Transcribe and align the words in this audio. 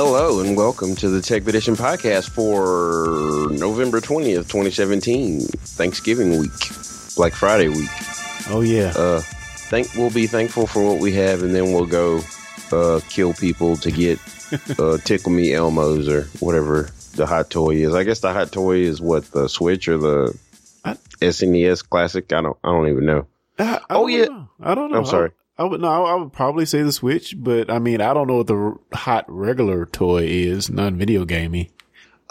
Hello 0.00 0.38
and 0.38 0.56
welcome 0.56 0.94
to 0.94 1.08
the 1.08 1.18
Techpedition 1.18 1.74
podcast 1.76 2.30
for 2.30 3.50
November 3.52 4.00
20th, 4.00 4.48
2017, 4.48 5.40
Thanksgiving 5.40 6.38
week, 6.38 6.52
Black 7.16 7.32
Friday 7.32 7.66
week. 7.66 7.90
Oh 8.48 8.60
yeah. 8.60 8.92
Uh, 8.96 9.20
thank 9.22 9.92
we'll 9.96 10.10
be 10.10 10.28
thankful 10.28 10.68
for 10.68 10.84
what 10.86 11.00
we 11.00 11.10
have, 11.14 11.42
and 11.42 11.52
then 11.52 11.72
we'll 11.72 11.84
go 11.84 12.20
uh, 12.70 13.00
kill 13.08 13.34
people 13.34 13.76
to 13.78 13.90
get 13.90 14.20
uh, 14.78 14.98
Tickle 14.98 15.32
Me 15.32 15.48
Elmos 15.48 16.06
or 16.08 16.28
whatever 16.38 16.90
the 17.16 17.26
hot 17.26 17.50
toy 17.50 17.70
is. 17.74 17.92
I 17.92 18.04
guess 18.04 18.20
the 18.20 18.32
hot 18.32 18.52
toy 18.52 18.76
is 18.82 19.00
what 19.00 19.24
the 19.32 19.48
Switch 19.48 19.88
or 19.88 19.98
the 19.98 20.38
I- 20.84 20.94
SNES 21.20 21.88
Classic. 21.88 22.32
I 22.32 22.40
don't. 22.40 22.56
I 22.62 22.68
don't 22.70 22.88
even 22.88 23.04
know. 23.04 23.26
I, 23.58 23.64
I 23.64 23.80
Oh, 23.90 24.06
don't 24.06 24.10
yeah. 24.12 24.24
know. 24.26 24.48
I 24.60 24.74
don't 24.76 24.92
know. 24.92 24.98
I'm 24.98 25.06
sorry. 25.06 25.32
I, 25.58 25.64
would 25.64 25.80
no. 25.80 26.04
I 26.04 26.14
would 26.14 26.32
probably 26.32 26.66
say 26.66 26.82
the 26.82 26.92
Switch, 26.92 27.34
but 27.36 27.70
I 27.70 27.78
mean, 27.78 28.00
I 28.00 28.14
don't 28.14 28.26
know 28.26 28.36
what 28.36 28.46
the 28.46 28.76
hot 28.92 29.24
regular 29.28 29.86
toy 29.86 30.24
is. 30.24 30.70
Non 30.70 30.96
video 30.96 31.24
gamey. 31.24 31.70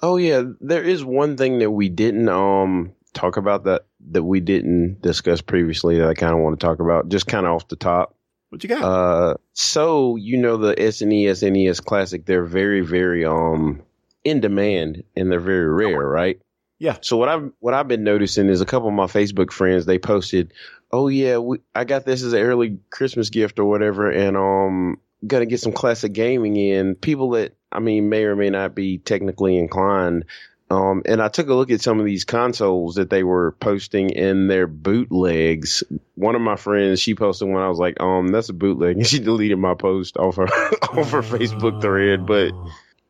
Oh 0.01 0.17
yeah, 0.17 0.43
there 0.61 0.83
is 0.83 1.03
one 1.03 1.37
thing 1.37 1.59
that 1.59 1.71
we 1.71 1.89
didn't 1.89 2.29
um 2.29 2.93
talk 3.13 3.37
about 3.37 3.65
that 3.65 3.85
that 4.11 4.23
we 4.23 4.39
didn't 4.39 5.01
discuss 5.01 5.41
previously 5.41 5.97
that 5.97 6.07
I 6.07 6.13
kind 6.13 6.33
of 6.33 6.39
want 6.39 6.59
to 6.59 6.65
talk 6.65 6.79
about, 6.79 7.09
just 7.09 7.27
kind 7.27 7.45
of 7.45 7.53
off 7.53 7.67
the 7.67 7.75
top. 7.75 8.15
What 8.49 8.63
you 8.63 8.69
got? 8.69 8.81
Uh, 8.83 9.35
so 9.53 10.15
you 10.15 10.37
know 10.37 10.57
the 10.57 10.75
SNES 10.75 11.51
NES 11.51 11.81
Classic, 11.81 12.25
they're 12.25 12.45
very 12.45 12.81
very 12.81 13.25
um 13.25 13.83
in 14.23 14.39
demand 14.39 15.03
and 15.15 15.31
they're 15.31 15.39
very 15.39 15.69
rare, 15.69 16.07
right? 16.07 16.39
Yeah. 16.79 16.97
So 17.01 17.17
what 17.17 17.29
I've 17.29 17.51
what 17.59 17.73
I've 17.73 17.87
been 17.87 18.03
noticing 18.03 18.49
is 18.49 18.61
a 18.61 18.65
couple 18.65 18.87
of 18.87 18.93
my 18.93 19.05
Facebook 19.05 19.51
friends 19.51 19.85
they 19.85 19.99
posted, 19.99 20.53
oh 20.91 21.07
yeah, 21.07 21.37
we, 21.37 21.59
I 21.73 21.83
got 21.83 22.05
this 22.05 22.23
as 22.23 22.33
an 22.33 22.41
early 22.41 22.79
Christmas 22.89 23.29
gift 23.29 23.59
or 23.59 23.65
whatever, 23.65 24.11
and 24.11 24.37
um 24.37 24.99
gonna 25.25 25.45
get 25.45 25.59
some 25.59 25.73
classic 25.73 26.13
gaming 26.13 26.55
in. 26.55 26.95
People 26.95 27.31
that 27.31 27.55
I 27.71 27.79
mean 27.79 28.09
may 28.09 28.23
or 28.23 28.35
may 28.35 28.49
not 28.49 28.75
be 28.75 28.97
technically 28.97 29.57
inclined. 29.57 30.25
Um, 30.69 31.03
and 31.05 31.21
I 31.21 31.29
took 31.29 31.47
a 31.47 31.53
look 31.53 31.71
at 31.71 31.79
some 31.79 31.99
of 31.99 32.05
these 32.05 32.25
consoles 32.25 32.95
that 32.95 33.09
they 33.09 33.23
were 33.23 33.53
posting 33.53 34.09
in 34.09 34.47
their 34.47 34.67
bootlegs. 34.67 35.81
One 36.15 36.35
of 36.35 36.41
my 36.41 36.57
friends, 36.57 36.99
she 36.99 37.15
posted 37.15 37.47
one. 37.47 37.63
I 37.63 37.69
was 37.69 37.79
like, 37.79 38.01
um, 38.01 38.27
that's 38.27 38.49
a 38.49 38.53
bootleg, 38.53 38.97
and 38.97 39.07
she 39.07 39.19
deleted 39.19 39.57
my 39.59 39.75
post 39.75 40.17
off 40.17 40.35
her 40.35 40.47
off 40.47 41.11
her 41.11 41.21
Facebook 41.21 41.81
thread. 41.81 42.25
But 42.25 42.51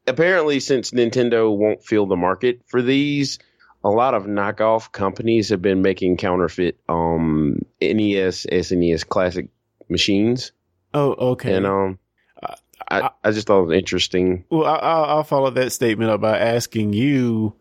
apparently, 0.06 0.60
since 0.60 0.92
Nintendo 0.92 1.56
won't 1.56 1.84
fill 1.84 2.06
the 2.06 2.16
market 2.16 2.62
for 2.68 2.84
these, 2.84 3.40
a 3.88 3.96
lot 3.96 4.14
of 4.14 4.24
knockoff 4.26 4.92
companies 4.92 5.50
have 5.50 5.62
been 5.62 5.82
making 5.82 6.18
counterfeit 6.18 6.80
um 6.90 7.60
NES, 7.82 8.46
SNES 8.46 9.08
classic 9.08 9.50
machines, 9.90 10.52
oh, 10.94 11.14
okay. 11.32 11.54
and 11.54 11.66
um, 11.66 12.00
I- 12.44 12.56
I, 12.90 13.10
I 13.24 13.32
just 13.32 13.48
thought 13.48 13.64
it 13.64 13.68
was 13.68 13.78
interesting. 13.78 14.46
well, 14.50 14.66
I, 14.66 14.76
I'll, 14.78 15.04
I'll 15.06 15.24
follow 15.24 15.50
that 15.52 15.72
statement 15.72 16.10
up 16.12 16.22
by 16.22 16.38
asking 16.38 16.94
you, 16.94 17.54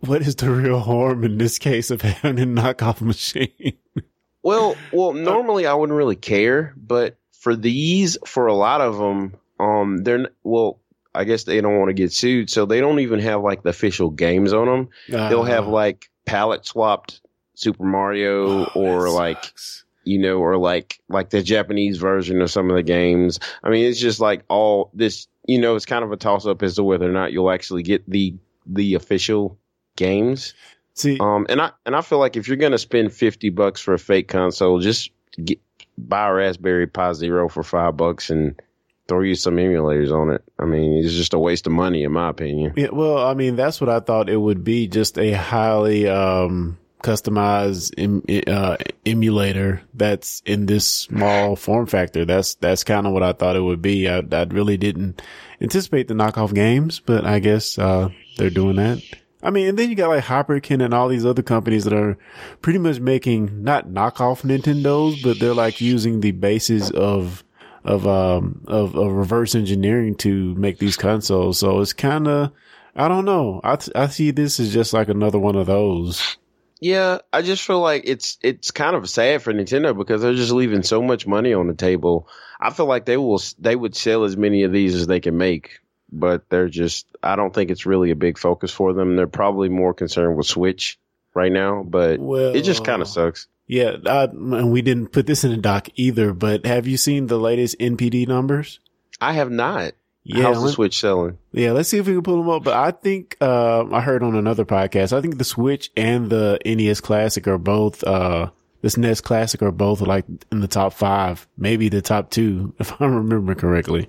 what 0.00 0.22
is 0.22 0.34
the 0.36 0.50
real 0.50 0.78
harm 0.80 1.24
in 1.24 1.36
this 1.36 1.58
case 1.58 1.90
of 1.90 2.00
having 2.02 2.38
a 2.40 2.46
knockoff 2.46 3.00
machine? 3.00 3.76
Well, 4.42 4.74
well, 4.90 5.12
normally 5.12 5.66
I 5.66 5.74
wouldn't 5.74 5.96
really 5.98 6.16
care, 6.16 6.72
but 6.74 7.18
for 7.32 7.54
these, 7.54 8.16
for 8.24 8.46
a 8.46 8.54
lot 8.54 8.80
of 8.80 8.96
them, 8.96 9.34
um, 9.58 9.98
they're 9.98 10.30
well. 10.42 10.80
I 11.14 11.24
guess 11.24 11.44
they 11.44 11.60
don't 11.60 11.78
want 11.78 11.88
to 11.90 11.94
get 11.94 12.12
sued, 12.12 12.50
so 12.50 12.66
they 12.66 12.80
don't 12.80 13.00
even 13.00 13.18
have 13.20 13.42
like 13.42 13.62
the 13.62 13.70
official 13.70 14.10
games 14.10 14.52
on 14.52 14.66
them. 14.66 14.88
They'll 15.08 15.42
have 15.44 15.66
Uh, 15.66 15.72
like 15.72 16.10
palette 16.26 16.64
swapped 16.66 17.20
Super 17.54 17.84
Mario 17.84 18.66
oh, 18.66 18.72
or 18.74 19.10
like 19.10 19.42
sucks. 19.44 19.84
you 20.04 20.18
know, 20.18 20.38
or 20.38 20.56
like 20.56 21.00
like 21.08 21.30
the 21.30 21.42
Japanese 21.42 21.98
version 21.98 22.40
of 22.40 22.50
some 22.50 22.70
of 22.70 22.76
the 22.76 22.82
games. 22.82 23.40
I 23.64 23.70
mean, 23.70 23.84
it's 23.86 24.00
just 24.00 24.20
like 24.20 24.44
all 24.48 24.90
this, 24.94 25.26
you 25.46 25.60
know, 25.60 25.74
it's 25.76 25.86
kind 25.86 26.04
of 26.04 26.12
a 26.12 26.16
toss 26.16 26.46
up 26.46 26.62
as 26.62 26.76
to 26.76 26.84
whether 26.84 27.08
or 27.08 27.12
not 27.12 27.32
you'll 27.32 27.50
actually 27.50 27.82
get 27.82 28.08
the 28.08 28.34
the 28.66 28.94
official 28.94 29.58
games. 29.96 30.54
See, 30.94 31.18
Um, 31.20 31.46
and 31.48 31.60
I 31.60 31.72
and 31.86 31.96
I 31.96 32.02
feel 32.02 32.18
like 32.18 32.36
if 32.36 32.46
you're 32.46 32.56
gonna 32.56 32.78
spend 32.78 33.12
fifty 33.12 33.50
bucks 33.50 33.80
for 33.80 33.94
a 33.94 33.98
fake 33.98 34.28
console, 34.28 34.78
just 34.78 35.10
get 35.44 35.58
buy 35.98 36.28
a 36.28 36.32
Raspberry 36.32 36.86
Pi 36.86 37.12
Zero 37.14 37.48
for 37.48 37.62
five 37.62 37.96
bucks 37.96 38.30
and 38.30 38.60
throw 39.10 39.22
you 39.22 39.34
some 39.34 39.56
emulators 39.56 40.12
on 40.12 40.30
it. 40.30 40.44
I 40.60 40.66
mean, 40.66 41.04
it's 41.04 41.14
just 41.14 41.34
a 41.34 41.38
waste 41.38 41.66
of 41.66 41.72
money, 41.72 42.04
in 42.04 42.12
my 42.12 42.28
opinion. 42.30 42.74
Yeah, 42.76 42.90
well, 42.92 43.18
I 43.18 43.34
mean, 43.34 43.56
that's 43.56 43.80
what 43.80 43.90
I 43.90 43.98
thought 43.98 44.30
it 44.30 44.36
would 44.36 44.62
be 44.62 44.86
just 44.86 45.18
a 45.18 45.32
highly 45.32 46.08
um, 46.08 46.78
customized 47.02 47.92
em, 47.98 48.22
uh, 48.46 48.76
emulator 49.04 49.82
that's 49.94 50.42
in 50.46 50.66
this 50.66 50.86
small 50.86 51.56
form 51.56 51.86
factor. 51.86 52.24
That's 52.24 52.54
that's 52.54 52.84
kind 52.84 53.04
of 53.04 53.12
what 53.12 53.24
I 53.24 53.32
thought 53.32 53.56
it 53.56 53.62
would 53.62 53.82
be. 53.82 54.08
I, 54.08 54.18
I 54.18 54.44
really 54.44 54.76
didn't 54.76 55.20
anticipate 55.60 56.06
the 56.06 56.14
knockoff 56.14 56.54
games, 56.54 57.00
but 57.00 57.26
I 57.26 57.40
guess 57.40 57.80
uh, 57.80 58.10
they're 58.36 58.48
doing 58.48 58.76
that. 58.76 59.02
I 59.42 59.50
mean, 59.50 59.66
and 59.68 59.76
then 59.78 59.90
you 59.90 59.96
got 59.96 60.10
like 60.10 60.22
Hyperkin 60.22 60.84
and 60.84 60.94
all 60.94 61.08
these 61.08 61.26
other 61.26 61.42
companies 61.42 61.82
that 61.82 61.94
are 61.94 62.16
pretty 62.62 62.78
much 62.78 63.00
making 63.00 63.64
not 63.64 63.88
knockoff 63.88 64.42
Nintendos, 64.42 65.20
but 65.20 65.40
they're 65.40 65.52
like 65.52 65.80
using 65.80 66.20
the 66.20 66.30
basis 66.30 66.90
of 66.90 67.42
of 67.84 68.06
um 68.06 68.62
of, 68.66 68.94
of 68.94 69.12
reverse 69.12 69.54
engineering 69.54 70.14
to 70.16 70.54
make 70.54 70.78
these 70.78 70.96
consoles. 70.96 71.58
So 71.58 71.80
it's 71.80 71.92
kind 71.92 72.28
of 72.28 72.52
I 72.94 73.08
don't 73.08 73.24
know. 73.24 73.60
I 73.62 73.78
I 73.94 74.06
see 74.08 74.30
this 74.30 74.60
as 74.60 74.72
just 74.72 74.92
like 74.92 75.08
another 75.08 75.38
one 75.38 75.56
of 75.56 75.66
those. 75.66 76.36
Yeah, 76.80 77.18
I 77.32 77.42
just 77.42 77.62
feel 77.62 77.80
like 77.80 78.04
it's 78.06 78.38
it's 78.42 78.70
kind 78.70 78.96
of 78.96 79.08
sad 79.08 79.42
for 79.42 79.52
Nintendo 79.52 79.96
because 79.96 80.22
they're 80.22 80.34
just 80.34 80.52
leaving 80.52 80.82
so 80.82 81.02
much 81.02 81.26
money 81.26 81.52
on 81.52 81.66
the 81.66 81.74
table. 81.74 82.26
I 82.58 82.70
feel 82.70 82.86
like 82.86 83.04
they 83.04 83.18
will 83.18 83.40
they 83.58 83.76
would 83.76 83.94
sell 83.94 84.24
as 84.24 84.36
many 84.36 84.62
of 84.62 84.72
these 84.72 84.94
as 84.94 85.06
they 85.06 85.20
can 85.20 85.36
make, 85.36 85.80
but 86.10 86.48
they're 86.48 86.68
just 86.68 87.06
I 87.22 87.36
don't 87.36 87.54
think 87.54 87.70
it's 87.70 87.86
really 87.86 88.10
a 88.10 88.16
big 88.16 88.38
focus 88.38 88.72
for 88.72 88.94
them. 88.94 89.16
They're 89.16 89.26
probably 89.26 89.68
more 89.68 89.92
concerned 89.92 90.36
with 90.36 90.46
Switch 90.46 90.98
right 91.34 91.52
now, 91.52 91.82
but 91.82 92.18
Well, 92.18 92.54
it 92.54 92.62
just 92.62 92.84
kind 92.84 93.02
of 93.02 93.08
sucks. 93.08 93.46
Yeah, 93.70 93.98
I, 94.04 94.24
and 94.24 94.72
we 94.72 94.82
didn't 94.82 95.12
put 95.12 95.28
this 95.28 95.44
in 95.44 95.52
the 95.52 95.56
doc 95.56 95.90
either. 95.94 96.34
But 96.34 96.66
have 96.66 96.88
you 96.88 96.96
seen 96.96 97.28
the 97.28 97.38
latest 97.38 97.78
NPD 97.78 98.26
numbers? 98.26 98.80
I 99.20 99.34
have 99.34 99.52
not. 99.52 99.92
Yeah, 100.24 100.42
How's 100.42 100.60
the 100.60 100.70
Switch 100.70 100.98
selling? 100.98 101.38
Yeah, 101.52 101.70
let's 101.70 101.88
see 101.88 101.98
if 101.98 102.08
we 102.08 102.14
can 102.14 102.22
pull 102.24 102.38
them 102.38 102.50
up. 102.50 102.64
But 102.64 102.74
I 102.74 102.90
think 102.90 103.36
uh, 103.40 103.84
I 103.92 104.00
heard 104.00 104.24
on 104.24 104.34
another 104.34 104.64
podcast. 104.64 105.16
I 105.16 105.20
think 105.20 105.38
the 105.38 105.44
Switch 105.44 105.92
and 105.96 106.28
the 106.30 106.58
NES 106.66 107.00
Classic 107.00 107.46
are 107.46 107.58
both. 107.58 108.02
Uh, 108.02 108.50
this 108.82 108.96
NES 108.96 109.20
Classic 109.20 109.62
are 109.62 109.70
both 109.70 110.00
like 110.00 110.24
in 110.50 110.58
the 110.58 110.68
top 110.68 110.92
five, 110.92 111.46
maybe 111.56 111.88
the 111.88 112.02
top 112.02 112.30
two, 112.30 112.74
if 112.80 113.00
I 113.00 113.04
remember 113.04 113.54
correctly. 113.54 114.08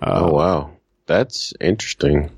Uh, 0.00 0.26
oh 0.26 0.32
wow, 0.32 0.76
that's 1.06 1.52
interesting. 1.60 2.30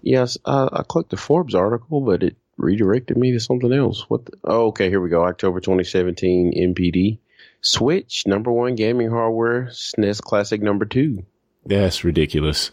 Yes, 0.00 0.38
uh, 0.46 0.70
I 0.72 0.84
clicked 0.84 1.10
the 1.10 1.18
Forbes 1.18 1.54
article, 1.54 2.00
but 2.00 2.22
it 2.22 2.36
redirected 2.58 3.16
me 3.16 3.32
to 3.32 3.40
something 3.40 3.72
else. 3.72 4.04
What? 4.08 4.26
The, 4.26 4.32
oh, 4.44 4.66
okay, 4.68 4.88
here 4.90 5.00
we 5.00 5.08
go. 5.08 5.24
October 5.24 5.60
2017 5.60 6.52
NPD. 6.74 7.18
Switch 7.60 8.24
number 8.26 8.52
one 8.52 8.74
gaming 8.74 9.10
hardware. 9.10 9.68
SNES 9.72 10.20
Classic 10.22 10.60
number 10.62 10.84
two. 10.84 11.24
That's 11.64 12.04
ridiculous. 12.04 12.70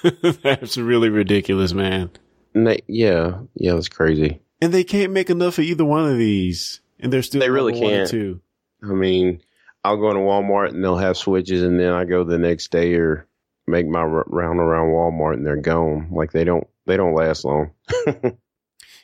That's 0.42 0.76
really 0.76 1.08
ridiculous, 1.08 1.72
man. 1.72 2.10
Na- 2.54 2.76
yeah, 2.86 3.40
yeah, 3.54 3.74
that's 3.74 3.88
crazy. 3.88 4.40
And 4.62 4.72
they 4.72 4.84
can't 4.84 5.12
make 5.12 5.28
enough 5.28 5.58
of 5.58 5.64
either 5.64 5.84
one 5.84 6.10
of 6.10 6.16
these, 6.16 6.80
and 6.98 7.12
they're 7.12 7.22
still 7.22 7.40
They 7.40 7.50
really 7.50 7.72
number 7.72 7.84
one 7.86 7.94
and 7.94 8.00
can't. 8.00 8.10
two. 8.10 8.40
I 8.82 8.94
mean, 8.94 9.42
I'll 9.84 9.96
go 9.98 10.12
to 10.12 10.18
Walmart 10.18 10.70
and 10.70 10.82
they'll 10.82 10.96
have 10.96 11.16
switches, 11.16 11.62
and 11.62 11.78
then 11.78 11.92
I 11.92 12.04
go 12.04 12.24
the 12.24 12.38
next 12.38 12.70
day 12.70 12.94
or 12.94 13.26
make 13.66 13.86
my 13.86 14.00
r- 14.00 14.24
round 14.28 14.60
around 14.60 14.88
Walmart 14.88 15.34
and 15.34 15.46
they're 15.46 15.56
gone. 15.56 16.08
Like 16.10 16.32
they 16.32 16.44
don't 16.44 16.66
they 16.86 16.96
don't 16.96 17.14
last 17.14 17.44
long. 17.44 17.72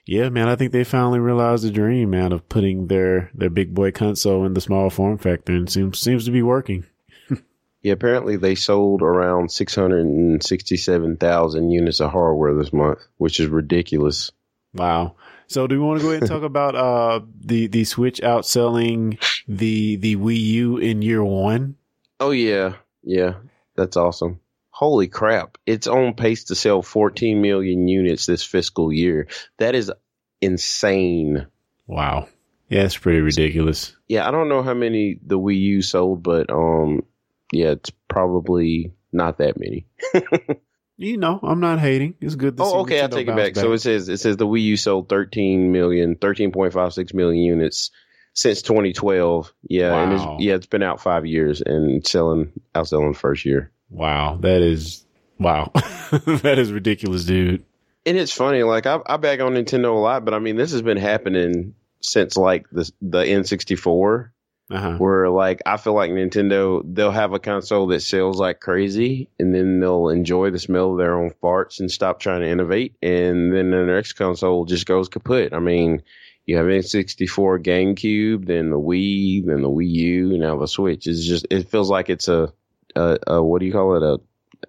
Yeah, 0.06 0.28
man, 0.28 0.48
I 0.48 0.56
think 0.56 0.72
they 0.72 0.84
finally 0.84 1.18
realized 1.18 1.64
the 1.64 1.70
dream, 1.70 2.10
man, 2.10 2.32
of 2.32 2.48
putting 2.48 2.88
their 2.88 3.30
their 3.34 3.50
big 3.50 3.74
boy 3.74 3.90
console 3.90 4.44
in 4.44 4.54
the 4.54 4.60
small 4.60 4.90
form 4.90 5.18
factor, 5.18 5.52
and 5.52 5.70
seems 5.70 5.98
seems 5.98 6.24
to 6.26 6.30
be 6.30 6.42
working. 6.42 6.84
Yeah, 7.84 7.92
apparently 7.92 8.34
they 8.36 8.54
sold 8.54 9.02
around 9.02 9.52
667,000 9.52 11.70
units 11.70 12.00
of 12.00 12.12
hardware 12.12 12.54
this 12.54 12.72
month, 12.72 13.00
which 13.18 13.38
is 13.38 13.48
ridiculous. 13.48 14.30
Wow. 14.72 15.16
So, 15.48 15.66
do 15.66 15.78
we 15.78 15.86
want 15.86 16.00
to 16.00 16.02
go 16.02 16.12
ahead 16.12 16.22
and 16.22 16.30
talk 16.30 16.42
about 16.44 16.74
uh 16.74 17.20
the 17.38 17.66
the 17.66 17.84
Switch 17.84 18.22
outselling 18.22 19.22
the 19.46 19.96
the 19.96 20.16
Wii 20.16 20.40
U 20.40 20.78
in 20.78 21.02
year 21.02 21.22
one? 21.22 21.76
Oh 22.20 22.30
yeah, 22.30 22.76
yeah, 23.02 23.34
that's 23.76 23.98
awesome. 23.98 24.40
Holy 24.74 25.06
crap. 25.06 25.56
It's 25.66 25.86
on 25.86 26.14
pace 26.14 26.44
to 26.44 26.56
sell 26.56 26.82
14 26.82 27.40
million 27.40 27.86
units 27.86 28.26
this 28.26 28.42
fiscal 28.42 28.92
year. 28.92 29.28
That 29.58 29.76
is 29.76 29.92
insane. 30.40 31.46
Wow. 31.86 32.26
Yeah, 32.68 32.82
it's 32.82 32.96
pretty 32.96 33.20
ridiculous. 33.20 33.94
Yeah, 34.08 34.26
I 34.26 34.32
don't 34.32 34.48
know 34.48 34.62
how 34.64 34.74
many 34.74 35.20
the 35.24 35.38
Wii 35.38 35.60
U 35.60 35.82
sold, 35.82 36.24
but 36.24 36.50
um 36.50 37.02
yeah, 37.52 37.70
it's 37.70 37.90
probably 38.08 38.92
not 39.12 39.38
that 39.38 39.60
many. 39.60 39.86
You 40.96 41.16
know, 41.16 41.40
I'm 41.42 41.58
not 41.58 41.80
hating. 41.80 42.14
It's 42.20 42.36
good. 42.36 42.56
To 42.56 42.64
see 42.64 42.70
Oh, 42.72 42.80
okay, 42.82 43.00
I'll 43.00 43.08
take 43.08 43.26
it 43.26 43.30
bounce 43.34 43.40
back. 43.40 43.56
So 43.56 43.72
it 43.72 43.80
says 43.80 44.08
it 44.08 44.18
says 44.18 44.36
the 44.36 44.46
Wii 44.46 44.62
U 44.62 44.76
sold 44.76 45.08
13 45.08 45.72
million, 45.72 46.14
13.56 46.14 47.12
million 47.14 47.42
units 47.42 47.90
since 48.32 48.62
2012. 48.62 49.52
Yeah, 49.68 49.92
and 49.92 50.12
it's 50.12 50.24
yeah, 50.38 50.54
it's 50.54 50.66
been 50.66 50.84
out 50.84 51.00
5 51.00 51.26
years 51.26 51.60
and 51.60 52.06
selling 52.06 52.52
outselling 52.76 53.12
the 53.12 53.18
first 53.18 53.44
year. 53.44 53.72
Wow, 53.94 54.38
that 54.40 54.60
is 54.62 55.04
wow. 55.38 55.70
that 55.74 56.56
is 56.58 56.72
ridiculous, 56.72 57.24
dude. 57.24 57.64
And 58.06 58.18
it's 58.18 58.32
funny, 58.32 58.62
like 58.62 58.86
I, 58.86 58.98
I 59.06 59.16
bag 59.16 59.40
on 59.40 59.54
Nintendo 59.54 59.94
a 59.94 59.98
lot, 59.98 60.24
but 60.24 60.34
I 60.34 60.38
mean, 60.38 60.56
this 60.56 60.72
has 60.72 60.82
been 60.82 60.98
happening 60.98 61.74
since 62.00 62.36
like 62.36 62.68
the 62.70 62.90
the 63.00 63.22
N64, 63.24 64.30
Uh-huh. 64.70 64.96
where 64.98 65.30
like 65.30 65.62
I 65.64 65.76
feel 65.78 65.94
like 65.94 66.10
Nintendo 66.10 66.82
they'll 66.84 67.10
have 67.10 67.32
a 67.32 67.38
console 67.38 67.86
that 67.88 68.00
sells 68.00 68.38
like 68.38 68.60
crazy, 68.60 69.30
and 69.38 69.54
then 69.54 69.80
they'll 69.80 70.08
enjoy 70.10 70.50
the 70.50 70.58
smell 70.58 70.92
of 70.92 70.98
their 70.98 71.14
own 71.18 71.30
farts 71.42 71.80
and 71.80 71.90
stop 71.90 72.20
trying 72.20 72.40
to 72.42 72.48
innovate, 72.48 72.96
and 73.00 73.54
then 73.54 73.70
the 73.70 73.84
next 73.84 74.14
console 74.14 74.64
just 74.66 74.86
goes 74.86 75.08
kaput. 75.08 75.54
I 75.54 75.60
mean, 75.60 76.02
you 76.46 76.56
have 76.58 76.66
N64, 76.66 77.62
GameCube, 77.64 78.46
then 78.46 78.68
the 78.70 78.78
Wii, 78.78 79.46
then 79.46 79.62
the 79.62 79.70
Wii 79.70 79.88
U, 79.90 80.38
now 80.38 80.58
the 80.58 80.66
Switch. 80.68 81.06
It's 81.06 81.24
just 81.24 81.46
it 81.50 81.70
feels 81.70 81.88
like 81.88 82.10
it's 82.10 82.28
a, 82.28 82.52
a, 82.96 83.18
a 83.26 83.42
what 83.42 83.60
do 83.60 83.66
you 83.66 83.72
call 83.72 83.96
it 83.96 84.02
a 84.02 84.18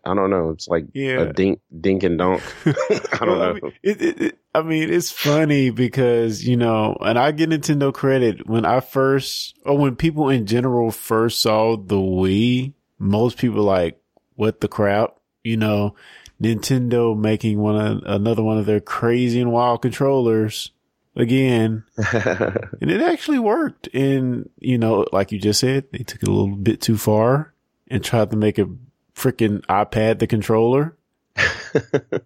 I 0.03 0.13
don't 0.13 0.29
know. 0.29 0.49
It's 0.49 0.67
like 0.67 0.85
Yeah. 0.93 1.21
a 1.21 1.33
dink, 1.33 1.61
dink 1.79 2.03
and 2.03 2.17
dunk. 2.17 2.43
I 2.65 2.75
don't 3.21 3.27
Well, 3.27 3.39
know. 3.39 3.53
mean, 3.53 3.73
it, 3.81 4.01
it, 4.01 4.21
it, 4.21 4.37
I 4.53 4.61
mean, 4.61 4.91
it's 4.91 5.09
funny 5.09 5.69
because, 5.69 6.45
you 6.45 6.57
know, 6.57 6.97
and 6.99 7.17
I 7.17 7.31
give 7.31 7.49
Nintendo 7.49 7.93
credit 7.93 8.45
when 8.47 8.65
I 8.65 8.81
first, 8.81 9.55
or 9.65 9.77
when 9.77 9.95
people 9.95 10.29
in 10.29 10.45
general 10.47 10.91
first 10.91 11.39
saw 11.39 11.77
the 11.77 11.95
Wii, 11.95 12.73
most 12.99 13.37
people 13.37 13.63
like, 13.63 13.99
what 14.35 14.59
the 14.59 14.67
crap? 14.67 15.15
You 15.43 15.55
know, 15.57 15.95
Nintendo 16.41 17.17
making 17.17 17.59
one 17.59 17.75
of, 17.77 18.03
another 18.05 18.43
one 18.43 18.57
of 18.57 18.65
their 18.65 18.81
crazy 18.81 19.39
and 19.39 19.51
wild 19.53 19.81
controllers 19.81 20.71
again. 21.15 21.85
And 22.81 22.91
it 22.91 23.01
actually 23.01 23.39
worked. 23.39 23.87
And, 23.93 24.49
you 24.59 24.77
know, 24.77 25.05
like 25.13 25.31
you 25.31 25.39
just 25.39 25.61
said, 25.61 25.85
they 25.91 25.99
took 25.99 26.21
it 26.21 26.27
a 26.27 26.31
little 26.31 26.55
bit 26.57 26.81
too 26.81 26.97
far 26.97 27.53
and 27.89 28.03
tried 28.03 28.31
to 28.31 28.37
make 28.37 28.57
a 28.57 28.67
freaking 29.15 29.61
iPad 29.67 30.19
the 30.19 30.27
controller 30.27 30.97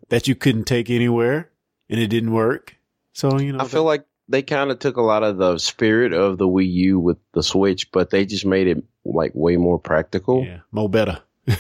that 0.10 0.28
you 0.28 0.36
couldn't 0.36 0.66
take 0.66 0.90
anywhere 0.90 1.50
and 1.90 2.00
it 2.00 2.08
didn't 2.08 2.32
work. 2.34 2.76
So, 3.14 3.40
you 3.40 3.54
know, 3.54 3.60
I 3.60 3.68
feel 3.68 3.84
like 3.84 4.06
they 4.28 4.42
kind 4.42 4.72
of 4.72 4.80
took 4.80 4.98
a 4.98 5.02
lot 5.02 5.24
of 5.24 5.38
the 5.38 5.58
spirit 5.58 6.14
of 6.14 6.38
the 6.38 6.48
Wii 6.48 6.72
U 6.72 7.00
with 7.00 7.18
the 7.34 7.44
Switch, 7.44 7.92
but 7.92 8.12
they 8.12 8.26
just 8.26 8.46
made 8.46 8.68
it 8.68 8.84
like 9.04 9.32
way 9.34 9.58
more 9.58 9.80
practical. 9.80 10.44
yeah, 10.46 10.60
more 10.72 10.90
better. 10.90 11.20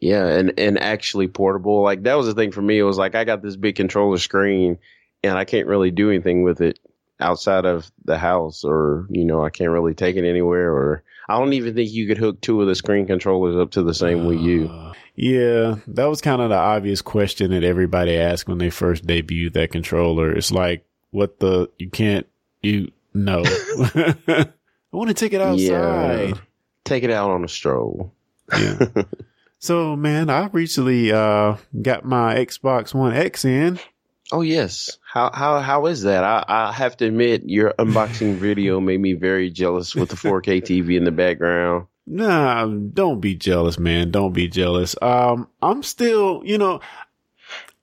Yeah, 0.00 0.26
and 0.26 0.58
and 0.58 0.78
actually 0.82 1.28
portable. 1.28 1.82
Like 1.82 2.02
that 2.02 2.14
was 2.14 2.26
the 2.26 2.34
thing 2.34 2.50
for 2.50 2.62
me. 2.62 2.78
It 2.78 2.82
was 2.82 2.98
like 2.98 3.14
I 3.14 3.22
got 3.22 3.42
this 3.42 3.54
big 3.54 3.76
controller 3.76 4.18
screen, 4.18 4.78
and 5.22 5.38
I 5.38 5.44
can't 5.44 5.68
really 5.68 5.92
do 5.92 6.10
anything 6.10 6.42
with 6.42 6.60
it 6.60 6.80
outside 7.20 7.64
of 7.64 7.90
the 8.04 8.18
house, 8.18 8.64
or 8.64 9.06
you 9.10 9.24
know, 9.24 9.44
I 9.44 9.50
can't 9.50 9.70
really 9.70 9.94
take 9.94 10.16
it 10.16 10.28
anywhere. 10.28 10.72
Or 10.72 11.04
I 11.32 11.38
don't 11.38 11.54
even 11.54 11.74
think 11.74 11.90
you 11.90 12.06
could 12.06 12.18
hook 12.18 12.40
two 12.40 12.60
of 12.60 12.68
the 12.68 12.74
screen 12.74 13.06
controllers 13.06 13.56
up 13.56 13.70
to 13.72 13.82
the 13.82 13.94
same 13.94 14.20
Wii 14.20 14.42
U. 14.42 14.68
Uh, 14.68 14.92
yeah, 15.14 15.76
that 15.86 16.04
was 16.04 16.20
kind 16.20 16.42
of 16.42 16.50
the 16.50 16.56
obvious 16.56 17.00
question 17.00 17.50
that 17.52 17.64
everybody 17.64 18.16
asked 18.16 18.48
when 18.48 18.58
they 18.58 18.68
first 18.68 19.06
debuted 19.06 19.54
that 19.54 19.72
controller. 19.72 20.30
It's 20.30 20.52
like, 20.52 20.84
what 21.10 21.40
the, 21.40 21.70
you 21.78 21.88
can't, 21.88 22.26
you, 22.62 22.92
no. 23.14 23.42
I 23.46 24.46
want 24.92 25.08
to 25.08 25.14
take 25.14 25.32
it 25.32 25.40
outside. 25.40 25.60
Yeah, 25.60 26.34
take 26.84 27.02
it 27.02 27.10
out 27.10 27.30
on 27.30 27.44
a 27.44 27.48
stroll. 27.48 28.12
Yeah. 28.52 28.86
so 29.58 29.96
man, 29.96 30.28
I 30.28 30.48
recently 30.48 31.12
uh 31.12 31.56
got 31.80 32.04
my 32.04 32.34
Xbox 32.34 32.92
One 32.92 33.14
X 33.14 33.44
in. 33.44 33.78
Oh 34.32 34.40
yes. 34.40 34.98
How 35.04 35.30
how 35.32 35.60
how 35.60 35.86
is 35.86 36.02
that? 36.02 36.24
I 36.24 36.44
I 36.48 36.72
have 36.72 36.96
to 36.96 37.06
admit 37.06 37.42
your 37.44 37.74
unboxing 37.78 38.36
video 38.36 38.80
made 38.80 38.98
me 38.98 39.12
very 39.12 39.50
jealous 39.50 39.94
with 39.94 40.08
the 40.08 40.16
4K 40.16 40.62
TV 40.62 40.96
in 40.96 41.04
the 41.04 41.12
background. 41.12 41.86
Nah, 42.06 42.66
don't 42.66 43.20
be 43.20 43.34
jealous, 43.34 43.78
man. 43.78 44.10
Don't 44.10 44.32
be 44.32 44.48
jealous. 44.48 44.96
Um, 45.00 45.48
I'm 45.60 45.82
still, 45.82 46.42
you 46.44 46.58
know, 46.58 46.80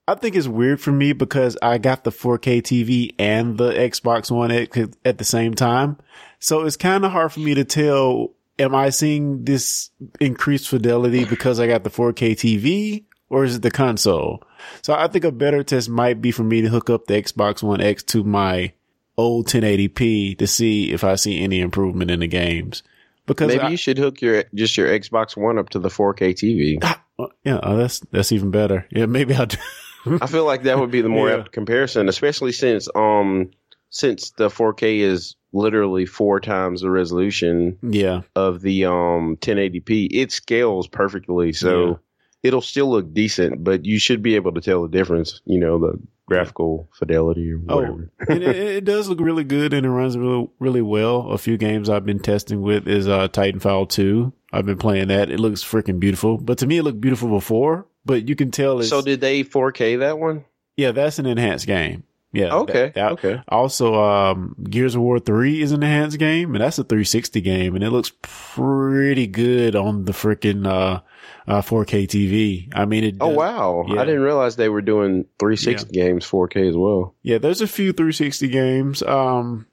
I 0.07 0.15
think 0.15 0.35
it's 0.35 0.47
weird 0.47 0.81
for 0.81 0.91
me 0.91 1.13
because 1.13 1.55
I 1.61 1.77
got 1.77 2.03
the 2.03 2.11
4K 2.11 2.61
TV 2.63 3.15
and 3.19 3.57
the 3.57 3.71
Xbox 3.71 4.31
One 4.31 4.51
X 4.51 4.77
at 5.05 5.19
the 5.19 5.23
same 5.23 5.53
time. 5.53 5.97
So 6.39 6.65
it's 6.65 6.75
kind 6.75 7.05
of 7.05 7.11
hard 7.11 7.31
for 7.31 7.39
me 7.39 7.53
to 7.53 7.63
tell, 7.63 8.33
am 8.57 8.73
I 8.73 8.89
seeing 8.89 9.45
this 9.45 9.91
increased 10.19 10.67
fidelity 10.67 11.25
because 11.25 11.59
I 11.59 11.67
got 11.67 11.83
the 11.83 11.91
4K 11.91 12.31
TV 12.31 13.03
or 13.29 13.43
is 13.43 13.55
it 13.55 13.61
the 13.61 13.71
console? 13.71 14.43
So 14.81 14.93
I 14.93 15.07
think 15.07 15.23
a 15.25 15.31
better 15.31 15.63
test 15.63 15.89
might 15.89 16.21
be 16.21 16.31
for 16.31 16.43
me 16.43 16.61
to 16.61 16.69
hook 16.69 16.89
up 16.89 17.05
the 17.07 17.21
Xbox 17.21 17.63
One 17.63 17.81
X 17.81 18.03
to 18.03 18.23
my 18.23 18.73
old 19.17 19.47
1080p 19.47 20.37
to 20.37 20.47
see 20.47 20.91
if 20.91 21.03
I 21.03 21.15
see 21.15 21.41
any 21.43 21.59
improvement 21.59 22.11
in 22.11 22.19
the 22.21 22.27
games. 22.27 22.83
Because 23.25 23.49
Maybe 23.49 23.61
I- 23.63 23.69
you 23.69 23.77
should 23.77 23.97
hook 23.97 24.21
your 24.21 24.43
just 24.55 24.75
your 24.77 24.87
Xbox 24.87 25.37
One 25.37 25.57
up 25.59 25.69
to 25.69 25.79
the 25.79 25.89
4K 25.89 26.33
TV. 26.33 26.79
Ah, 26.81 27.03
yeah, 27.43 27.59
oh, 27.61 27.77
that's 27.77 27.99
that's 28.11 28.31
even 28.31 28.49
better. 28.49 28.87
Yeah, 28.91 29.05
maybe 29.05 29.35
I'll 29.35 29.45
do. 29.45 29.57
I 30.21 30.25
feel 30.27 30.45
like 30.45 30.63
that 30.63 30.79
would 30.79 30.89
be 30.91 31.01
the 31.01 31.09
more 31.09 31.29
Yeah. 31.29 31.39
apt 31.39 31.51
comparison, 31.51 32.09
especially 32.09 32.53
since 32.53 32.87
um 32.95 33.51
since 33.91 34.31
the 34.31 34.49
4K 34.49 34.99
is 34.99 35.35
literally 35.51 36.05
four 36.05 36.39
times 36.39 36.81
the 36.81 36.89
resolution 36.89 37.77
yeah, 37.83 38.21
of 38.35 38.61
the 38.61 38.85
um 38.85 39.35
1080p. 39.41 40.07
It 40.11 40.31
scales 40.31 40.87
perfectly, 40.87 41.53
so. 41.53 41.99
It'll 42.43 42.61
still 42.61 42.89
look 42.89 43.13
decent, 43.13 43.63
but 43.63 43.85
you 43.85 43.99
should 43.99 44.21
be 44.23 44.35
able 44.35 44.53
to 44.53 44.61
tell 44.61 44.81
the 44.83 44.89
difference. 44.89 45.41
You 45.45 45.59
know, 45.59 45.79
the 45.79 45.99
graphical 46.25 46.87
fidelity 46.93 47.51
or 47.53 47.59
Oh, 47.69 47.75
whatever. 47.77 48.11
and 48.29 48.43
it, 48.43 48.55
it 48.55 48.85
does 48.85 49.09
look 49.09 49.19
really 49.19 49.43
good 49.43 49.73
and 49.73 49.85
it 49.85 49.89
runs 49.89 50.15
really 50.17 50.47
really 50.59 50.81
well. 50.81 51.31
A 51.31 51.37
few 51.37 51.57
games 51.57 51.89
I've 51.89 52.05
been 52.05 52.19
testing 52.19 52.61
with 52.61 52.87
is 52.87 53.07
uh 53.07 53.27
Titanfall 53.29 53.89
two. 53.89 54.31
I've 54.53 54.65
been 54.65 54.77
playing 54.77 55.07
that. 55.09 55.29
It 55.29 55.39
looks 55.39 55.63
freaking 55.63 55.99
beautiful. 55.99 56.37
But 56.37 56.57
to 56.59 56.67
me, 56.67 56.77
it 56.77 56.83
looked 56.83 57.01
beautiful 57.01 57.29
before. 57.29 57.85
But 58.05 58.27
you 58.29 58.35
can 58.35 58.49
tell 58.51 58.79
it's 58.79 58.89
so 58.89 59.01
did 59.01 59.21
they 59.21 59.43
4K 59.43 59.99
that 59.99 60.17
one? 60.19 60.45
yeah, 60.77 60.91
that's 60.91 61.19
an 61.19 61.25
enhanced 61.25 61.67
game. 61.67 62.03
Yeah. 62.31 62.53
Okay, 62.53 62.73
that- 62.73 62.93
that- 62.93 63.11
okay. 63.13 63.41
Also, 63.49 63.95
um, 63.95 64.55
Gears 64.69 64.93
of 64.95 65.01
War 65.01 65.19
3 65.19 65.61
is 65.63 65.71
an 65.71 65.81
enhanced 65.83 66.19
game, 66.19 66.53
and 66.53 66.63
that's 66.63 66.77
a 66.79 66.83
360 66.83 67.41
game, 67.41 67.73
and 67.75 67.83
it 67.83 67.89
looks 67.89 68.11
pretty 68.21 69.25
good 69.27 69.75
on 69.75 70.05
the 70.05 70.11
freaking, 70.11 70.65
uh, 70.67 71.01
uh, 71.49 71.61
4K 71.61 72.07
TV. 72.07 72.69
I 72.73 72.85
mean, 72.85 73.03
it. 73.03 73.15
Oh 73.19 73.29
wow! 73.29 73.83
Yeah. 73.87 73.99
I 73.99 74.05
didn't 74.05 74.21
realize 74.21 74.55
they 74.55 74.69
were 74.69 74.83
doing 74.83 75.25
360 75.39 75.91
games 75.91 76.25
4K 76.25 76.69
as 76.69 76.77
well. 76.77 77.15
Yeah, 77.23 77.39
there's 77.39 77.61
a 77.61 77.67
few 77.67 77.91
360 77.91 78.47
games. 78.49 79.01
Um, 79.01 79.65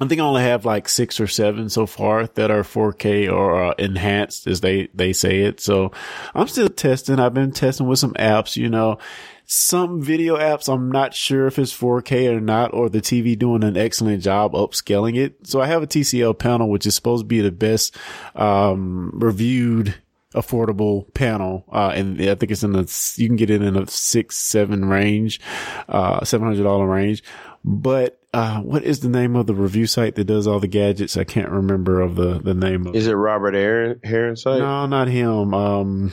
I 0.00 0.08
think 0.08 0.20
I 0.20 0.24
only 0.24 0.42
have 0.42 0.64
like 0.64 0.88
six 0.88 1.20
or 1.20 1.28
seven 1.28 1.68
so 1.68 1.86
far 1.86 2.26
that 2.26 2.50
are 2.50 2.62
4K 2.62 3.30
or 3.30 3.62
uh, 3.62 3.74
enhanced, 3.78 4.48
as 4.48 4.60
they 4.60 4.88
they 4.92 5.12
say 5.12 5.42
it. 5.42 5.60
So 5.60 5.92
I'm 6.34 6.48
still 6.48 6.68
testing. 6.68 7.20
I've 7.20 7.34
been 7.34 7.52
testing 7.52 7.86
with 7.86 8.00
some 8.00 8.14
apps. 8.14 8.56
You 8.56 8.68
know, 8.68 8.98
some 9.46 10.02
video 10.02 10.36
apps 10.36 10.72
I'm 10.72 10.90
not 10.90 11.14
sure 11.14 11.46
if 11.46 11.60
it's 11.60 11.72
4K 11.72 12.34
or 12.34 12.40
not, 12.40 12.74
or 12.74 12.88
the 12.88 13.00
TV 13.00 13.38
doing 13.38 13.62
an 13.62 13.76
excellent 13.76 14.24
job 14.24 14.54
upscaling 14.54 15.16
it. 15.16 15.46
So 15.46 15.60
I 15.60 15.66
have 15.66 15.84
a 15.84 15.86
TCL 15.86 16.40
panel, 16.40 16.68
which 16.68 16.86
is 16.86 16.96
supposed 16.96 17.22
to 17.22 17.28
be 17.28 17.40
the 17.40 17.52
best 17.52 17.96
um, 18.34 19.12
reviewed 19.14 19.94
affordable 20.34 21.12
panel. 21.14 21.64
Uh, 21.72 21.92
and 21.94 22.20
I 22.20 22.34
think 22.34 22.52
it's 22.52 22.62
in 22.62 22.72
the, 22.72 23.14
you 23.16 23.28
can 23.28 23.36
get 23.36 23.50
it 23.50 23.62
in 23.62 23.76
a 23.76 23.86
six, 23.86 24.36
seven 24.36 24.84
range, 24.84 25.40
uh, 25.88 26.20
$700 26.20 26.88
range. 26.88 27.22
But, 27.64 28.18
uh, 28.32 28.60
what 28.60 28.84
is 28.84 29.00
the 29.00 29.08
name 29.08 29.34
of 29.34 29.46
the 29.46 29.54
review 29.54 29.86
site 29.86 30.14
that 30.14 30.24
does 30.24 30.46
all 30.46 30.60
the 30.60 30.68
gadgets? 30.68 31.16
I 31.16 31.24
can't 31.24 31.50
remember 31.50 32.00
of 32.00 32.14
the, 32.14 32.38
the 32.38 32.54
name 32.54 32.86
of 32.86 32.94
Is 32.94 33.06
it 33.06 33.12
Robert 33.12 33.54
Aaron 33.54 34.00
Heron 34.04 34.36
site? 34.36 34.60
No, 34.60 34.86
not 34.86 35.08
him. 35.08 35.52
Um, 35.52 36.12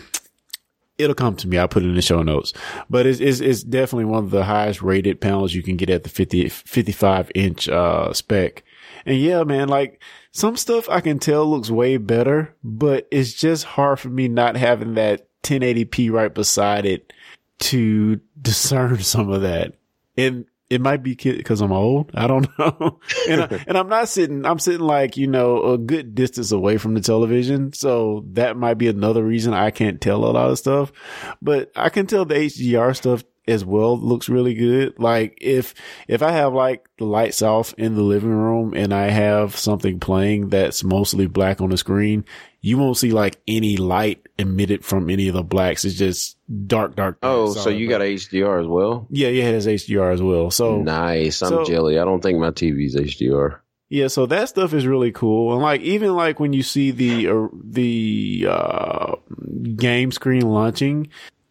it'll 0.97 1.15
come 1.15 1.35
to 1.37 1.47
me. 1.47 1.57
I'll 1.57 1.67
put 1.67 1.83
it 1.83 1.87
in 1.87 1.95
the 1.95 2.01
show 2.01 2.23
notes, 2.23 2.53
but 2.89 3.05
it's, 3.05 3.19
it's, 3.19 3.39
it's 3.39 3.63
definitely 3.63 4.05
one 4.05 4.23
of 4.23 4.31
the 4.31 4.43
highest 4.43 4.81
rated 4.81 5.21
panels 5.21 5.53
you 5.53 5.61
can 5.61 5.77
get 5.77 5.91
at 5.91 6.03
the 6.03 6.09
50, 6.09 6.49
55 6.49 7.31
inch, 7.35 7.69
uh, 7.69 8.11
spec. 8.13 8.63
And 9.05 9.17
yeah, 9.17 9.43
man, 9.43 9.69
like 9.69 10.01
some 10.31 10.57
stuff 10.57 10.89
I 10.89 11.01
can 11.01 11.19
tell 11.19 11.45
looks 11.45 11.69
way 11.71 11.97
better, 11.97 12.55
but 12.63 13.07
it's 13.11 13.33
just 13.33 13.63
hard 13.63 13.99
for 13.99 14.09
me 14.09 14.27
not 14.27 14.55
having 14.55 14.95
that 14.95 15.27
1080p 15.43 16.11
right 16.11 16.33
beside 16.33 16.85
it 16.85 17.13
to 17.59 18.19
discern 18.41 18.99
some 18.99 19.29
of 19.31 19.41
that. 19.41 19.73
And 20.17 20.45
it 20.69 20.81
might 20.81 21.01
be 21.01 21.15
because 21.15 21.61
I'm 21.61 21.71
old. 21.71 22.11
I 22.13 22.27
don't 22.27 22.47
know. 22.59 22.99
and, 23.29 23.41
I, 23.41 23.63
and 23.67 23.77
I'm 23.77 23.87
not 23.87 24.09
sitting, 24.09 24.45
I'm 24.45 24.59
sitting 24.59 24.85
like, 24.85 25.15
you 25.15 25.27
know, 25.27 25.73
a 25.73 25.77
good 25.77 26.13
distance 26.13 26.51
away 26.51 26.77
from 26.77 26.93
the 26.93 27.01
television. 27.01 27.73
So 27.73 28.25
that 28.33 28.57
might 28.57 28.75
be 28.75 28.87
another 28.87 29.23
reason 29.23 29.53
I 29.53 29.71
can't 29.71 30.01
tell 30.01 30.25
a 30.25 30.27
lot 30.27 30.49
of 30.49 30.59
stuff, 30.59 30.91
but 31.41 31.71
I 31.75 31.89
can 31.89 32.05
tell 32.07 32.25
the 32.25 32.35
HDR 32.35 32.95
stuff 32.95 33.23
as 33.47 33.63
well 33.65 33.97
looks 33.97 34.29
really 34.29 34.53
good. 34.53 34.97
Like 34.99 35.37
if, 35.41 35.73
if 36.07 36.21
I 36.21 36.31
have 36.31 36.53
like 36.53 36.87
the 36.97 37.05
lights 37.05 37.41
off 37.41 37.73
in 37.77 37.95
the 37.95 38.01
living 38.01 38.29
room 38.31 38.73
and 38.73 38.93
I 38.93 39.07
have 39.09 39.55
something 39.55 39.99
playing 39.99 40.49
that's 40.49 40.83
mostly 40.83 41.27
black 41.27 41.61
on 41.61 41.69
the 41.69 41.77
screen, 41.77 42.25
you 42.61 42.77
won't 42.77 42.97
see 42.97 43.11
like 43.11 43.37
any 43.47 43.77
light 43.77 44.27
emitted 44.37 44.83
from 44.83 45.09
any 45.09 45.27
of 45.27 45.33
the 45.35 45.43
blacks. 45.43 45.85
It's 45.85 45.95
just 45.95 46.37
dark, 46.67 46.95
dark. 46.95 47.21
dark, 47.21 47.33
Oh, 47.33 47.53
so 47.53 47.69
you 47.69 47.87
got 47.87 48.01
HDR 48.01 48.59
as 48.61 48.67
well? 48.67 49.07
Yeah, 49.09 49.29
yeah, 49.29 49.45
it 49.45 49.53
has 49.53 49.67
HDR 49.67 50.13
as 50.13 50.21
well. 50.21 50.51
So 50.51 50.81
nice. 50.81 51.41
I'm 51.41 51.49
so- 51.49 51.65
jelly. 51.65 51.99
I 51.99 52.05
don't 52.05 52.21
think 52.21 52.39
my 52.39 52.51
TV's 52.51 52.95
HDR. 52.95 53.59
yeah, 53.89 54.07
so 54.07 54.25
that 54.25 54.49
stuff 54.49 54.73
is 54.73 54.85
really 54.85 55.11
cool. 55.13 55.53
And 55.53 55.61
like 55.61 55.79
even 55.81 56.13
like 56.15 56.39
when 56.41 56.51
you 56.51 56.63
see 56.63 56.91
the 56.91 57.29
uh, 57.29 57.47
the 57.63 58.45
uh 58.49 59.15
game 59.75 60.11
screen 60.11 60.41
launching, 60.41 61.07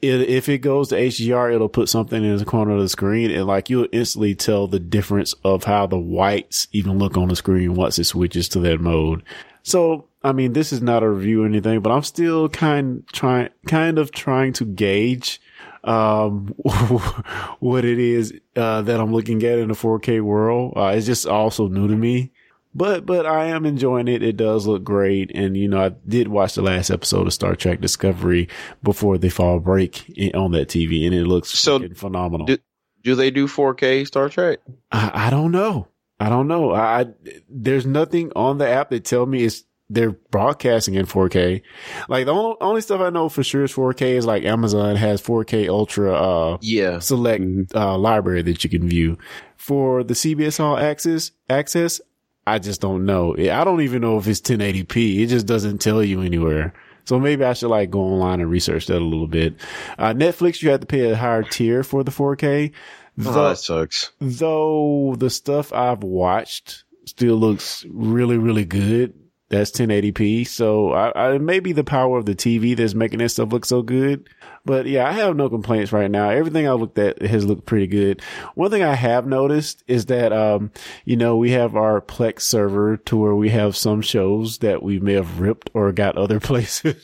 it, 0.06 0.28
if 0.28 0.48
it 0.48 0.58
goes 0.58 0.88
to 0.88 0.96
HDR, 0.96 1.54
it'll 1.54 1.68
put 1.68 1.88
something 1.88 2.24
in 2.24 2.36
the 2.36 2.44
corner 2.44 2.74
of 2.74 2.80
the 2.80 2.88
screen 2.88 3.30
and 3.30 3.46
like 3.46 3.70
you'll 3.70 3.88
instantly 3.92 4.34
tell 4.34 4.66
the 4.66 4.80
difference 4.80 5.34
of 5.44 5.64
how 5.64 5.86
the 5.86 5.98
whites 5.98 6.68
even 6.72 6.98
look 6.98 7.16
on 7.16 7.28
the 7.28 7.36
screen 7.36 7.74
once 7.74 7.98
it 7.98 8.04
switches 8.04 8.48
to 8.50 8.60
that 8.60 8.80
mode. 8.80 9.22
So, 9.62 10.06
I 10.22 10.32
mean, 10.32 10.52
this 10.52 10.72
is 10.72 10.80
not 10.80 11.02
a 11.02 11.10
review 11.10 11.42
or 11.42 11.46
anything, 11.46 11.80
but 11.80 11.90
I'm 11.90 12.02
still 12.02 12.48
kind 12.48 13.04
trying, 13.12 13.50
kind 13.66 13.98
of 13.98 14.12
trying 14.12 14.52
to 14.54 14.64
gauge, 14.64 15.40
um, 15.84 16.48
what 17.60 17.84
it 17.84 17.98
is, 17.98 18.32
uh, 18.54 18.82
that 18.82 19.00
I'm 19.00 19.12
looking 19.12 19.42
at 19.42 19.58
in 19.58 19.68
the 19.68 19.74
4K 19.74 20.20
world. 20.20 20.74
Uh, 20.76 20.92
it's 20.94 21.06
just 21.06 21.26
also 21.26 21.68
new 21.68 21.88
to 21.88 21.96
me 21.96 22.32
but 22.76 23.06
but 23.06 23.24
I 23.24 23.46
am 23.46 23.64
enjoying 23.64 24.06
it. 24.06 24.22
It 24.22 24.36
does 24.36 24.66
look 24.66 24.84
great, 24.84 25.32
and 25.34 25.56
you 25.56 25.66
know 25.66 25.82
I 25.82 25.88
did 26.06 26.28
watch 26.28 26.54
the 26.54 26.62
last 26.62 26.90
episode 26.90 27.26
of 27.26 27.32
Star 27.32 27.56
Trek 27.56 27.80
Discovery 27.80 28.48
before 28.82 29.16
the 29.16 29.30
fall 29.30 29.58
break 29.60 30.04
on 30.34 30.52
that 30.52 30.68
TV, 30.68 31.06
and 31.06 31.14
it 31.14 31.26
looks 31.26 31.48
so 31.48 31.80
phenomenal. 31.94 32.46
Do, 32.46 32.58
do 33.02 33.14
they 33.14 33.30
do 33.30 33.48
4K 33.48 34.06
Star 34.06 34.28
Trek? 34.28 34.60
I, 34.92 35.10
I 35.26 35.30
don't 35.30 35.52
know. 35.52 35.88
I 36.20 36.28
don't 36.28 36.48
know. 36.48 36.74
I 36.74 37.06
there's 37.48 37.86
nothing 37.86 38.30
on 38.36 38.58
the 38.58 38.68
app 38.68 38.90
that 38.90 39.04
tell 39.04 39.24
me 39.24 39.44
it's 39.44 39.64
they're 39.88 40.12
broadcasting 40.12 40.94
in 40.94 41.06
4K. 41.06 41.62
Like 42.08 42.26
the 42.26 42.32
only, 42.32 42.56
only 42.60 42.80
stuff 42.80 43.00
I 43.00 43.10
know 43.10 43.28
for 43.28 43.44
sure 43.44 43.64
is 43.64 43.72
4K 43.72 44.16
is 44.16 44.26
like 44.26 44.44
Amazon 44.44 44.96
has 44.96 45.22
4K 45.22 45.68
Ultra 45.68 46.12
uh 46.12 46.58
yeah 46.60 46.98
select 46.98 47.42
mm-hmm. 47.42 47.76
uh 47.76 47.96
library 47.96 48.42
that 48.42 48.64
you 48.64 48.70
can 48.70 48.86
view. 48.88 49.16
For 49.56 50.04
the 50.04 50.14
CBS 50.14 50.60
All 50.60 50.76
Access 50.76 51.32
access, 51.48 52.00
I 52.46 52.58
just 52.58 52.80
don't 52.80 53.04
know. 53.04 53.34
I 53.36 53.64
don't 53.64 53.80
even 53.80 54.02
know 54.02 54.18
if 54.18 54.26
it's 54.28 54.40
1080p. 54.40 55.20
It 55.20 55.26
just 55.26 55.46
doesn't 55.46 55.78
tell 55.78 56.02
you 56.02 56.20
anywhere. 56.22 56.72
So 57.04 57.20
maybe 57.20 57.44
I 57.44 57.52
should 57.52 57.68
like 57.68 57.90
go 57.90 58.00
online 58.00 58.40
and 58.40 58.50
research 58.50 58.86
that 58.86 58.98
a 58.98 59.04
little 59.04 59.28
bit. 59.28 59.54
Uh, 59.98 60.12
Netflix, 60.12 60.62
you 60.62 60.70
have 60.70 60.80
to 60.80 60.86
pay 60.86 61.10
a 61.10 61.16
higher 61.16 61.42
tier 61.42 61.82
for 61.82 62.02
the 62.02 62.10
4K. 62.10 62.72
Though, 63.16 63.30
oh, 63.30 63.48
that 63.48 63.58
sucks. 63.58 64.12
Though 64.20 65.14
the 65.18 65.30
stuff 65.30 65.72
I've 65.72 66.02
watched 66.02 66.84
still 67.06 67.36
looks 67.36 67.84
really, 67.88 68.38
really 68.38 68.64
good. 68.64 69.14
That's 69.48 69.70
1080p. 69.70 70.46
So 70.48 70.92
I, 70.92 71.34
I 71.34 71.38
maybe 71.38 71.72
the 71.72 71.84
power 71.84 72.18
of 72.18 72.26
the 72.26 72.34
TV 72.34 72.76
that's 72.76 72.94
making 72.94 73.20
that 73.20 73.28
stuff 73.28 73.52
look 73.52 73.64
so 73.64 73.80
good. 73.80 74.28
But 74.64 74.86
yeah, 74.86 75.08
I 75.08 75.12
have 75.12 75.36
no 75.36 75.48
complaints 75.48 75.92
right 75.92 76.10
now. 76.10 76.30
Everything 76.30 76.66
I 76.66 76.72
looked 76.72 76.98
at 76.98 77.22
has 77.22 77.46
looked 77.46 77.66
pretty 77.66 77.86
good. 77.86 78.20
One 78.56 78.72
thing 78.72 78.82
I 78.82 78.94
have 78.94 79.24
noticed 79.24 79.84
is 79.86 80.06
that, 80.06 80.32
um, 80.32 80.72
you 81.04 81.16
know, 81.16 81.36
we 81.36 81.52
have 81.52 81.76
our 81.76 82.00
Plex 82.00 82.40
server 82.40 82.96
to 82.96 83.16
where 83.16 83.36
we 83.36 83.50
have 83.50 83.76
some 83.76 84.02
shows 84.02 84.58
that 84.58 84.82
we 84.82 84.98
may 84.98 85.12
have 85.12 85.38
ripped 85.38 85.70
or 85.74 85.92
got 85.92 86.18
other 86.18 86.40
places. 86.40 86.96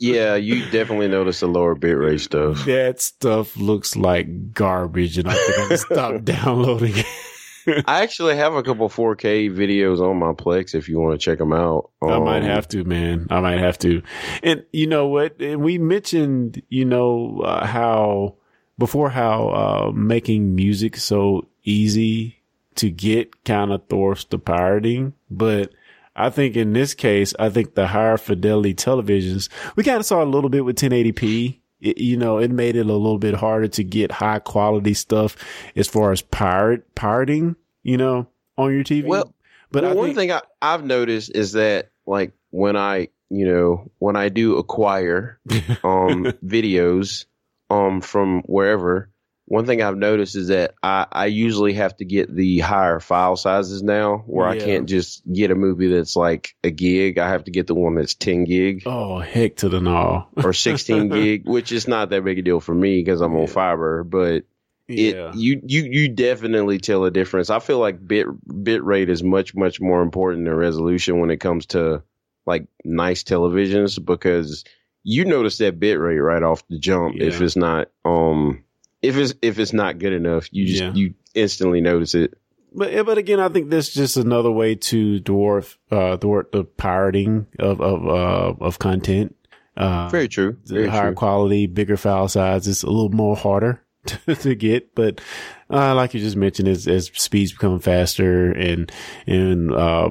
yeah, 0.00 0.36
you 0.36 0.64
definitely 0.70 1.08
notice 1.08 1.40
the 1.40 1.48
lower 1.48 1.76
bitrate 1.76 2.20
stuff. 2.20 2.64
That 2.64 3.02
stuff 3.02 3.58
looks 3.58 3.94
like 3.94 4.54
garbage 4.54 5.18
and 5.18 5.28
I 5.28 5.34
think 5.34 5.58
I'm 5.58 5.68
going 5.68 5.68
to 5.68 5.78
stop 5.78 6.24
downloading 6.24 6.96
it. 6.96 7.06
I 7.86 8.02
actually 8.02 8.36
have 8.36 8.54
a 8.54 8.62
couple 8.62 8.88
4K 8.88 9.50
videos 9.50 10.00
on 10.00 10.18
my 10.18 10.32
Plex 10.32 10.74
if 10.74 10.88
you 10.88 10.98
want 10.98 11.18
to 11.18 11.24
check 11.24 11.38
them 11.38 11.52
out. 11.52 11.90
Um, 12.02 12.10
I 12.10 12.18
might 12.18 12.42
um, 12.42 12.48
have 12.48 12.68
to, 12.68 12.84
man. 12.84 13.26
I 13.30 13.40
might 13.40 13.58
have 13.58 13.78
to. 13.80 14.02
And 14.42 14.64
you 14.72 14.86
know 14.86 15.08
what? 15.08 15.40
And 15.40 15.62
we 15.62 15.78
mentioned, 15.78 16.62
you 16.68 16.84
know, 16.84 17.40
uh, 17.44 17.66
how 17.66 18.36
before 18.78 19.10
how 19.10 19.48
uh, 19.48 19.92
making 19.92 20.54
music 20.54 20.96
so 20.96 21.48
easy 21.62 22.42
to 22.76 22.90
get 22.90 23.44
kind 23.44 23.72
of 23.72 23.86
thwarts 23.88 24.24
the 24.24 24.38
pirating, 24.38 25.14
but 25.30 25.72
I 26.16 26.30
think 26.30 26.56
in 26.56 26.72
this 26.72 26.94
case, 26.94 27.34
I 27.38 27.48
think 27.48 27.74
the 27.74 27.88
higher 27.88 28.16
fidelity 28.16 28.74
televisions, 28.74 29.48
we 29.76 29.82
kind 29.82 29.98
of 29.98 30.06
saw 30.06 30.22
a 30.22 30.26
little 30.26 30.50
bit 30.50 30.64
with 30.64 30.76
1080p. 30.76 31.60
It, 31.80 31.98
you 31.98 32.16
know, 32.16 32.38
it 32.38 32.50
made 32.50 32.76
it 32.76 32.80
a 32.80 32.84
little 32.84 33.18
bit 33.18 33.34
harder 33.34 33.68
to 33.68 33.84
get 33.84 34.10
high 34.10 34.38
quality 34.38 34.94
stuff 34.94 35.36
as 35.76 35.88
far 35.88 36.12
as 36.12 36.22
pirate 36.22 36.94
pirating, 36.94 37.56
you 37.82 37.96
know, 37.96 38.28
on 38.56 38.72
your 38.72 38.84
TV. 38.84 39.04
Well, 39.06 39.34
but 39.70 39.84
well, 39.84 39.96
one 39.96 40.14
thing 40.14 40.32
I, 40.32 40.42
I've 40.62 40.84
noticed 40.84 41.32
is 41.34 41.52
that 41.52 41.90
like 42.06 42.32
when 42.50 42.76
I, 42.76 43.08
you 43.30 43.46
know, 43.46 43.90
when 43.98 44.16
I 44.16 44.28
do 44.28 44.56
acquire 44.56 45.40
um 45.82 46.24
videos 46.44 47.26
um 47.70 48.00
from 48.00 48.42
wherever, 48.42 49.10
one 49.46 49.66
thing 49.66 49.82
I've 49.82 49.96
noticed 49.96 50.36
is 50.36 50.48
that 50.48 50.74
I, 50.82 51.06
I 51.10 51.26
usually 51.26 51.74
have 51.74 51.96
to 51.98 52.04
get 52.04 52.34
the 52.34 52.60
higher 52.60 52.98
file 52.98 53.36
sizes 53.36 53.82
now 53.82 54.18
where 54.26 54.46
yeah. 54.46 54.62
I 54.62 54.64
can't 54.64 54.88
just 54.88 55.22
get 55.30 55.50
a 55.50 55.54
movie 55.54 55.88
that's 55.88 56.16
like 56.16 56.56
a 56.64 56.70
gig. 56.70 57.18
I 57.18 57.28
have 57.28 57.44
to 57.44 57.50
get 57.50 57.66
the 57.66 57.74
one 57.74 57.94
that's 57.94 58.14
10 58.14 58.44
gig. 58.44 58.84
Oh, 58.86 59.18
heck 59.18 59.56
to 59.56 59.68
the 59.68 59.80
no. 59.80 60.28
or 60.36 60.54
16 60.54 61.08
gig, 61.10 61.46
which 61.46 61.72
is 61.72 61.86
not 61.86 62.10
that 62.10 62.24
big 62.24 62.38
a 62.38 62.42
deal 62.42 62.60
for 62.60 62.74
me 62.74 63.00
because 63.00 63.20
I'm 63.20 63.34
yeah. 63.34 63.40
on 63.40 63.46
fiber, 63.46 64.02
but 64.02 64.44
it, 64.88 65.14
yeah. 65.14 65.32
you, 65.34 65.60
you, 65.64 65.82
you 65.84 66.08
definitely 66.08 66.78
tell 66.78 67.04
a 67.04 67.10
difference. 67.10 67.50
I 67.50 67.58
feel 67.58 67.78
like 67.78 68.06
bit, 68.06 68.26
bit 68.64 68.82
rate 68.82 69.10
is 69.10 69.22
much, 69.22 69.54
much 69.54 69.78
more 69.78 70.00
important 70.00 70.46
than 70.46 70.54
resolution 70.54 71.20
when 71.20 71.30
it 71.30 71.38
comes 71.38 71.66
to 71.66 72.02
like 72.46 72.66
nice 72.82 73.24
televisions 73.24 74.02
because 74.02 74.64
you 75.02 75.26
notice 75.26 75.58
that 75.58 75.78
bit 75.78 75.98
rate 75.98 76.18
right 76.18 76.42
off 76.42 76.66
the 76.68 76.78
jump 76.78 77.16
if 77.16 77.42
it's 77.42 77.56
not, 77.56 77.88
um, 78.06 78.64
if 79.04 79.16
it's 79.16 79.34
if 79.42 79.58
it's 79.58 79.72
not 79.72 79.98
good 79.98 80.12
enough, 80.12 80.48
you 80.50 80.66
just 80.66 80.82
yeah. 80.82 80.92
you 80.94 81.14
instantly 81.34 81.80
notice 81.80 82.14
it. 82.14 82.34
But 82.72 83.04
but 83.06 83.18
again, 83.18 83.38
I 83.38 83.48
think 83.48 83.70
this 83.70 83.88
is 83.88 83.94
just 83.94 84.16
another 84.16 84.50
way 84.50 84.74
to 84.74 85.20
dwarf 85.20 85.76
uh 85.90 86.16
dwarf 86.16 86.50
the 86.50 86.64
pirating 86.64 87.46
of 87.58 87.80
of 87.80 88.06
uh, 88.06 88.64
of 88.64 88.78
content. 88.78 89.36
Uh, 89.76 90.08
Very 90.08 90.28
true. 90.28 90.56
Very 90.64 90.88
higher 90.88 91.08
true. 91.08 91.14
quality, 91.14 91.66
bigger 91.66 91.96
file 91.96 92.28
size. 92.28 92.68
It's 92.68 92.84
a 92.84 92.90
little 92.90 93.10
more 93.10 93.36
harder 93.36 93.82
to, 94.06 94.34
to 94.36 94.54
get, 94.54 94.94
but 94.94 95.20
uh, 95.68 95.94
like 95.94 96.14
you 96.14 96.20
just 96.20 96.36
mentioned, 96.36 96.68
as, 96.68 96.86
as 96.86 97.06
speeds 97.14 97.52
become 97.52 97.80
faster 97.80 98.52
and 98.52 98.90
and 99.26 99.72
uh, 99.72 100.10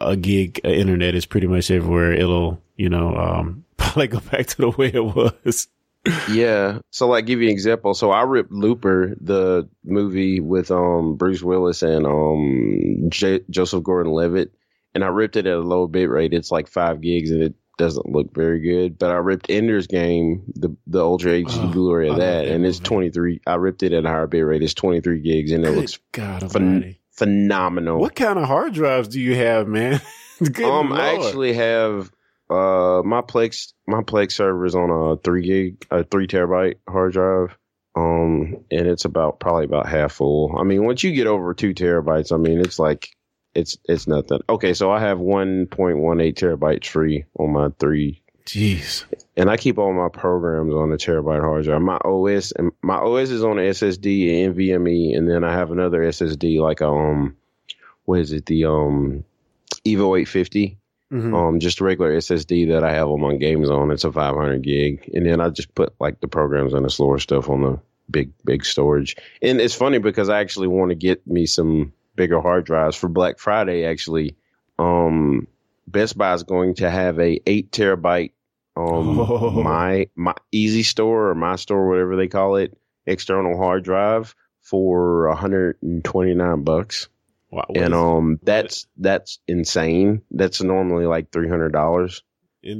a 0.00 0.16
gig 0.16 0.60
internet 0.64 1.14
is 1.14 1.26
pretty 1.26 1.46
much 1.46 1.70
everywhere, 1.70 2.12
it'll 2.12 2.62
you 2.76 2.88
know 2.88 3.14
um, 3.16 3.64
probably 3.76 4.08
go 4.08 4.20
back 4.20 4.46
to 4.46 4.56
the 4.56 4.70
way 4.70 4.88
it 4.88 5.04
was 5.04 5.68
yeah. 6.30 6.80
So 6.90 7.08
like 7.08 7.26
give 7.26 7.40
you 7.40 7.48
an 7.48 7.52
example. 7.52 7.94
So 7.94 8.10
I 8.10 8.22
ripped 8.22 8.52
Looper, 8.52 9.14
the 9.20 9.68
movie 9.84 10.40
with 10.40 10.70
um 10.70 11.16
Bruce 11.16 11.42
Willis 11.42 11.82
and 11.82 12.06
um 12.06 13.08
J- 13.08 13.44
Joseph 13.50 13.82
Gordon-Levitt, 13.82 14.52
and 14.94 15.04
I 15.04 15.08
ripped 15.08 15.36
it 15.36 15.46
at 15.46 15.54
a 15.54 15.60
low 15.60 15.86
bit 15.86 16.08
rate. 16.08 16.34
It's 16.34 16.50
like 16.50 16.68
five 16.68 17.00
gigs 17.00 17.30
and 17.30 17.42
it 17.42 17.54
doesn't 17.78 18.08
look 18.10 18.34
very 18.34 18.60
good. 18.60 18.98
But 18.98 19.10
I 19.10 19.14
ripped 19.14 19.48
Ender's 19.48 19.86
Game, 19.86 20.42
the 20.54 20.76
the 20.86 21.02
Ultra 21.02 21.32
HD 21.32 21.68
oh, 21.68 21.72
Blu-ray 21.72 22.08
of 22.08 22.16
that, 22.16 22.46
and 22.46 22.66
it's 22.66 22.78
23. 22.80 23.40
I 23.46 23.54
ripped 23.54 23.82
it 23.82 23.92
at 23.92 24.04
a 24.04 24.08
higher 24.08 24.26
bit 24.26 24.40
rate. 24.40 24.62
It's 24.62 24.74
23 24.74 25.20
gigs 25.20 25.52
and 25.52 25.64
it 25.64 25.68
good 25.68 25.76
looks 25.76 25.98
God 26.12 26.42
phen- 26.42 26.96
phenomenal. 27.12 27.98
What 27.98 28.14
kind 28.14 28.38
of 28.38 28.46
hard 28.46 28.74
drives 28.74 29.08
do 29.08 29.20
you 29.20 29.36
have, 29.36 29.68
man? 29.68 30.00
um, 30.40 30.90
Lord. 30.90 30.92
I 30.92 31.14
actually 31.14 31.52
have 31.54 32.10
uh, 32.52 33.02
my 33.02 33.20
Plex 33.20 33.72
my 33.86 34.02
Plex 34.02 34.32
server 34.32 34.66
is 34.66 34.74
on 34.74 34.90
a 34.90 35.16
three 35.16 35.42
gig, 35.42 35.86
a 35.90 36.04
three 36.04 36.26
terabyte 36.26 36.76
hard 36.88 37.12
drive. 37.12 37.56
Um, 37.94 38.64
and 38.70 38.86
it's 38.86 39.04
about 39.04 39.38
probably 39.38 39.64
about 39.64 39.86
half 39.86 40.12
full. 40.12 40.56
I 40.58 40.62
mean, 40.62 40.84
once 40.84 41.02
you 41.02 41.12
get 41.12 41.26
over 41.26 41.52
two 41.52 41.74
terabytes, 41.74 42.32
I 42.32 42.38
mean, 42.38 42.60
it's 42.60 42.78
like 42.78 43.10
it's 43.54 43.76
it's 43.84 44.06
nothing. 44.06 44.40
Okay, 44.48 44.72
so 44.72 44.90
I 44.90 45.00
have 45.00 45.18
one 45.18 45.66
point 45.66 45.98
one 45.98 46.20
eight 46.20 46.36
terabytes 46.36 46.86
free 46.86 47.24
on 47.38 47.52
my 47.52 47.68
three. 47.78 48.22
Jeez. 48.46 49.04
And 49.36 49.48
I 49.48 49.56
keep 49.56 49.78
all 49.78 49.92
my 49.92 50.08
programs 50.08 50.74
on 50.74 50.90
a 50.92 50.96
terabyte 50.96 51.40
hard 51.40 51.64
drive. 51.64 51.80
My 51.80 51.98
OS 52.04 52.52
and 52.52 52.72
my 52.82 52.96
OS 52.96 53.30
is 53.30 53.44
on 53.44 53.58
an 53.58 53.66
SSD 53.66 54.44
and 54.44 54.56
NVMe, 54.56 55.16
and 55.16 55.30
then 55.30 55.44
I 55.44 55.52
have 55.52 55.70
another 55.70 56.00
SSD 56.00 56.60
like 56.60 56.82
um, 56.82 57.36
what 58.04 58.20
is 58.20 58.32
it? 58.32 58.46
The 58.46 58.64
um, 58.64 59.24
Evo 59.84 60.20
eight 60.20 60.28
fifty 60.28 60.78
Mm-hmm. 61.12 61.34
Um, 61.34 61.60
just 61.60 61.80
a 61.80 61.84
regular 61.84 62.16
SSD 62.16 62.68
that 62.68 62.84
I 62.84 62.92
have 62.92 63.08
on 63.08 63.20
my 63.20 63.36
games 63.36 63.68
on. 63.68 63.90
It's 63.90 64.04
a 64.04 64.12
500 64.12 64.62
gig, 64.62 65.10
and 65.12 65.26
then 65.26 65.40
I 65.40 65.50
just 65.50 65.74
put 65.74 65.94
like 66.00 66.20
the 66.20 66.28
programs 66.28 66.72
and 66.72 66.86
the 66.86 66.90
slower 66.90 67.18
stuff 67.18 67.50
on 67.50 67.60
the 67.60 67.80
big 68.10 68.32
big 68.44 68.64
storage. 68.64 69.16
And 69.42 69.60
it's 69.60 69.74
funny 69.74 69.98
because 69.98 70.30
I 70.30 70.40
actually 70.40 70.68
want 70.68 70.90
to 70.90 70.94
get 70.94 71.26
me 71.26 71.44
some 71.44 71.92
bigger 72.16 72.40
hard 72.40 72.64
drives 72.64 72.96
for 72.96 73.08
Black 73.08 73.38
Friday. 73.38 73.84
Actually, 73.84 74.36
um, 74.78 75.46
Best 75.86 76.16
Buy 76.16 76.32
is 76.32 76.44
going 76.44 76.76
to 76.76 76.90
have 76.90 77.18
a 77.18 77.40
eight 77.46 77.70
terabyte 77.70 78.32
um 78.74 79.20
oh. 79.20 79.50
my 79.62 80.08
my 80.14 80.34
Easy 80.50 80.82
Store 80.82 81.30
or 81.30 81.34
my 81.34 81.56
store 81.56 81.88
whatever 81.88 82.16
they 82.16 82.28
call 82.28 82.56
it 82.56 82.76
external 83.06 83.56
hard 83.56 83.84
drive 83.84 84.34
for 84.60 85.28
129 85.28 86.62
bucks. 86.62 87.08
Wow, 87.52 87.66
and 87.74 87.92
um, 87.92 88.40
that's 88.42 88.86
that's 88.96 89.38
insane. 89.46 90.22
That's 90.30 90.62
normally 90.62 91.04
like 91.04 91.30
three 91.30 91.50
hundred 91.50 91.72
dollars. 91.72 92.22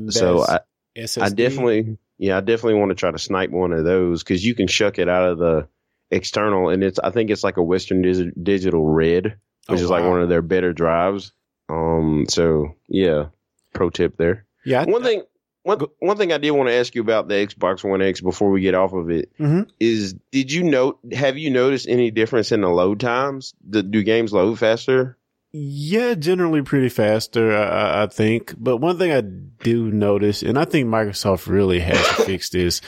So 0.08 0.46
I, 0.46 0.60
SSD? 0.96 1.22
I 1.22 1.28
definitely, 1.28 1.98
yeah, 2.16 2.38
I 2.38 2.40
definitely 2.40 2.80
want 2.80 2.88
to 2.88 2.94
try 2.94 3.10
to 3.10 3.18
snipe 3.18 3.50
one 3.50 3.74
of 3.74 3.84
those 3.84 4.22
because 4.22 4.42
you 4.42 4.54
can 4.54 4.68
shuck 4.68 4.98
it 4.98 5.10
out 5.10 5.28
of 5.28 5.38
the 5.38 5.68
external, 6.10 6.70
and 6.70 6.82
it's 6.82 6.98
I 6.98 7.10
think 7.10 7.28
it's 7.28 7.44
like 7.44 7.58
a 7.58 7.62
Western 7.62 8.00
Digital 8.42 8.88
Red, 8.88 9.24
which 9.66 9.80
oh, 9.80 9.84
is 9.84 9.90
like 9.90 10.04
one 10.04 10.22
of 10.22 10.30
their 10.30 10.40
better 10.40 10.72
drives. 10.72 11.32
Um, 11.68 12.24
so 12.30 12.76
yeah, 12.88 13.26
pro 13.74 13.90
tip 13.90 14.16
there. 14.16 14.46
Yeah, 14.64 14.86
one 14.86 15.02
thing 15.02 15.22
one 15.64 15.80
one 16.00 16.16
thing 16.16 16.32
I 16.32 16.38
did 16.38 16.50
want 16.52 16.68
to 16.68 16.74
ask 16.74 16.94
you 16.94 17.00
about 17.02 17.28
the 17.28 17.34
Xbox 17.34 17.88
One 17.88 18.02
X 18.02 18.20
before 18.20 18.50
we 18.50 18.60
get 18.60 18.74
off 18.74 18.92
of 18.92 19.10
it 19.10 19.30
is, 19.80 20.14
Mhm. 20.14 20.20
did 20.32 20.52
you 20.52 20.62
note? 20.64 20.98
Have 21.12 21.38
you 21.38 21.50
noticed 21.50 21.88
any 21.88 22.10
difference 22.10 22.50
in 22.52 22.60
the 22.62 22.68
load 22.68 23.00
times? 23.00 23.54
Do, 23.68 23.82
do 23.82 24.02
games 24.02 24.32
load 24.32 24.58
faster? 24.58 25.16
Yeah, 25.54 26.14
generally 26.14 26.62
pretty 26.62 26.88
faster, 26.88 27.54
I, 27.54 27.62
I- 27.64 28.02
I 28.04 28.06
think. 28.06 28.54
But 28.56 28.78
one 28.78 28.96
thing 28.98 29.12
I 29.12 29.20
do 29.20 29.90
notice, 29.90 30.42
and 30.42 30.58
I 30.58 30.64
think 30.64 30.88
Microsoft 30.88 31.46
really 31.46 31.78
has 31.80 31.98
to 32.16 32.22
fix 32.24 32.48
this, 32.48 32.80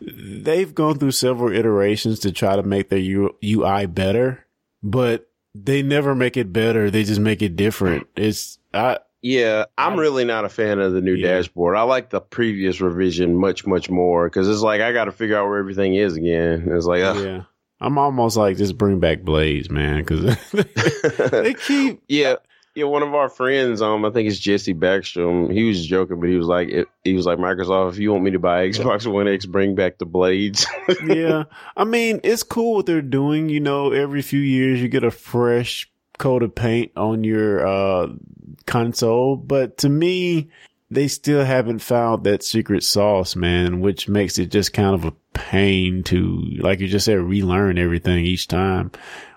they've 0.00 0.74
gone 0.74 0.98
through 0.98 1.12
several 1.12 1.52
iterations 1.54 2.18
to 2.20 2.32
try 2.32 2.56
to 2.56 2.62
make 2.62 2.88
their 2.88 2.98
U- 2.98 3.36
UI 3.44 3.86
better, 3.86 4.44
but 4.82 5.28
they 5.54 5.82
never 5.82 6.14
make 6.14 6.36
it 6.36 6.52
better. 6.52 6.90
They 6.90 7.04
just 7.04 7.20
make 7.20 7.40
it 7.40 7.54
different. 7.56 8.06
It's, 8.16 8.58
I, 8.74 8.98
Yeah, 9.22 9.64
I'm 9.76 9.98
really 9.98 10.24
not 10.24 10.44
a 10.44 10.48
fan 10.48 10.78
of 10.78 10.92
the 10.92 11.00
new 11.00 11.14
Yeah. 11.14 11.28
dashboard. 11.38 11.76
I 11.76 11.82
like 11.82 12.10
the 12.10 12.20
previous 12.20 12.80
revision 12.80 13.34
much, 13.36 13.66
much 13.66 13.90
more 13.90 14.28
because 14.28 14.48
it's 14.48 14.60
like 14.60 14.80
I 14.80 14.92
got 14.92 15.06
to 15.06 15.12
figure 15.12 15.36
out 15.36 15.48
where 15.48 15.58
everything 15.58 15.94
is 15.96 16.16
again. 16.16 16.68
It's 16.70 16.86
like, 16.86 17.02
ugh. 17.02 17.24
yeah. 17.24 17.42
I'm 17.80 17.96
almost 17.98 18.36
like, 18.36 18.56
just 18.56 18.76
bring 18.78 18.98
back 19.00 19.22
Blades, 19.22 19.70
man, 19.70 20.04
cause 20.04 20.36
they 21.30 21.54
keep, 21.54 22.00
yeah, 22.08 22.34
yeah. 22.74 22.84
One 22.84 23.02
of 23.04 23.14
our 23.14 23.28
friends, 23.28 23.80
um, 23.82 24.04
I 24.04 24.10
think 24.10 24.28
it's 24.28 24.38
Jesse 24.38 24.74
Backstrom. 24.74 25.52
He 25.52 25.62
was 25.64 25.86
joking, 25.86 26.18
but 26.20 26.28
he 26.28 26.34
was 26.36 26.46
like, 26.48 26.68
it, 26.70 26.88
he 27.04 27.14
was 27.14 27.24
like, 27.26 27.38
Microsoft, 27.38 27.90
if 27.90 27.98
you 27.98 28.10
want 28.12 28.24
me 28.24 28.32
to 28.32 28.38
buy 28.40 28.68
Xbox 28.68 29.06
One 29.06 29.28
X, 29.28 29.46
bring 29.46 29.74
back 29.76 29.98
the 29.98 30.06
blades. 30.06 30.66
yeah. 31.06 31.44
I 31.76 31.84
mean, 31.84 32.20
it's 32.24 32.42
cool 32.42 32.74
what 32.76 32.86
they're 32.86 33.00
doing. 33.02 33.48
You 33.48 33.60
know, 33.60 33.92
every 33.92 34.22
few 34.22 34.40
years 34.40 34.80
you 34.82 34.88
get 34.88 35.04
a 35.04 35.10
fresh 35.12 35.88
coat 36.18 36.42
of 36.42 36.52
paint 36.52 36.90
on 36.96 37.22
your 37.22 37.64
uh 37.64 38.08
console, 38.66 39.36
but 39.36 39.78
to 39.78 39.88
me, 39.88 40.48
they 40.90 41.08
still 41.08 41.44
haven't 41.44 41.80
found 41.80 42.24
that 42.24 42.42
secret 42.42 42.82
sauce, 42.82 43.36
man, 43.36 43.80
which 43.80 44.08
makes 44.08 44.38
it 44.38 44.50
just 44.50 44.72
kind 44.72 44.94
of 44.94 45.04
a 45.04 45.12
pain 45.34 46.02
to, 46.04 46.42
like 46.60 46.80
you 46.80 46.88
just 46.88 47.04
said, 47.04 47.18
relearn 47.20 47.78
everything 47.78 48.24
each 48.24 48.48
time. 48.48 48.90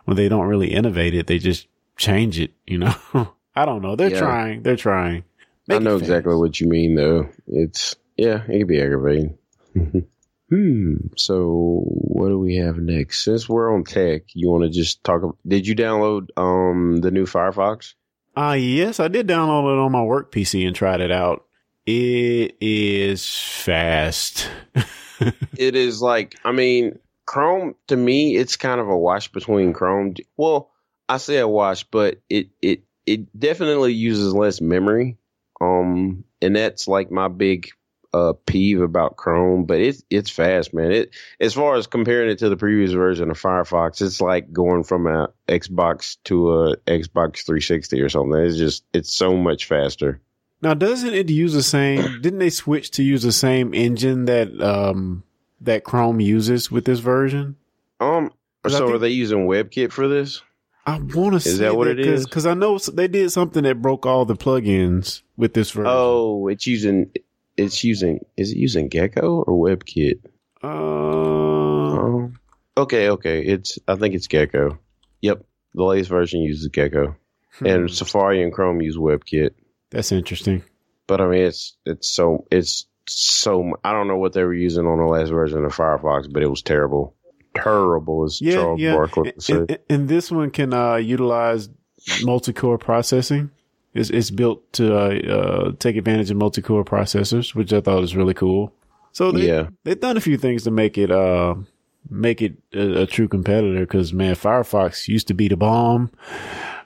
When 0.06 0.16
they 0.18 0.30
don't 0.30 0.48
really 0.48 0.74
innovate 0.74 1.14
it, 1.14 1.28
they 1.28 1.38
just 1.40 1.68
change 1.98 2.40
it, 2.40 2.52
you 2.66 2.78
know? 2.78 2.94
I 3.56 3.66
don't 3.66 3.82
know. 3.82 3.96
They're 3.96 4.12
Yeah. 4.12 4.20
trying. 4.20 4.64
They're 4.64 4.76
trying. 4.78 5.24
I 5.70 5.74
Make 5.74 5.82
it 5.82 5.84
know 5.84 5.98
exactly 5.98 6.36
what 6.36 6.60
you 6.60 6.68
mean, 6.68 6.96
though. 6.96 7.30
It's 7.48 7.96
yeah, 8.18 8.44
it 8.48 8.60
can 8.60 8.68
be 8.68 8.82
aggravating. 8.82 9.38
hmm. 10.50 10.96
So 11.18 11.82
what 11.86 12.30
do 12.30 12.40
we 12.40 12.56
have 12.56 12.78
next? 12.78 13.24
Since 13.24 13.48
we're 13.48 13.74
on 13.74 13.84
tech, 13.84 14.24
you 14.34 14.50
want 14.50 14.64
to 14.64 14.70
just 14.70 15.04
talk? 15.04 15.38
Did 15.48 15.68
you 15.68 15.76
download 15.76 16.28
um 16.38 16.98
the 16.98 17.12
new 17.12 17.26
Firefox? 17.26 17.94
Uh, 18.36 18.56
yes, 18.58 19.00
I 19.00 19.08
did 19.08 19.28
download 19.28 19.74
it 19.74 19.80
on 19.80 19.92
my 19.92 20.04
work 20.04 20.32
PC 20.32 20.66
and 20.66 20.76
tried 20.76 21.02
it 21.02 21.12
out. 21.12 21.46
It 21.86 22.56
is 22.62 23.28
fast. 23.28 24.50
it 25.58 25.76
is 25.76 26.02
like 26.02 26.36
I 26.46 26.52
mean, 26.52 27.00
Chrome 27.26 27.76
to 27.88 27.98
me, 27.98 28.36
it's 28.36 28.56
kind 28.56 28.80
of 28.80 28.88
a 28.88 28.98
wash 28.98 29.32
between 29.32 29.74
Chrome. 29.74 30.16
Well, 30.38 30.72
I 31.10 31.18
say 31.18 31.38
a 31.38 31.48
wash, 31.48 31.84
but 31.84 32.22
it 32.30 32.50
it 32.62 32.84
it 33.06 33.38
definitely 33.38 33.94
uses 33.94 34.34
less 34.34 34.62
memory. 34.62 35.18
Um, 35.60 36.24
and 36.42 36.56
that's 36.56 36.88
like 36.88 37.12
my 37.12 37.28
big 37.28 37.70
uh 38.14 38.34
peeve 38.46 38.82
about 38.82 39.16
Chrome. 39.18 39.66
But 39.66 39.80
it's 39.80 40.04
it's 40.10 40.30
fast, 40.30 40.74
man. 40.74 40.92
It 40.92 41.16
as 41.40 41.54
far 41.54 41.76
as 41.76 41.88
comparing 41.88 42.30
it 42.30 42.40
to 42.40 42.50
the 42.50 42.58
previous 42.58 42.92
version 42.92 43.32
of 43.32 43.40
Firefox, 43.40 44.02
it's 44.02 44.22
like 44.22 44.52
going 44.52 44.84
from 44.84 45.08
a 45.08 45.30
Xbox 45.48 46.18
to 46.26 46.52
a 46.52 46.78
Xbox 46.88 47.46
360 47.46 48.02
or 48.02 48.10
something. 48.10 48.40
It's 48.40 48.58
just 48.58 48.84
it's 48.94 49.14
so 49.14 49.36
much 49.38 49.66
faster. 49.66 50.22
Now, 50.64 50.76
doesn't 50.76 51.14
it 51.14 51.30
use 51.30 51.54
the 51.54 51.64
same? 51.64 51.98
Didn't 52.22 52.40
they 52.40 52.50
switch 52.50 52.92
to 52.92 53.04
use 53.04 53.24
the 53.24 53.32
same 53.32 53.74
engine 53.74 54.26
that 54.26 54.62
um 54.62 55.24
that 55.62 55.84
Chrome 55.84 56.20
uses 56.20 56.72
with 56.72 56.86
this 56.86 57.00
version? 57.00 57.56
Um, 58.00 58.32
so 58.68 58.80
think- 58.80 58.92
are 58.96 59.00
they 59.00 59.10
using 59.10 59.48
WebKit 59.48 59.92
for 59.92 60.08
this? 60.08 60.42
I 60.84 60.98
want 60.98 61.34
to 61.34 61.40
say 61.40 61.52
Is 61.52 61.60
that 61.60 61.76
what 61.76 61.88
it 61.88 62.00
is? 62.00 62.26
Because 62.26 62.48
I 62.48 62.56
know 62.56 62.80
they 62.80 63.08
did 63.08 63.32
something 63.32 63.62
that 63.64 63.84
broke 63.84 64.08
all 64.08 64.26
the 64.26 64.36
plugins 64.36 65.22
with 65.38 65.54
this 65.54 65.70
version. 65.70 65.92
Oh, 65.94 66.48
it's 66.48 66.66
using 66.66 67.12
it's 67.62 67.84
using 67.84 68.20
is 68.38 68.52
it 68.52 68.58
using 68.58 68.88
Gecko 68.90 69.44
or 69.44 69.70
WebKit? 69.70 70.20
Uh, 70.64 70.68
Oh, 71.94 72.32
okay, 72.78 73.10
okay. 73.10 73.42
It's 73.44 73.78
I 73.88 73.96
think 73.96 74.16
it's 74.16 74.28
Gecko. 74.28 74.78
Yep, 75.22 75.44
the 75.76 75.84
latest 75.84 76.10
version 76.10 76.42
uses 76.42 76.68
Gecko, 76.68 77.16
hmm, 77.60 77.66
and 77.66 77.92
Safari 77.92 78.42
and 78.44 78.52
Chrome 78.54 78.82
use 78.82 78.98
WebKit. 78.98 79.52
that's 79.90 80.12
interesting. 80.12 80.64
But 81.08 81.22
I 81.22 81.28
mean, 81.28 81.44
it's 81.44 81.76
it's 81.86 82.08
so 82.08 82.46
it's 82.52 82.86
so 83.08 83.74
I 83.84 83.92
don't 83.92 84.08
know 84.08 84.18
what 84.18 84.34
they 84.34 84.44
were 84.44 84.54
using 84.54 84.86
on 84.88 84.98
the 85.00 85.06
last 85.06 85.30
version 85.30 85.64
of 85.66 85.76
Firefox, 85.76 86.32
but 86.32 86.44
it 86.44 86.48
was 86.50 86.62
terrible, 86.62 87.16
terrible 87.56 88.24
as 88.24 88.40
Yeah, 88.42 88.54
Charles 88.56 88.80
yeah. 88.80 88.96
Barkley 88.96 89.34
said. 89.40 89.58
and- 89.70 89.78
and 89.90 90.08
this 90.10 90.32
one 90.32 90.52
can 90.52 90.74
uh, 90.74 90.96
utilize 90.96 91.70
multi-core 92.24 92.78
processing. 92.78 93.52
It's, 93.94 94.10
it's 94.10 94.32
built 94.32 94.72
to 94.74 94.96
uh, 94.98 95.34
uh, 95.34 95.72
take 95.80 95.98
advantage 95.98 96.32
of 96.32 96.38
multi-core 96.38 96.86
processors, 96.86 97.54
which 97.54 97.74
I 97.74 97.82
thought 97.82 98.00
was 98.00 98.16
really 98.16 98.34
cool. 98.34 98.74
So 99.12 99.32
they, 99.32 99.48
Yeah. 99.48 99.68
they've 99.84 100.00
done 100.00 100.16
a 100.18 100.22
few 100.22 100.38
things 100.38 100.64
to 100.64 100.72
make 100.72 100.98
it 100.98 101.12
uh, 101.12 101.56
make 102.10 102.42
it 102.42 102.54
a, 102.74 103.02
a 103.02 103.06
true 103.06 103.28
competitor. 103.28 103.82
Because 103.82 104.14
man, 104.14 104.36
Firefox 104.36 105.08
used 105.08 105.28
to 105.28 105.34
be 105.34 105.48
the 105.50 105.58
bomb. 105.58 106.10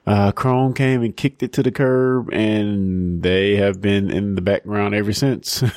Uh, 0.08 0.32
Chrome 0.32 0.74
came 0.74 1.02
and 1.02 1.16
kicked 1.16 1.42
it 1.44 1.54
to 1.54 1.64
the 1.64 1.72
curb, 1.72 2.32
and 2.34 3.24
they 3.24 3.56
have 3.56 3.82
been 3.82 4.12
in 4.12 4.36
the 4.36 4.42
background 4.42 4.94
ever 4.96 5.14
since. 5.14 5.64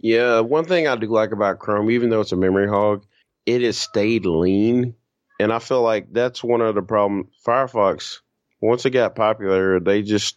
Yeah, 0.00 0.40
one 0.40 0.64
thing 0.64 0.86
I 0.86 0.94
do 0.94 1.08
like 1.08 1.32
about 1.32 1.58
Chrome, 1.58 1.90
even 1.90 2.08
though 2.10 2.20
it's 2.20 2.30
a 2.30 2.36
memory 2.36 2.68
hog, 2.68 3.04
it 3.46 3.62
has 3.62 3.76
stayed 3.76 4.26
lean, 4.26 4.94
and 5.40 5.52
I 5.52 5.58
feel 5.58 5.82
like 5.82 6.12
that's 6.12 6.44
one 6.44 6.60
of 6.60 6.76
the 6.76 6.82
problems. 6.82 7.26
Firefox, 7.44 8.18
once 8.60 8.84
it 8.86 8.90
got 8.90 9.14
popular, 9.14 9.80
they 9.80 10.02
just 10.02 10.36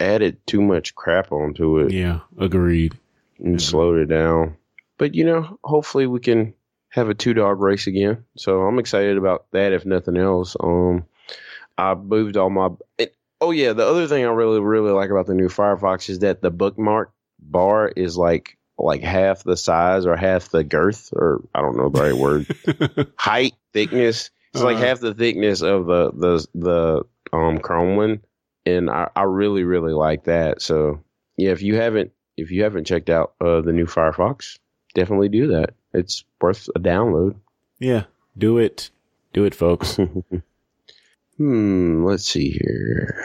added 0.00 0.44
too 0.46 0.60
much 0.60 0.94
crap 0.94 1.30
onto 1.32 1.78
it 1.78 1.92
yeah, 1.92 2.20
agreed. 2.38 2.94
and 3.38 3.60
Yeah. 3.60 3.66
slowed 3.66 3.98
it 3.98 4.06
down. 4.06 4.56
But 4.98 5.14
you 5.14 5.24
know, 5.24 5.58
hopefully 5.64 6.06
we 6.06 6.20
can 6.20 6.54
have 6.90 7.08
a 7.08 7.14
two 7.14 7.34
dog 7.34 7.60
race 7.60 7.86
again. 7.86 8.24
So 8.36 8.62
I'm 8.62 8.78
excited 8.78 9.16
about 9.16 9.46
that. 9.52 9.72
If 9.72 9.84
nothing 9.86 10.16
else, 10.16 10.56
um, 10.60 11.04
I 11.78 11.94
moved 11.94 12.36
all 12.36 12.50
my. 12.50 12.68
It, 12.98 13.14
oh 13.40 13.50
yeah, 13.50 13.72
the 13.72 13.86
other 13.86 14.06
thing 14.06 14.24
I 14.24 14.28
really 14.28 14.60
really 14.60 14.92
like 14.92 15.10
about 15.10 15.26
the 15.26 15.34
new 15.34 15.48
Firefox 15.48 16.08
is 16.10 16.20
that 16.20 16.42
the 16.42 16.50
bookmark 16.50 17.12
bar 17.40 17.88
is 17.88 18.16
like 18.16 18.56
like 18.78 19.02
half 19.02 19.42
the 19.44 19.56
size 19.56 20.06
or 20.06 20.16
half 20.16 20.48
the 20.50 20.64
girth 20.64 21.10
or 21.12 21.40
I 21.54 21.60
don't 21.60 21.76
know 21.76 21.88
the 21.88 22.00
right 22.00 22.16
word 22.16 22.46
height 23.16 23.54
thickness. 23.72 24.30
It's 24.52 24.62
like 24.62 24.76
Uh-huh. 24.76 24.86
half 24.86 25.00
the 25.00 25.14
thickness 25.14 25.62
of 25.62 25.86
the 25.86 26.10
the 26.12 26.46
the 26.54 27.02
um 27.32 27.58
Chrome 27.58 27.96
one, 27.96 28.20
and 28.66 28.90
I, 28.90 29.08
I 29.16 29.22
really 29.22 29.64
really 29.64 29.92
like 29.92 30.24
that. 30.24 30.62
So 30.62 31.02
yeah, 31.36 31.50
if 31.50 31.62
you 31.62 31.76
haven't 31.76 32.12
if 32.36 32.50
you 32.50 32.62
haven't 32.62 32.86
checked 32.86 33.10
out 33.10 33.34
uh, 33.40 33.60
the 33.60 33.72
new 33.72 33.86
Firefox, 33.86 34.58
definitely 34.94 35.28
do 35.28 35.48
that. 35.48 35.74
It's 35.92 36.24
worth 36.40 36.68
a 36.74 36.80
download. 36.80 37.34
yeah, 37.78 38.04
do 38.38 38.58
it, 38.58 38.90
do 39.32 39.44
it, 39.44 39.54
folks. 39.54 39.98
Hmm, 41.38 42.04
let's 42.04 42.28
see 42.28 42.50
here. 42.50 43.24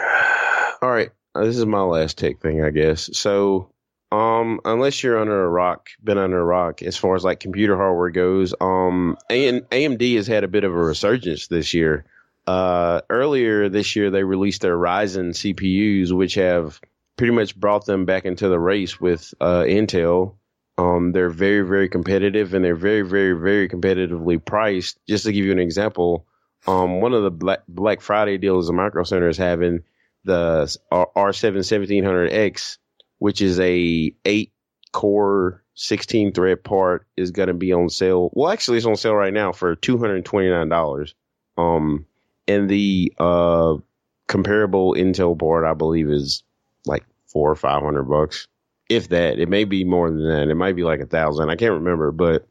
All 0.81 0.89
right, 0.89 1.11
uh, 1.35 1.43
this 1.43 1.57
is 1.57 1.65
my 1.65 1.81
last 1.81 2.17
tech 2.17 2.39
thing, 2.39 2.63
I 2.63 2.69
guess. 2.69 3.09
So, 3.17 3.69
um, 4.11 4.61
unless 4.63 5.03
you're 5.03 5.19
under 5.19 5.43
a 5.45 5.49
rock, 5.49 5.89
been 6.03 6.17
under 6.17 6.39
a 6.39 6.45
rock, 6.45 6.81
as 6.81 6.95
far 6.95 7.15
as 7.15 7.23
like 7.25 7.39
computer 7.41 7.75
hardware 7.75 8.09
goes, 8.09 8.53
um, 8.61 9.17
A- 9.29 9.59
AMD 9.61 10.15
has 10.15 10.25
had 10.25 10.43
a 10.43 10.47
bit 10.47 10.63
of 10.63 10.71
a 10.71 10.77
resurgence 10.77 11.47
this 11.47 11.73
year. 11.73 12.05
Uh, 12.47 13.01
earlier 13.10 13.67
this 13.67 13.95
year, 13.95 14.10
they 14.10 14.23
released 14.23 14.62
their 14.62 14.77
Ryzen 14.77 15.31
CPUs, 15.31 16.13
which 16.13 16.36
have 16.36 16.79
pretty 17.17 17.33
much 17.33 17.55
brought 17.60 17.86
them 17.86 18.05
back 18.05 18.25
into 18.25 18.47
the 18.47 18.60
race 18.60 18.99
with 19.01 19.33
uh, 19.41 19.63
Intel. 19.63 20.36
Um, 20.77 21.12
they're 21.12 21.29
very, 21.29 21.67
very 21.67 21.89
competitive, 21.89 22.53
and 22.53 22.63
they're 22.63 22.75
very, 22.75 23.01
very, 23.01 23.33
very 23.33 23.67
competitively 23.67 24.43
priced. 24.43 24.97
Just 25.10 25.25
to 25.25 25.33
give 25.33 25.43
you 25.43 25.51
an 25.51 25.60
example, 25.60 26.25
um, 26.67 27.01
one 27.01 27.13
of 27.13 27.23
the 27.23 27.31
Black, 27.31 27.63
Black 27.67 27.99
Friday 27.99 28.38
deals 28.38 28.67
the 28.67 28.73
Micro 28.73 29.03
Center 29.03 29.27
is 29.27 29.38
having 29.38 29.83
the 30.23 30.73
R- 30.91 31.10
R7 31.15 31.57
1700X, 31.57 32.77
which 33.17 33.41
is 33.41 33.60
a 33.60 34.13
eight 34.23 34.53
core 34.93 35.63
16 35.73 36.31
thread 36.31 36.63
part, 36.63 37.07
is 37.17 37.31
going 37.31 37.47
to 37.47 37.53
be 37.53 37.73
on 37.73 37.89
sale. 37.89 38.29
Well, 38.33 38.51
actually, 38.51 38.77
it's 38.77 38.86
on 38.86 38.95
sale 38.95 39.15
right 39.15 39.33
now 39.33 39.51
for 39.51 39.75
$229. 39.75 41.13
Um, 41.57 42.05
and 42.47 42.69
the 42.69 43.13
uh, 43.17 43.75
comparable 44.27 44.93
Intel 44.93 45.38
board, 45.38 45.65
I 45.65 45.73
believe, 45.73 46.10
is 46.10 46.43
like 46.86 47.03
four 47.27 47.51
or 47.51 47.55
five 47.55 47.81
hundred 47.81 48.03
bucks, 48.03 48.47
if 48.89 49.10
that. 49.10 49.39
It 49.39 49.49
may 49.49 49.63
be 49.65 49.83
more 49.83 50.10
than 50.10 50.27
that. 50.27 50.49
It 50.49 50.55
might 50.55 50.75
be 50.75 50.83
like 50.83 50.99
a 50.99 51.05
thousand. 51.05 51.49
I 51.49 51.55
can't 51.55 51.73
remember, 51.73 52.12
but 52.12 52.47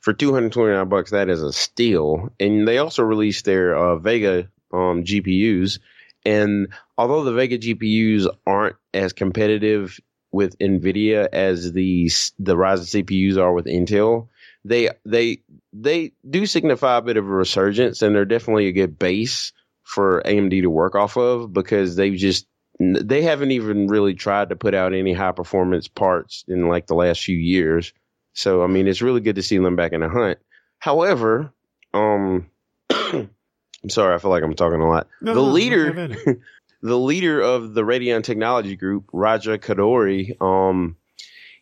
for 0.00 0.14
229 0.14 0.88
bucks 0.88 1.10
that 1.10 1.28
is 1.28 1.42
a 1.42 1.52
steal 1.52 2.30
and 2.40 2.66
they 2.66 2.78
also 2.78 3.02
released 3.02 3.44
their 3.44 3.76
uh, 3.76 3.96
vega 3.96 4.48
um, 4.72 5.04
gpus 5.04 5.78
and 6.24 6.68
although 6.96 7.22
the 7.22 7.34
vega 7.34 7.58
gpus 7.58 8.26
aren't 8.46 8.76
as 8.94 9.12
competitive 9.12 10.00
with 10.32 10.58
Nvidia 10.58 11.28
as 11.30 11.72
the 11.72 12.10
the 12.38 12.56
Ryzen 12.56 13.04
CPUs 13.04 13.36
are 13.36 13.52
with 13.52 13.66
Intel. 13.66 14.28
They 14.64 14.90
they 15.04 15.42
they 15.72 16.12
do 16.28 16.46
signify 16.46 16.98
a 16.98 17.02
bit 17.02 17.16
of 17.16 17.24
a 17.24 17.28
resurgence, 17.28 18.02
and 18.02 18.14
they're 18.14 18.24
definitely 18.24 18.68
a 18.68 18.72
good 18.72 18.98
base 18.98 19.52
for 19.82 20.22
AMD 20.24 20.62
to 20.62 20.70
work 20.70 20.94
off 20.94 21.16
of 21.16 21.52
because 21.52 21.96
they've 21.96 22.16
just 22.16 22.46
they 22.78 23.22
haven't 23.22 23.50
even 23.50 23.88
really 23.88 24.14
tried 24.14 24.48
to 24.48 24.56
put 24.56 24.74
out 24.74 24.94
any 24.94 25.12
high 25.12 25.32
performance 25.32 25.88
parts 25.88 26.44
in 26.48 26.68
like 26.68 26.86
the 26.86 26.94
last 26.94 27.22
few 27.22 27.36
years. 27.36 27.92
So 28.34 28.62
I 28.62 28.66
mean, 28.66 28.88
it's 28.88 29.02
really 29.02 29.20
good 29.20 29.36
to 29.36 29.42
see 29.42 29.58
them 29.58 29.76
back 29.76 29.92
in 29.92 30.00
the 30.00 30.08
hunt. 30.08 30.38
However, 30.78 31.52
um, 31.92 32.48
I'm 32.90 33.28
sorry, 33.88 34.14
I 34.14 34.18
feel 34.18 34.30
like 34.30 34.42
I'm 34.42 34.54
talking 34.54 34.80
a 34.80 34.88
lot. 34.88 35.08
No, 35.20 35.34
the 35.34 35.40
leader, 35.40 36.16
the 36.82 36.98
leader 36.98 37.40
of 37.40 37.74
the 37.74 37.82
Radeon 37.82 38.22
Technology 38.22 38.76
Group, 38.76 39.10
Raja 39.12 39.58
Koduri, 39.58 40.40
um, 40.40 40.96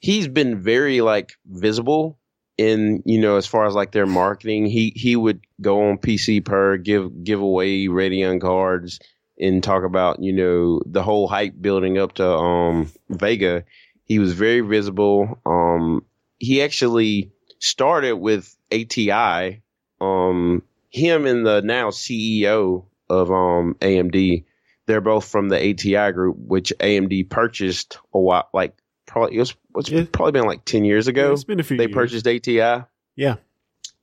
he's 0.00 0.28
been 0.28 0.60
very 0.60 1.00
like 1.00 1.32
visible 1.46 2.19
in 2.60 3.02
you 3.06 3.18
know 3.18 3.36
as 3.36 3.46
far 3.46 3.66
as 3.66 3.74
like 3.74 3.90
their 3.90 4.06
marketing. 4.06 4.66
He 4.66 4.92
he 4.94 5.16
would 5.16 5.40
go 5.60 5.88
on 5.88 5.98
PCPer 5.98 6.84
give 6.84 7.24
give 7.24 7.40
away 7.40 7.86
Radeon 7.86 8.38
cards 8.38 9.00
and 9.38 9.62
talk 9.62 9.82
about 9.82 10.22
you 10.22 10.34
know 10.34 10.82
the 10.84 11.02
whole 11.02 11.26
hype 11.26 11.54
building 11.58 11.96
up 11.96 12.12
to 12.14 12.28
um 12.28 12.92
Vega. 13.08 13.64
He 14.04 14.18
was 14.18 14.34
very 14.34 14.60
visible. 14.60 15.40
Um, 15.46 16.04
he 16.38 16.62
actually 16.62 17.30
started 17.60 18.16
with 18.16 18.54
ATI. 18.70 19.62
Um, 20.00 20.62
him 20.90 21.26
and 21.26 21.46
the 21.46 21.62
now 21.62 21.90
CEO 21.90 22.84
of 23.08 23.30
um 23.30 23.74
AMD, 23.80 24.44
they're 24.84 25.00
both 25.00 25.26
from 25.28 25.48
the 25.48 25.56
ATI 25.56 26.12
group, 26.12 26.36
which 26.36 26.74
AMD 26.78 27.30
purchased 27.30 27.98
a 28.12 28.20
while, 28.20 28.50
like 28.52 28.74
probably 29.10 29.36
it 29.36 29.40
was 29.40 29.54
probably 30.12 30.32
been 30.32 30.44
like 30.44 30.64
ten 30.64 30.84
years 30.84 31.08
ago. 31.08 31.32
It's 31.32 31.44
been 31.44 31.60
a 31.60 31.64
few. 31.64 31.76
They 31.76 31.84
years. 31.84 31.94
purchased 31.94 32.26
ATI. 32.26 32.84
Yeah, 33.16 33.36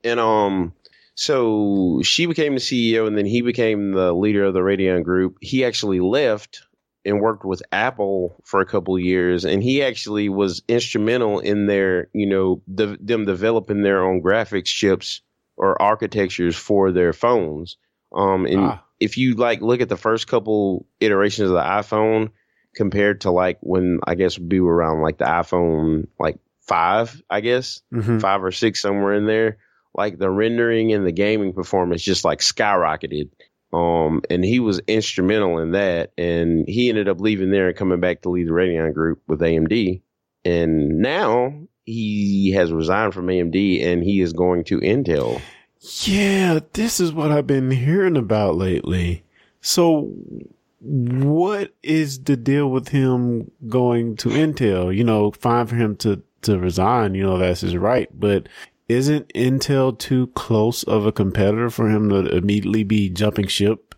and 0.03 0.19
um, 0.19 0.73
so 1.15 2.01
she 2.03 2.25
became 2.25 2.53
the 2.53 2.59
CEO, 2.59 3.07
and 3.07 3.17
then 3.17 3.25
he 3.25 3.41
became 3.41 3.91
the 3.93 4.13
leader 4.13 4.43
of 4.43 4.53
the 4.53 4.59
Radeon 4.59 5.03
group. 5.03 5.37
He 5.41 5.65
actually 5.65 5.99
left 5.99 6.61
and 7.05 7.21
worked 7.21 7.45
with 7.45 7.63
Apple 7.71 8.41
for 8.43 8.59
a 8.59 8.65
couple 8.65 8.99
years, 8.99 9.45
and 9.45 9.63
he 9.63 9.81
actually 9.81 10.27
was 10.29 10.61
instrumental 10.67 11.39
in 11.39 11.65
their, 11.65 12.09
you 12.13 12.27
know, 12.27 12.61
the, 12.67 12.97
them 12.99 13.25
developing 13.25 13.81
their 13.81 14.03
own 14.03 14.21
graphics 14.21 14.65
chips 14.65 15.21
or 15.55 15.81
architectures 15.81 16.55
for 16.55 16.91
their 16.91 17.13
phones. 17.13 17.77
Um, 18.13 18.45
and 18.45 18.59
ah. 18.59 18.83
if 18.99 19.17
you 19.17 19.35
like 19.35 19.61
look 19.61 19.79
at 19.79 19.89
the 19.89 19.97
first 19.97 20.27
couple 20.27 20.85
iterations 20.99 21.49
of 21.49 21.55
the 21.55 21.61
iPhone 21.61 22.31
compared 22.77 23.21
to 23.21 23.31
like 23.31 23.57
when 23.61 23.99
I 24.05 24.13
guess 24.13 24.37
we 24.37 24.61
were 24.61 24.75
around 24.75 25.01
like 25.01 25.17
the 25.17 25.25
iPhone 25.25 26.07
like 26.19 26.37
five, 26.61 27.21
I 27.29 27.41
guess 27.41 27.81
mm-hmm. 27.91 28.19
five 28.19 28.43
or 28.43 28.51
six 28.51 28.81
somewhere 28.81 29.15
in 29.15 29.25
there, 29.25 29.57
like 29.95 30.19
the 30.19 30.29
rendering 30.29 30.93
and 30.93 31.05
the 31.05 31.11
gaming 31.11 31.53
performance 31.53 32.03
just 32.03 32.23
like 32.23 32.39
skyrocketed. 32.39 33.31
Um, 33.73 34.21
and 34.29 34.45
he 34.45 34.59
was 34.59 34.79
instrumental 34.87 35.57
in 35.57 35.71
that. 35.71 36.13
And 36.17 36.65
he 36.67 36.89
ended 36.89 37.09
up 37.09 37.19
leaving 37.19 37.49
there 37.49 37.67
and 37.67 37.75
coming 37.75 37.99
back 37.99 38.21
to 38.21 38.29
lead 38.29 38.47
the 38.47 38.51
Radeon 38.51 38.93
group 38.93 39.21
with 39.27 39.41
AMD. 39.41 40.01
And 40.45 40.99
now 40.99 41.67
he 41.83 42.51
has 42.51 42.71
resigned 42.71 43.15
from 43.15 43.27
AMD 43.27 43.83
and 43.83 44.03
he 44.03 44.21
is 44.21 44.33
going 44.33 44.65
to 44.65 44.79
Intel. 44.79 45.41
Yeah, 46.03 46.59
this 46.73 46.99
is 46.99 47.11
what 47.11 47.31
I've 47.31 47.47
been 47.47 47.71
hearing 47.71 48.17
about 48.17 48.55
lately. 48.55 49.23
So 49.61 50.13
what 50.79 51.73
is 51.83 52.23
the 52.23 52.37
deal 52.37 52.69
with 52.69 52.89
him 52.89 53.51
going 53.67 54.15
to 54.17 54.29
Intel? 54.29 54.95
You 54.95 55.03
know, 55.03 55.31
fine 55.31 55.67
for 55.67 55.75
him 55.75 55.95
to, 55.97 56.21
to 56.43 56.59
resign, 56.59 57.15
you 57.15 57.23
know, 57.23 57.37
that's 57.37 57.61
his 57.61 57.75
right, 57.75 58.09
but 58.13 58.47
isn't 58.87 59.33
Intel 59.33 59.97
too 59.97 60.27
close 60.27 60.83
of 60.83 61.05
a 61.05 61.11
competitor 61.11 61.69
for 61.69 61.89
him 61.89 62.09
to 62.09 62.35
immediately 62.35 62.83
be 62.83 63.09
jumping 63.09 63.47
ship? 63.47 63.95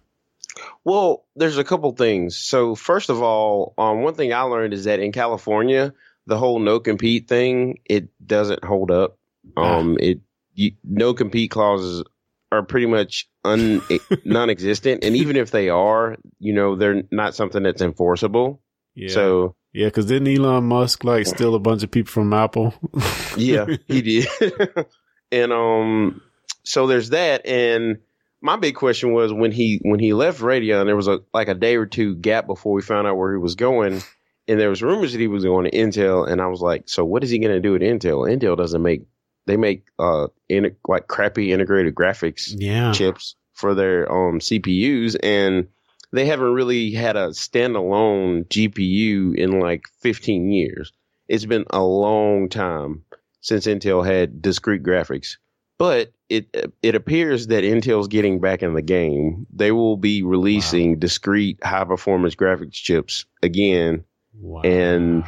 Well, 0.83 1.25
there's 1.35 1.57
a 1.57 1.63
couple 1.63 1.91
things. 1.91 2.37
So 2.37 2.75
first 2.75 3.09
of 3.09 3.21
all, 3.21 3.73
um, 3.77 4.01
one 4.01 4.15
thing 4.15 4.33
I 4.33 4.41
learned 4.41 4.73
is 4.73 4.85
that 4.85 4.99
in 4.99 5.11
California, 5.11 5.93
the 6.25 6.37
whole 6.37 6.59
no 6.59 6.79
compete 6.79 7.27
thing, 7.27 7.79
it 7.85 8.09
doesn't 8.25 8.63
hold 8.63 8.91
up. 8.91 9.17
Ah. 9.55 9.77
Um, 9.77 9.97
it 9.99 10.21
you, 10.53 10.71
no 10.83 11.13
compete 11.13 11.51
clauses 11.51 12.03
are 12.51 12.63
pretty 12.63 12.85
much 12.85 13.27
un, 13.43 13.81
non-existent, 14.25 15.03
and 15.03 15.15
even 15.15 15.35
if 15.35 15.51
they 15.51 15.69
are, 15.69 16.17
you 16.39 16.53
know, 16.53 16.75
they're 16.75 17.03
not 17.12 17.35
something 17.35 17.63
that's 17.63 17.81
enforceable. 17.81 18.62
Yeah. 18.95 19.09
So 19.09 19.55
yeah, 19.73 19.88
because 19.88 20.07
didn't 20.07 20.35
Elon 20.35 20.65
Musk 20.65 21.03
like 21.03 21.27
steal 21.27 21.55
a 21.55 21.59
bunch 21.59 21.83
of 21.83 21.91
people 21.91 22.12
from 22.12 22.33
Apple? 22.33 22.73
yeah, 23.38 23.65
he 23.88 24.01
did. 24.27 24.27
and 25.31 25.53
um, 25.53 26.21
so 26.63 26.88
there's 26.88 27.09
that. 27.09 27.45
And 27.45 27.99
my 28.41 28.55
big 28.57 28.75
question 28.75 29.13
was 29.13 29.31
when 29.31 29.51
he 29.51 29.79
when 29.83 29.99
he 29.99 30.13
left 30.13 30.41
Radeon, 30.41 30.85
there 30.85 30.95
was 30.95 31.07
a 31.07 31.19
like 31.33 31.47
a 31.47 31.55
day 31.55 31.75
or 31.75 31.85
two 31.85 32.15
gap 32.15 32.47
before 32.47 32.73
we 32.73 32.81
found 32.81 33.07
out 33.07 33.17
where 33.17 33.31
he 33.31 33.38
was 33.38 33.55
going 33.55 34.01
and 34.49 34.59
there 34.59 34.69
was 34.69 34.81
rumors 34.81 35.12
that 35.12 35.21
he 35.21 35.27
was 35.27 35.45
going 35.45 35.69
to 35.69 35.77
Intel, 35.77 36.27
and 36.27 36.41
I 36.41 36.47
was 36.47 36.59
like, 36.59 36.89
so 36.89 37.05
what 37.05 37.23
is 37.23 37.29
he 37.29 37.38
going 37.38 37.53
to 37.53 37.59
do 37.59 37.75
at 37.75 37.81
Intel? 37.81 38.27
Intel 38.27 38.57
doesn't 38.57 38.81
make 38.81 39.03
they 39.49 39.57
make 39.57 39.85
uh 39.97 40.27
in, 40.47 40.75
like 40.88 41.07
crappy 41.07 41.51
integrated 41.51 41.95
graphics 41.95 42.53
yeah. 42.55 42.91
chips 42.91 43.35
for 43.53 43.73
their 43.73 44.09
um 44.12 44.39
CPUs, 44.39 45.17
and 45.21 45.67
they 46.12 46.25
haven't 46.25 46.53
really 46.53 46.91
had 46.91 47.15
a 47.15 47.29
standalone 47.29 48.47
GPU 48.47 49.35
in 49.35 49.59
like 49.59 49.88
15 50.01 50.51
years. 50.51 50.91
It's 51.27 51.45
been 51.45 51.65
a 51.69 51.81
long 51.81 52.49
time 52.49 53.05
since 53.41 53.67
Intel 53.67 54.05
had 54.05 54.41
discrete 54.41 54.83
graphics. 54.83 55.38
But 55.77 56.12
it 56.27 56.73
it 56.83 56.95
appears 56.95 57.47
that 57.47 57.63
Intel's 57.63 58.07
getting 58.09 58.39
back 58.39 58.63
in 58.63 58.73
the 58.73 58.81
game. 58.81 59.47
They 59.51 59.71
will 59.71 59.97
be 59.97 60.23
releasing 60.23 60.91
wow. 60.91 60.97
discrete 60.99 61.63
high 61.63 61.85
performance 61.85 62.35
graphics 62.35 62.73
chips 62.73 63.25
again 63.41 64.03
Wow. 64.39 64.62
And 64.62 65.23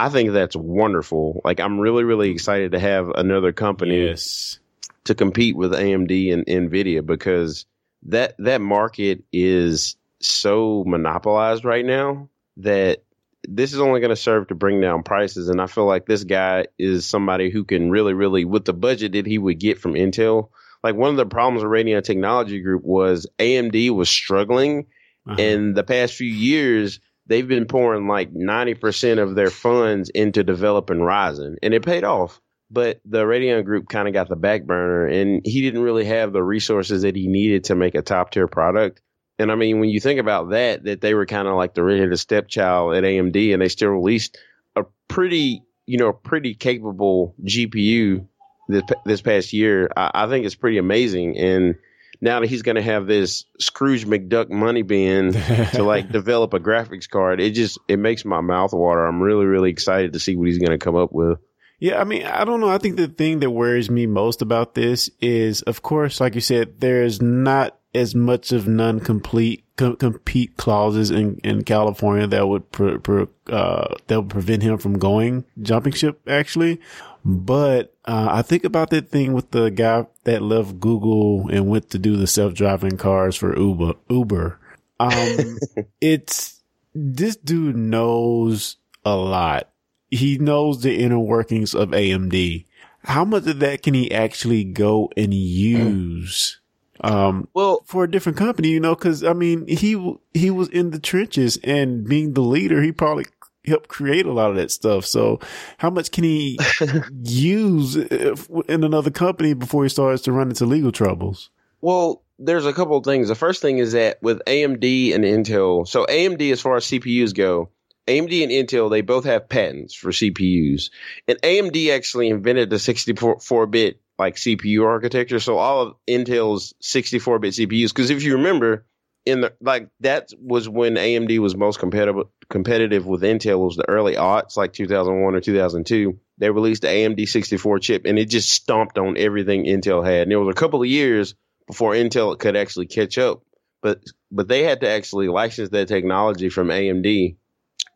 I 0.00 0.08
think 0.08 0.32
that's 0.32 0.56
wonderful. 0.56 1.42
Like 1.44 1.60
I'm 1.60 1.78
really, 1.78 2.04
really 2.04 2.30
excited 2.30 2.72
to 2.72 2.78
have 2.78 3.10
another 3.10 3.52
company 3.52 4.06
yes. 4.06 4.58
to 5.04 5.14
compete 5.14 5.54
with 5.54 5.72
AMD 5.72 6.32
and 6.32 6.46
Nvidia 6.46 7.04
because 7.04 7.66
that 8.04 8.34
that 8.38 8.62
market 8.62 9.24
is 9.30 9.96
so 10.20 10.84
monopolized 10.86 11.66
right 11.66 11.84
now 11.84 12.30
that 12.56 13.02
this 13.46 13.74
is 13.74 13.80
only 13.80 14.00
going 14.00 14.08
to 14.08 14.16
serve 14.16 14.48
to 14.48 14.54
bring 14.54 14.80
down 14.80 15.02
prices. 15.02 15.50
And 15.50 15.60
I 15.60 15.66
feel 15.66 15.84
like 15.84 16.06
this 16.06 16.24
guy 16.24 16.66
is 16.78 17.04
somebody 17.04 17.50
who 17.50 17.64
can 17.64 17.90
really, 17.90 18.14
really, 18.14 18.46
with 18.46 18.64
the 18.64 18.72
budget 18.72 19.12
that 19.12 19.26
he 19.26 19.36
would 19.36 19.58
get 19.58 19.80
from 19.80 19.92
Intel. 19.92 20.48
Like 20.82 20.94
one 20.94 21.10
of 21.10 21.16
the 21.16 21.26
problems 21.26 21.62
with 21.62 21.72
Radeon 21.72 22.02
Technology 22.02 22.60
Group 22.60 22.84
was 22.84 23.26
AMD 23.38 23.90
was 23.90 24.08
struggling 24.08 24.86
uh-huh. 25.26 25.36
in 25.38 25.74
the 25.74 25.84
past 25.84 26.14
few 26.14 26.30
years 26.30 27.00
they've 27.30 27.46
been 27.46 27.64
pouring 27.64 28.08
like 28.08 28.34
90% 28.34 29.22
of 29.22 29.36
their 29.36 29.50
funds 29.50 30.10
into 30.10 30.42
developing 30.42 30.98
Ryzen 30.98 31.54
and 31.62 31.72
it 31.72 31.84
paid 31.84 32.02
off. 32.04 32.40
But 32.72 33.00
the 33.04 33.22
Radeon 33.22 33.64
group 33.64 33.88
kind 33.88 34.08
of 34.08 34.14
got 34.14 34.28
the 34.28 34.36
back 34.36 34.64
burner 34.64 35.06
and 35.06 35.40
he 35.44 35.62
didn't 35.62 35.82
really 35.82 36.04
have 36.04 36.32
the 36.32 36.42
resources 36.42 37.02
that 37.02 37.16
he 37.16 37.28
needed 37.28 37.64
to 37.64 37.76
make 37.76 37.94
a 37.94 38.02
top 38.02 38.32
tier 38.32 38.48
product. 38.48 39.00
And 39.38 39.50
I 39.50 39.54
mean, 39.54 39.80
when 39.80 39.90
you 39.90 40.00
think 40.00 40.20
about 40.20 40.50
that, 40.50 40.84
that 40.84 41.00
they 41.00 41.14
were 41.14 41.24
kind 41.24 41.48
of 41.48 41.54
like 41.54 41.74
the 41.74 41.84
redheaded 41.84 42.18
stepchild 42.18 42.94
at 42.94 43.04
AMD 43.04 43.52
and 43.52 43.62
they 43.62 43.68
still 43.68 43.90
released 43.90 44.36
a 44.74 44.82
pretty, 45.08 45.62
you 45.86 45.98
know, 45.98 46.12
pretty 46.12 46.54
capable 46.54 47.34
GPU 47.44 48.26
this, 48.68 48.82
this 49.06 49.22
past 49.22 49.52
year, 49.52 49.88
I, 49.96 50.10
I 50.14 50.28
think 50.28 50.46
it's 50.46 50.56
pretty 50.56 50.78
amazing. 50.78 51.38
And 51.38 51.76
now 52.20 52.40
that 52.40 52.48
he's 52.48 52.62
going 52.62 52.76
to 52.76 52.82
have 52.82 53.06
this 53.06 53.46
Scrooge 53.58 54.06
McDuck 54.06 54.50
money 54.50 54.82
bin 54.82 55.32
to 55.32 55.82
like 55.82 56.08
develop 56.12 56.54
a 56.54 56.60
graphics 56.60 57.08
card, 57.08 57.40
it 57.40 57.52
just 57.52 57.78
it 57.88 57.98
makes 57.98 58.24
my 58.24 58.40
mouth 58.40 58.72
water. 58.72 59.04
I'm 59.04 59.20
really 59.20 59.46
really 59.46 59.70
excited 59.70 60.12
to 60.12 60.20
see 60.20 60.36
what 60.36 60.48
he's 60.48 60.58
going 60.58 60.70
to 60.70 60.78
come 60.78 60.96
up 60.96 61.12
with. 61.12 61.38
Yeah, 61.78 61.98
I 61.98 62.04
mean, 62.04 62.24
I 62.24 62.44
don't 62.44 62.60
know. 62.60 62.68
I 62.68 62.76
think 62.76 62.96
the 62.96 63.08
thing 63.08 63.40
that 63.40 63.50
worries 63.50 63.90
me 63.90 64.06
most 64.06 64.42
about 64.42 64.74
this 64.74 65.08
is, 65.18 65.62
of 65.62 65.80
course, 65.80 66.20
like 66.20 66.34
you 66.34 66.42
said, 66.42 66.78
there's 66.80 67.22
not 67.22 67.78
as 67.94 68.14
much 68.14 68.52
of 68.52 68.68
non-complete 68.68 69.64
com- 69.76 69.96
compete 69.96 70.56
clauses 70.58 71.10
in, 71.10 71.40
in 71.42 71.64
California 71.64 72.26
that 72.26 72.46
would 72.46 72.70
pre- 72.70 72.98
pre- 72.98 73.26
uh, 73.48 73.94
that 74.06 74.20
would 74.20 74.30
prevent 74.30 74.62
him 74.62 74.76
from 74.76 74.98
going 74.98 75.44
jumping 75.62 75.94
ship. 75.94 76.20
Actually, 76.28 76.80
but 77.24 77.94
uh, 78.04 78.28
I 78.30 78.42
think 78.42 78.64
about 78.64 78.90
that 78.90 79.10
thing 79.10 79.32
with 79.32 79.50
the 79.50 79.70
guy 79.70 80.06
that 80.24 80.42
left 80.42 80.80
Google 80.80 81.48
and 81.48 81.68
went 81.68 81.90
to 81.90 81.98
do 81.98 82.16
the 82.16 82.26
self-driving 82.26 82.96
cars 82.96 83.36
for 83.36 83.56
Uber. 83.58 83.94
Uber. 84.08 84.58
Um, 84.98 85.58
it's 86.00 86.62
this 86.94 87.36
dude 87.36 87.76
knows 87.76 88.76
a 89.04 89.16
lot. 89.16 89.70
He 90.10 90.38
knows 90.38 90.82
the 90.82 90.98
inner 90.98 91.18
workings 91.18 91.74
of 91.74 91.90
AMD. 91.90 92.64
How 93.04 93.24
much 93.24 93.46
of 93.46 93.60
that 93.60 93.82
can 93.82 93.94
he 93.94 94.12
actually 94.12 94.64
go 94.64 95.10
and 95.16 95.32
use? 95.32 96.58
Um, 97.02 97.48
well, 97.54 97.82
for 97.86 98.04
a 98.04 98.10
different 98.10 98.36
company, 98.36 98.68
you 98.68 98.80
know, 98.80 98.94
cause 98.94 99.24
I 99.24 99.32
mean, 99.32 99.66
he, 99.66 100.16
he 100.34 100.50
was 100.50 100.68
in 100.68 100.90
the 100.90 100.98
trenches 100.98 101.58
and 101.64 102.06
being 102.06 102.34
the 102.34 102.42
leader, 102.42 102.82
he 102.82 102.92
probably 102.92 103.24
helped 103.66 103.88
create 103.88 104.26
a 104.26 104.32
lot 104.32 104.50
of 104.50 104.56
that 104.56 104.70
stuff. 104.70 105.04
So 105.04 105.40
how 105.78 105.90
much 105.90 106.10
can 106.10 106.24
he 106.24 106.58
use 107.22 107.96
if, 107.96 108.48
in 108.68 108.84
another 108.84 109.10
company 109.10 109.54
before 109.54 109.82
he 109.82 109.88
starts 109.88 110.22
to 110.22 110.32
run 110.32 110.48
into 110.48 110.66
legal 110.66 110.92
troubles? 110.92 111.50
Well, 111.80 112.22
there's 112.38 112.66
a 112.66 112.72
couple 112.72 112.96
of 112.96 113.04
things. 113.04 113.28
The 113.28 113.34
first 113.34 113.62
thing 113.62 113.78
is 113.78 113.92
that 113.92 114.22
with 114.22 114.42
AMD 114.46 115.14
and 115.14 115.24
Intel, 115.24 115.86
so 115.86 116.06
AMD 116.06 116.52
as 116.52 116.60
far 116.60 116.76
as 116.76 116.84
CPUs 116.86 117.34
go, 117.34 117.70
AMD 118.06 118.42
and 118.42 118.50
Intel, 118.50 118.90
they 118.90 119.02
both 119.02 119.24
have 119.24 119.48
patents 119.48 119.94
for 119.94 120.10
CPUs. 120.10 120.90
And 121.28 121.40
AMD 121.42 121.94
actually 121.94 122.28
invented 122.28 122.70
the 122.70 122.78
64 122.78 123.66
bit 123.66 124.00
like 124.18 124.36
CPU 124.36 124.84
architecture. 124.84 125.38
So 125.38 125.58
all 125.58 125.82
of 125.82 125.96
Intel's 126.08 126.74
64 126.80 127.38
bit 127.38 127.54
CPUs, 127.54 127.88
because 127.88 128.10
if 128.10 128.22
you 128.22 128.36
remember, 128.36 128.84
in 129.26 129.42
the 129.42 129.52
like 129.60 129.88
that 130.00 130.32
was 130.40 130.68
when 130.68 130.94
AMD 130.94 131.38
was 131.38 131.56
most 131.56 131.78
competitive 131.78 132.26
competitive 132.48 133.06
with 133.06 133.22
Intel 133.22 133.58
was 133.58 133.76
the 133.76 133.88
early 133.88 134.14
aughts 134.14 134.56
like 134.56 134.72
2001 134.72 135.34
or 135.34 135.40
2002 135.40 136.18
they 136.38 136.50
released 136.50 136.82
the 136.82 136.88
AMD 136.88 137.28
64 137.28 137.78
chip 137.80 138.02
and 138.06 138.18
it 138.18 138.30
just 138.30 138.50
stomped 138.50 138.98
on 138.98 139.16
everything 139.18 139.64
Intel 139.64 140.04
had 140.04 140.22
and 140.22 140.32
it 140.32 140.36
was 140.36 140.54
a 140.54 140.58
couple 140.58 140.82
of 140.82 140.88
years 140.88 141.34
before 141.66 141.92
Intel 141.92 142.38
could 142.38 142.56
actually 142.56 142.86
catch 142.86 143.18
up 143.18 143.42
but 143.82 144.02
but 144.30 144.48
they 144.48 144.62
had 144.62 144.80
to 144.80 144.88
actually 144.88 145.28
license 145.28 145.70
that 145.70 145.88
technology 145.88 146.48
from 146.48 146.68
AMD 146.68 147.36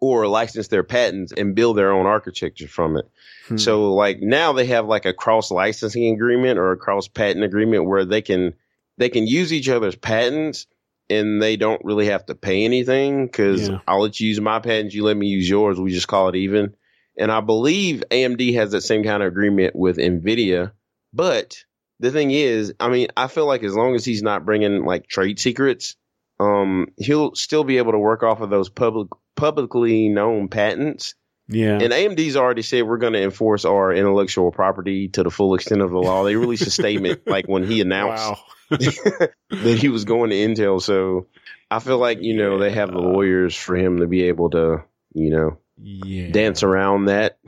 or 0.00 0.26
license 0.26 0.68
their 0.68 0.82
patents 0.82 1.32
and 1.32 1.54
build 1.54 1.78
their 1.78 1.92
own 1.92 2.06
architecture 2.06 2.68
from 2.68 2.96
it. 2.96 3.08
Hmm. 3.48 3.56
So 3.56 3.94
like 3.94 4.20
now 4.20 4.52
they 4.52 4.66
have 4.66 4.86
like 4.86 5.06
a 5.06 5.14
cross 5.14 5.50
licensing 5.50 6.14
agreement 6.14 6.58
or 6.58 6.72
a 6.72 6.76
cross 6.76 7.08
patent 7.08 7.44
agreement 7.44 7.86
where 7.86 8.04
they 8.04 8.22
can 8.22 8.54
they 8.98 9.08
can 9.08 9.26
use 9.26 9.52
each 9.52 9.68
other's 9.68 9.96
patents 9.96 10.66
and 11.10 11.42
they 11.42 11.56
don't 11.56 11.84
really 11.84 12.06
have 12.06 12.26
to 12.26 12.34
pay 12.34 12.64
anything 12.64 13.26
because 13.26 13.68
yeah. 13.68 13.78
I'll 13.86 14.02
let 14.02 14.20
you 14.20 14.28
use 14.28 14.40
my 14.40 14.60
patents, 14.60 14.94
you 14.94 15.04
let 15.04 15.16
me 15.16 15.26
use 15.26 15.48
yours. 15.48 15.78
We 15.78 15.92
just 15.92 16.08
call 16.08 16.28
it 16.28 16.36
even. 16.36 16.74
And 17.18 17.30
I 17.30 17.40
believe 17.40 18.04
AMD 18.10 18.54
has 18.54 18.72
that 18.72 18.80
same 18.80 19.04
kind 19.04 19.22
of 19.22 19.28
agreement 19.28 19.76
with 19.76 19.98
Nvidia. 19.98 20.72
But 21.12 21.56
the 22.00 22.10
thing 22.10 22.30
is, 22.30 22.74
I 22.80 22.88
mean, 22.88 23.08
I 23.16 23.28
feel 23.28 23.46
like 23.46 23.62
as 23.62 23.74
long 23.74 23.94
as 23.94 24.04
he's 24.04 24.22
not 24.22 24.44
bringing 24.44 24.84
like 24.84 25.06
trade 25.06 25.38
secrets, 25.38 25.96
um, 26.40 26.88
he'll 26.96 27.34
still 27.34 27.64
be 27.64 27.78
able 27.78 27.92
to 27.92 27.98
work 27.98 28.22
off 28.22 28.40
of 28.40 28.50
those 28.50 28.68
public 28.68 29.08
publicly 29.36 30.08
known 30.08 30.48
patents. 30.48 31.14
Yeah. 31.48 31.78
And 31.80 31.92
AMD's 31.92 32.36
already 32.36 32.62
said 32.62 32.84
we're 32.84 32.98
going 32.98 33.12
to 33.12 33.22
enforce 33.22 33.64
our 33.64 33.92
intellectual 33.92 34.50
property 34.50 35.08
to 35.08 35.22
the 35.22 35.30
full 35.30 35.54
extent 35.54 35.82
of 35.82 35.90
the 35.90 35.98
law. 35.98 36.24
They 36.24 36.36
released 36.36 36.66
a 36.66 36.70
statement 36.70 37.22
like 37.26 37.46
when 37.46 37.64
he 37.64 37.80
announced 37.80 38.24
wow. 38.24 38.38
that 38.70 39.78
he 39.78 39.88
was 39.88 40.04
going 40.04 40.30
to 40.30 40.36
Intel. 40.36 40.80
So 40.80 41.26
I 41.70 41.80
feel 41.80 41.98
like, 41.98 42.22
you 42.22 42.36
know, 42.36 42.58
they 42.58 42.70
have 42.70 42.90
the 42.90 42.98
lawyers 42.98 43.54
for 43.54 43.76
him 43.76 43.98
to 43.98 44.06
be 44.06 44.24
able 44.24 44.50
to, 44.50 44.84
you 45.12 45.30
know, 45.30 45.58
yeah. 45.76 46.30
dance 46.30 46.62
around 46.62 47.06
that. 47.06 47.38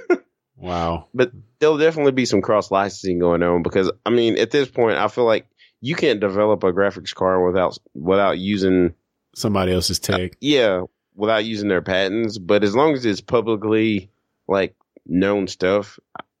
wow. 0.56 1.08
But 1.12 1.32
there'll 1.58 1.78
definitely 1.78 2.12
be 2.12 2.26
some 2.26 2.42
cross 2.42 2.70
licensing 2.70 3.18
going 3.18 3.42
on 3.42 3.62
because, 3.62 3.90
I 4.06 4.10
mean, 4.10 4.38
at 4.38 4.50
this 4.50 4.68
point, 4.68 4.96
I 4.98 5.08
feel 5.08 5.24
like 5.24 5.46
you 5.80 5.96
can't 5.96 6.20
develop 6.20 6.62
a 6.62 6.72
graphics 6.72 7.14
card 7.14 7.44
without 7.44 7.78
without 7.94 8.38
using 8.38 8.94
somebody 9.34 9.72
else's 9.72 9.98
tech. 9.98 10.32
Uh, 10.32 10.36
yeah, 10.40 10.82
without 11.20 11.44
using 11.44 11.68
their 11.68 11.82
patents. 11.82 12.38
But 12.38 12.64
as 12.64 12.74
long 12.74 12.94
as 12.94 13.04
it's 13.04 13.20
publicly 13.20 14.10
like 14.48 14.74
known 15.06 15.46
stuff, 15.46 15.98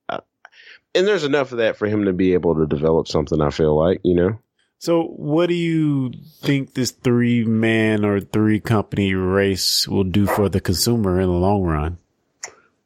I, 0.08 0.20
and 0.94 1.06
there's 1.06 1.24
enough 1.24 1.52
of 1.52 1.58
that 1.58 1.76
for 1.76 1.86
him 1.86 2.06
to 2.06 2.12
be 2.12 2.32
able 2.32 2.56
to 2.56 2.66
develop 2.66 3.06
something. 3.06 3.40
I 3.40 3.50
feel 3.50 3.76
like 3.76 4.00
you 4.02 4.14
know. 4.14 4.38
So, 4.78 5.04
what 5.04 5.48
do 5.48 5.54
you 5.54 6.10
think 6.40 6.72
this 6.72 6.90
three 6.90 7.44
man 7.44 8.04
or 8.04 8.18
three 8.18 8.60
company 8.60 9.14
race 9.14 9.86
will 9.86 10.04
do 10.04 10.26
for 10.26 10.48
the 10.48 10.60
consumer 10.60 11.20
in 11.20 11.28
the 11.28 11.34
long 11.34 11.62
run? 11.62 11.98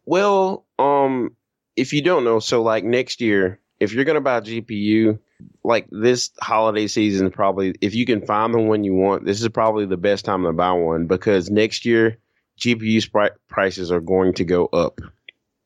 Well, 0.04 0.66
um, 0.78 1.36
if 1.76 1.92
you 1.92 2.02
don't 2.02 2.24
know, 2.24 2.40
so 2.40 2.62
like 2.62 2.84
next 2.84 3.20
year, 3.20 3.60
if 3.78 3.92
you're 3.92 4.04
going 4.04 4.16
to 4.16 4.20
buy 4.20 4.38
a 4.38 4.42
GPU, 4.42 5.20
like 5.62 5.86
this 5.90 6.30
holiday 6.40 6.86
season, 6.86 7.30
probably 7.30 7.74
if 7.80 7.94
you 7.94 8.06
can 8.06 8.24
find 8.24 8.52
the 8.52 8.58
one 8.58 8.84
you 8.84 8.94
want, 8.94 9.24
this 9.24 9.40
is 9.40 9.48
probably 9.48 9.86
the 9.86 9.96
best 9.96 10.24
time 10.24 10.44
to 10.44 10.52
buy 10.52 10.72
one 10.72 11.06
because 11.06 11.50
next 11.50 11.84
year 11.84 12.18
GPU 12.60 13.30
prices 13.48 13.90
are 13.90 14.00
going 14.00 14.34
to 14.34 14.44
go 14.44 14.66
up. 14.66 15.00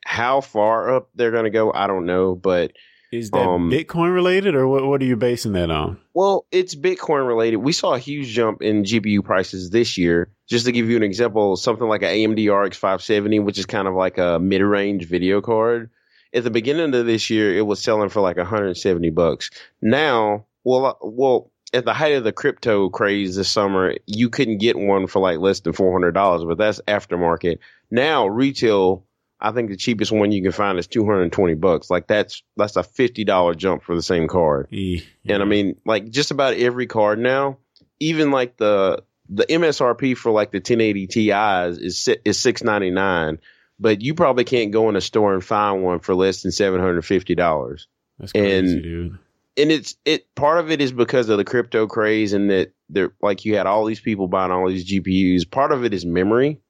How 0.05 0.41
far 0.41 0.95
up 0.95 1.11
they're 1.15 1.31
going 1.31 1.45
to 1.45 1.51
go, 1.51 1.73
I 1.73 1.87
don't 1.87 2.07
know, 2.07 2.35
but 2.35 2.73
is 3.11 3.31
that 3.31 3.41
um, 3.41 3.71
Bitcoin 3.71 4.13
related 4.13 4.55
or 4.55 4.69
what, 4.69 4.85
what 4.85 5.01
are 5.01 5.07
you 5.07 5.17
basing 5.17 5.53
that 5.53 5.71
on? 5.71 5.99
Well, 6.13 6.47
it's 6.51 6.75
Bitcoin 6.75 7.27
related. 7.27 7.57
We 7.57 7.73
saw 7.73 7.95
a 7.95 7.99
huge 7.99 8.29
jump 8.29 8.61
in 8.61 8.83
GPU 8.83 9.25
prices 9.25 9.71
this 9.71 9.97
year. 9.97 10.31
Just 10.47 10.67
to 10.67 10.73
give 10.73 10.91
you 10.91 10.97
an 10.97 11.03
example, 11.03 11.57
something 11.57 11.89
like 11.89 12.03
an 12.03 12.09
AMD 12.11 12.67
RX 12.67 12.77
570, 12.77 13.41
which 13.41 13.59
is 13.59 13.67
kind 13.67 13.89
of 13.89 13.95
like 13.95 14.19
a 14.19 14.39
mid 14.39 14.63
range 14.63 15.07
video 15.07 15.41
card 15.41 15.91
at 16.33 16.45
the 16.45 16.51
beginning 16.51 16.95
of 16.95 17.07
this 17.07 17.31
year, 17.31 17.57
it 17.57 17.63
was 17.63 17.81
selling 17.81 18.09
for 18.09 18.21
like 18.21 18.37
170 18.37 19.11
bucks. 19.11 19.51
Now, 19.81 20.47
well, 20.65 20.87
uh, 20.87 20.95
well, 21.03 21.51
at 21.73 21.85
the 21.85 21.95
height 21.95 22.15
of 22.15 22.25
the 22.25 22.33
crypto 22.33 22.89
craze 22.89 23.37
this 23.37 23.51
summer, 23.51 23.95
you 24.07 24.31
couldn't 24.31 24.59
get 24.59 24.79
one 24.79 25.07
for 25.07 25.21
like 25.21 25.39
less 25.39 25.61
than 25.61 25.73
$400, 25.73 26.49
but 26.49 26.59
that's 26.59 26.81
aftermarket. 26.87 27.59
Now, 27.91 28.27
retail, 28.27 29.05
I 29.41 29.53
think 29.53 29.71
the 29.71 29.77
cheapest 29.77 30.13
one 30.13 30.33
you 30.33 30.43
can 30.43 30.53
find 30.53 30.79
is 30.79 30.87
220 30.87 31.55
bucks. 31.55 31.91
Like 31.91 32.07
that's, 32.07 32.43
that's 32.57 32.77
a 32.77 32.83
$50 32.83 33.57
jump 33.57 33.83
for 33.83 33.95
the 33.95 34.03
same 34.03 34.29
card. 34.29 34.69
Yeah. 34.71 35.35
And 35.35 35.43
I 35.43 35.47
mean, 35.47 35.77
like 35.85 36.11
just 36.11 36.31
about 36.31 36.55
every 36.55 36.87
card 36.87 37.19
now, 37.19 37.59
even 38.01 38.31
like 38.31 38.57
the, 38.57 39.03
the 39.29 39.45
MSRP 39.45 40.17
for 40.17 40.33
like 40.33 40.53
the 40.53 40.59
1080 40.59 41.07
Ti's 41.07 41.79
is, 41.79 42.09
is 42.25 42.39
699 42.39 43.41
but 43.79 44.01
you 44.03 44.15
probably 44.15 44.45
can't 44.45 44.73
go 44.73 44.89
in 44.89 44.97
a 44.97 45.01
store 45.01 45.35
and 45.35 45.45
find 45.45 45.83
one 45.83 46.01
for 46.01 46.15
less 46.15 46.43
than 46.43 46.53
seven 46.53 46.81
hundred 46.81 47.03
fifty 47.03 47.35
dollars. 47.35 47.89
That's 48.19 48.33
crazy, 48.33 48.75
and, 48.75 48.83
dude. 48.83 49.19
And 49.57 49.73
it's 49.73 49.97
it 50.05 50.33
part 50.35 50.59
of 50.59 50.71
it 50.71 50.81
is 50.81 50.93
because 50.93 51.29
of 51.29 51.39
the 51.39 51.45
crypto 51.45 51.87
craze 51.87 52.33
and 52.33 52.51
that 52.51 52.73
there 52.89 53.13
like 53.21 53.45
you 53.45 53.57
had 53.57 53.67
all 53.67 53.85
these 53.85 54.01
people 54.01 54.29
buying 54.29 54.53
all 54.53 54.69
these 54.69 54.91
GPUs. 54.91 55.51
Part 55.51 55.73
of 55.73 55.85
it 55.85 55.95
is 55.95 56.05
memory. 56.05 56.61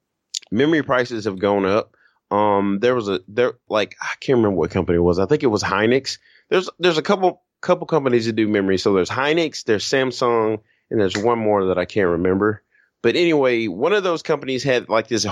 Memory 0.51 0.83
prices 0.83 1.25
have 1.25 1.39
gone 1.39 1.65
up. 1.65 1.95
Um, 2.31 2.79
there 2.79 2.95
was 2.95 3.09
a 3.09 3.21
there 3.27 3.53
like 3.67 3.95
I 4.01 4.13
can't 4.19 4.37
remember 4.37 4.57
what 4.57 4.71
company 4.71 4.97
it 4.97 5.01
was. 5.01 5.19
I 5.19 5.25
think 5.25 5.43
it 5.43 5.47
was 5.47 5.63
Hynix. 5.63 6.17
There's 6.49 6.69
there's 6.79 6.97
a 6.97 7.03
couple 7.03 7.43
couple 7.61 7.87
companies 7.87 8.25
that 8.25 8.33
do 8.33 8.47
memory. 8.47 8.77
So 8.77 8.93
there's 8.93 9.09
Hynix, 9.09 9.63
there's 9.63 9.85
Samsung, 9.85 10.59
and 10.89 10.99
there's 10.99 11.17
one 11.17 11.39
more 11.39 11.65
that 11.65 11.77
I 11.77 11.85
can't 11.85 12.09
remember. 12.09 12.63
But 13.01 13.15
anyway, 13.15 13.67
one 13.67 13.93
of 13.93 14.03
those 14.03 14.21
companies 14.21 14.63
had 14.63 14.89
like 14.89 15.07
this, 15.07 15.25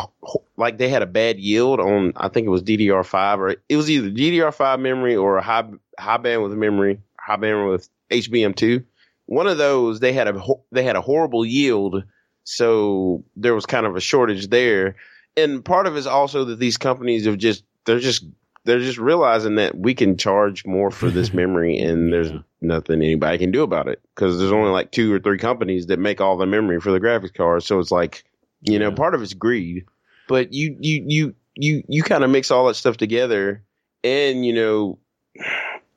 like 0.56 0.78
they 0.78 0.88
had 0.88 1.02
a 1.02 1.08
bad 1.08 1.38
yield 1.38 1.80
on, 1.80 2.14
I 2.16 2.30
think 2.30 2.48
it 2.48 2.52
was 2.52 2.64
DDR5 2.64 3.38
or 3.40 3.56
it 3.68 3.76
was 3.76 3.90
either 3.90 4.10
DDR5 4.10 4.80
memory 4.80 5.16
or 5.16 5.38
a 5.38 5.42
high, 5.42 5.70
high 6.00 6.18
bandwidth 6.18 6.56
memory, 6.56 7.02
high 7.20 7.36
bandwidth 7.36 7.90
HBM2. 8.10 8.86
One 9.26 9.48
of 9.48 9.58
those, 9.58 10.00
they 10.00 10.14
had 10.14 10.30
a, 10.30 10.42
they 10.72 10.84
had 10.84 10.96
a 10.96 11.02
horrible 11.02 11.46
yield. 11.46 12.04
So 12.46 13.26
there 13.36 13.54
was 13.54 13.66
kind 13.66 13.86
of 13.86 13.98
a 13.98 14.02
shortage 14.02 14.48
there. 14.48 14.96
And 15.36 15.64
part 15.64 15.88
of 15.88 15.96
it 15.98 16.00
is 16.00 16.08
also 16.08 16.46
that 16.46 16.60
these 16.60 16.78
companies 16.78 17.26
have 17.26 17.38
just, 17.38 17.66
they're 17.84 18.00
just 18.00 18.24
they're 18.68 18.80
just 18.80 18.98
realizing 18.98 19.56
that 19.56 19.76
we 19.78 19.96
can 19.96 20.18
charge 20.18 20.66
more 20.66 20.92
for 20.92 21.10
this 21.10 21.34
memory 21.34 21.80
and 21.80 22.14
there's 22.14 22.32
yeah. 22.32 22.40
Nothing 22.62 23.02
anybody 23.02 23.38
can 23.38 23.52
do 23.52 23.64
about 23.64 23.88
it 23.88 24.02
because 24.16 24.40
there's 24.40 24.52
only 24.52 24.72
like 24.72 24.92
two 24.92 25.14
or 25.14 25.20
three 25.20 25.38
companies 25.38 25.88
that 25.88 26.00
make 26.00 26.22
all 26.22 26.38
the 26.38 26.46
memory 26.46 26.80
for 26.80 26.92
the 26.92 27.00
graphics 27.00 27.34
cards. 27.34 27.66
So 27.66 27.80
it's 27.80 27.92
like, 27.92 28.24
you 28.62 28.74
yeah. 28.74 28.80
know, 28.80 28.92
part 28.92 29.14
of 29.14 29.22
it's 29.22 29.34
greed, 29.34 29.86
but 30.28 30.54
you, 30.54 30.76
you, 30.80 31.04
you, 31.08 31.36
you, 31.56 31.84
you 31.88 32.04
kind 32.04 32.24
of 32.24 32.30
mix 32.30 32.52
all 32.52 32.68
that 32.68 32.76
stuff 32.76 32.98
together 32.98 33.64
and, 34.04 34.46
you 34.46 34.54
know, 34.54 35.00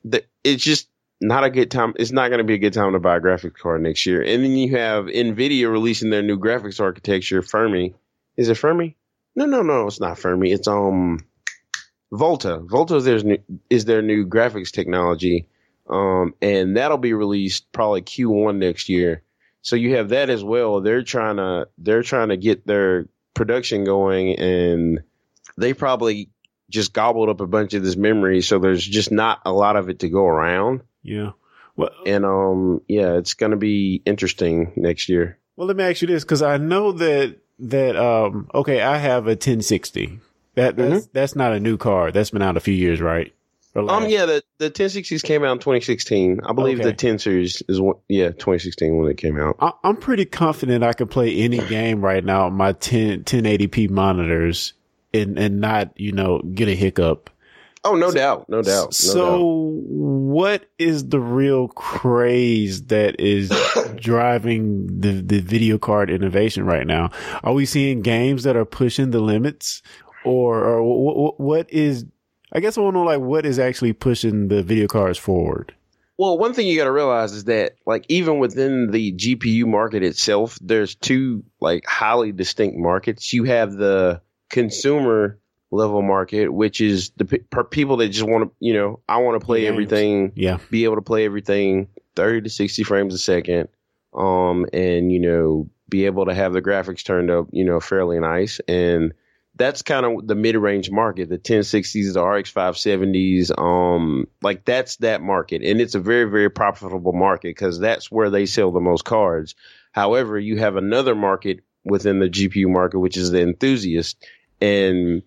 that 0.05 0.27
it's 0.44 0.62
just 0.62 0.88
not 1.20 1.44
a 1.44 1.51
good 1.51 1.70
time. 1.70 1.94
It's 1.96 2.12
not 2.12 2.29
going 2.29 2.38
to 2.38 2.44
be 2.44 2.55
a 2.55 2.59
good 2.59 2.73
time 2.73 2.92
to 2.92 2.99
buy 2.99 3.16
a 3.16 3.20
graphics 3.20 3.59
card 3.59 3.83
next 3.83 4.07
year. 4.07 4.23
And 4.23 4.42
then 4.42 4.53
you 4.53 4.77
have 4.77 5.07
Nvidia 5.07 5.70
releasing 5.70 6.11
their 6.11 6.23
new 6.23 6.38
graphics 6.38 6.81
architecture, 6.81 7.42
Fermi. 7.42 7.94
Is 8.37 8.49
it 8.49 8.57
Fermi? 8.57 8.96
No, 9.37 9.46
no, 9.46 9.62
no, 9.62 9.87
it's 9.87 10.01
not 10.01 10.18
Fermi. 10.18 10.53
It's, 10.53 10.68
um, 10.68 11.25
Volta. 12.12 12.59
Volta 12.59 12.96
is 12.96 13.05
their 13.05 13.23
new, 13.23 13.38
is 13.68 13.85
their 13.85 14.03
new 14.03 14.27
graphics 14.27 14.73
technology, 14.73 15.46
um, 15.90 16.35
and 16.40 16.76
that'll 16.76 16.98
be 16.98 17.12
released 17.12 17.70
probably 17.72 18.03
Q1 18.03 18.57
next 18.57 18.88
year. 18.88 19.22
So 19.62 19.76
you 19.76 19.96
have 19.96 20.11
that 20.11 20.31
as 20.31 20.42
well. 20.42 20.81
They're 20.81 21.03
trying 21.03 21.37
to 21.37 21.68
they're 21.76 22.03
trying 22.03 22.31
to 22.31 22.37
get 22.37 22.66
their 22.66 23.09
production 23.35 23.85
going, 23.85 24.38
and 24.38 25.00
they 25.59 25.74
probably 25.74 26.31
just 26.70 26.92
gobbled 26.92 27.29
up 27.29 27.40
a 27.40 27.46
bunch 27.46 27.74
of 27.74 27.83
this 27.83 27.96
memory, 27.96 28.40
so 28.40 28.59
there's 28.59 28.87
just 28.87 29.12
not 29.12 29.40
a 29.44 29.53
lot 29.53 29.76
of 29.76 29.90
it 29.90 29.98
to 29.98 30.09
go 30.09 30.24
around. 30.24 30.83
Yeah. 31.03 31.33
Well, 31.76 31.90
and 32.07 32.24
um, 32.24 32.83
yeah, 32.88 33.14
it's 33.14 33.35
going 33.35 33.50
to 33.50 33.57
be 33.57 34.03
interesting 34.07 34.72
next 34.76 35.09
year. 35.09 35.38
Well, 35.57 35.66
let 35.66 35.76
me 35.76 35.85
ask 35.85 36.00
you 36.00 36.09
this 36.09 36.24
because 36.24 36.42
I 36.42 36.57
know 36.57 36.92
that 36.92 37.37
that 37.59 37.96
um, 37.96 38.48
okay, 38.55 38.81
I 38.81 38.96
have 38.96 39.26
a 39.26 39.31
1060 39.31 40.20
that 40.55 40.76
that's, 40.76 41.05
mm-hmm. 41.05 41.11
that's 41.12 41.37
not 41.37 41.53
a 41.53 41.61
new 41.61 41.76
car. 41.76 42.12
That's 42.12 42.31
been 42.31 42.42
out 42.42 42.57
a 42.57 42.61
few 42.61 42.74
years, 42.74 43.00
right? 43.00 43.35
Um, 43.77 44.09
yeah, 44.09 44.27
the 44.27 44.43
the 44.59 44.71
1060s 44.71 45.23
came 45.23 45.45
out 45.45 45.53
in 45.53 45.59
2016. 45.59 46.41
I 46.45 46.53
believe 46.53 46.81
okay. 46.81 46.89
the 46.89 46.95
10 46.95 47.19
series 47.21 47.63
is 47.69 47.81
one, 47.81 47.97
yeah 48.09 48.29
2016 48.31 48.97
when 48.97 49.11
it 49.11 49.17
came 49.17 49.39
out. 49.39 49.57
I, 49.61 49.73
am 49.85 49.97
pretty 49.97 50.25
confident 50.25 50.83
I 50.83 50.93
can 50.93 51.07
play 51.07 51.37
any 51.37 51.59
game 51.59 52.01
right 52.01 52.25
now 52.25 52.47
on 52.47 52.55
my 52.55 52.73
10 52.73 53.25
1080p 53.25 53.89
monitors 53.89 54.73
and 55.15 55.39
and 55.39 55.61
not 55.61 55.93
you 55.99 56.13
know 56.13 56.41
get 56.41 56.69
a 56.69 56.75
hiccup. 56.75 57.31
Oh, 57.83 57.95
no 57.95 58.11
so, 58.11 58.15
doubt, 58.15 58.49
no 58.51 58.61
doubt. 58.61 58.87
No 58.87 58.91
so, 58.91 59.25
doubt. 59.25 59.41
what 59.41 60.67
is 60.79 61.09
the 61.09 61.21
real 61.21 61.69
craze 61.69 62.85
that 62.87 63.19
is 63.19 63.51
driving 63.97 65.01
the 65.01 65.23
the 65.23 65.41
video 65.41 65.79
card 65.79 66.11
innovation 66.11 66.67
right 66.67 66.87
now? 66.87 67.11
Are 67.43 67.55
we 67.55 67.65
seeing 67.65 68.03
games 68.03 68.43
that 68.43 68.57
are 68.57 68.67
pushing 68.67 69.13
the 69.13 69.21
limits, 69.21 69.81
or, 70.25 70.63
or 70.63 71.33
what 71.39 71.73
is 71.73 72.05
I 72.53 72.61
guess 72.61 72.77
I 72.77 72.81
want 72.81 72.95
to 72.95 72.99
know 72.99 73.05
like 73.05 73.21
what 73.21 73.47
is 73.47 73.59
actually 73.59 73.93
pushing 73.93 74.49
the 74.49 74.63
video 74.63 74.87
cards 74.87 75.19
forward. 75.19 75.75
Well, 76.19 76.37
one 76.37 76.53
thing 76.53 76.67
you 76.67 76.77
got 76.77 76.85
to 76.85 76.93
realize 76.93 77.33
is 77.33 77.45
that 77.45 77.77
like 77.87 78.05
even 78.09 78.39
within 78.39 78.91
the 78.91 79.13
GPU 79.13 79.65
market 79.67 80.03
itself, 80.03 80.59
there's 80.61 80.95
two 80.95 81.45
like 81.61 81.87
highly 81.87 82.33
distinct 82.33 82.77
markets. 82.77 83.33
You 83.33 83.45
have 83.45 83.73
the 83.73 84.21
consumer 84.51 85.39
level 85.71 86.03
market, 86.03 86.49
which 86.49 86.81
is 86.81 87.11
the 87.17 87.25
people 87.71 87.97
that 87.99 88.09
just 88.09 88.29
want 88.29 88.45
to, 88.45 88.51
you 88.61 88.75
know, 88.75 89.01
I 89.09 89.19
want 89.19 89.41
to 89.41 89.47
play 89.47 89.63
Games. 89.63 89.73
everything, 89.73 90.33
yeah, 90.35 90.59
be 90.71 90.85
able 90.85 90.97
to 90.97 91.03
play 91.03 91.25
everything 91.25 91.89
30 92.17 92.43
to 92.43 92.51
60 92.51 92.83
frames 92.83 93.15
a 93.15 93.19
second, 93.19 93.69
um, 94.13 94.67
and 94.73 95.11
you 95.11 95.21
know, 95.21 95.71
be 95.89 96.07
able 96.07 96.27
to 96.27 96.35
have 96.35 96.53
the 96.53 96.61
graphics 96.61 97.05
turned 97.05 97.31
up, 97.31 97.47
you 97.51 97.65
know, 97.65 97.81
fairly 97.81 98.19
nice 98.21 98.61
and 98.69 99.15
that's 99.57 99.83
kind 99.83 100.07
of 100.07 100.27
the 100.27 100.35
mid 100.35 100.57
range 100.57 100.91
market, 100.91 101.29
the 101.29 101.39
1060s, 101.39 102.15
the 102.15 102.25
RX 102.25 102.53
570s. 102.53 103.59
Um, 103.59 104.27
like 104.43 104.65
that's 104.65 104.97
that 104.97 105.21
market. 105.23 105.63
And 105.63 105.81
it's 105.81 105.95
a 105.95 106.01
very, 106.01 106.31
very 106.31 106.51
profitable 106.51 107.13
market 107.13 107.49
because 107.49 107.79
that's 107.79 108.11
where 108.11 108.31
they 108.31 108.47
sell 108.47 108.71
the 108.71 108.81
most 108.81 109.05
cards. 109.05 109.55
However, 109.93 110.39
you 110.39 110.59
have 110.59 110.77
another 110.77 111.15
market 111.15 111.61
within 111.85 112.21
the 112.21 112.29
GPU 112.29 112.69
market, 112.69 113.01
which 113.01 113.17
is 113.17 113.31
the 113.31 113.43
enthusiast. 113.43 114.25
And 114.61 115.23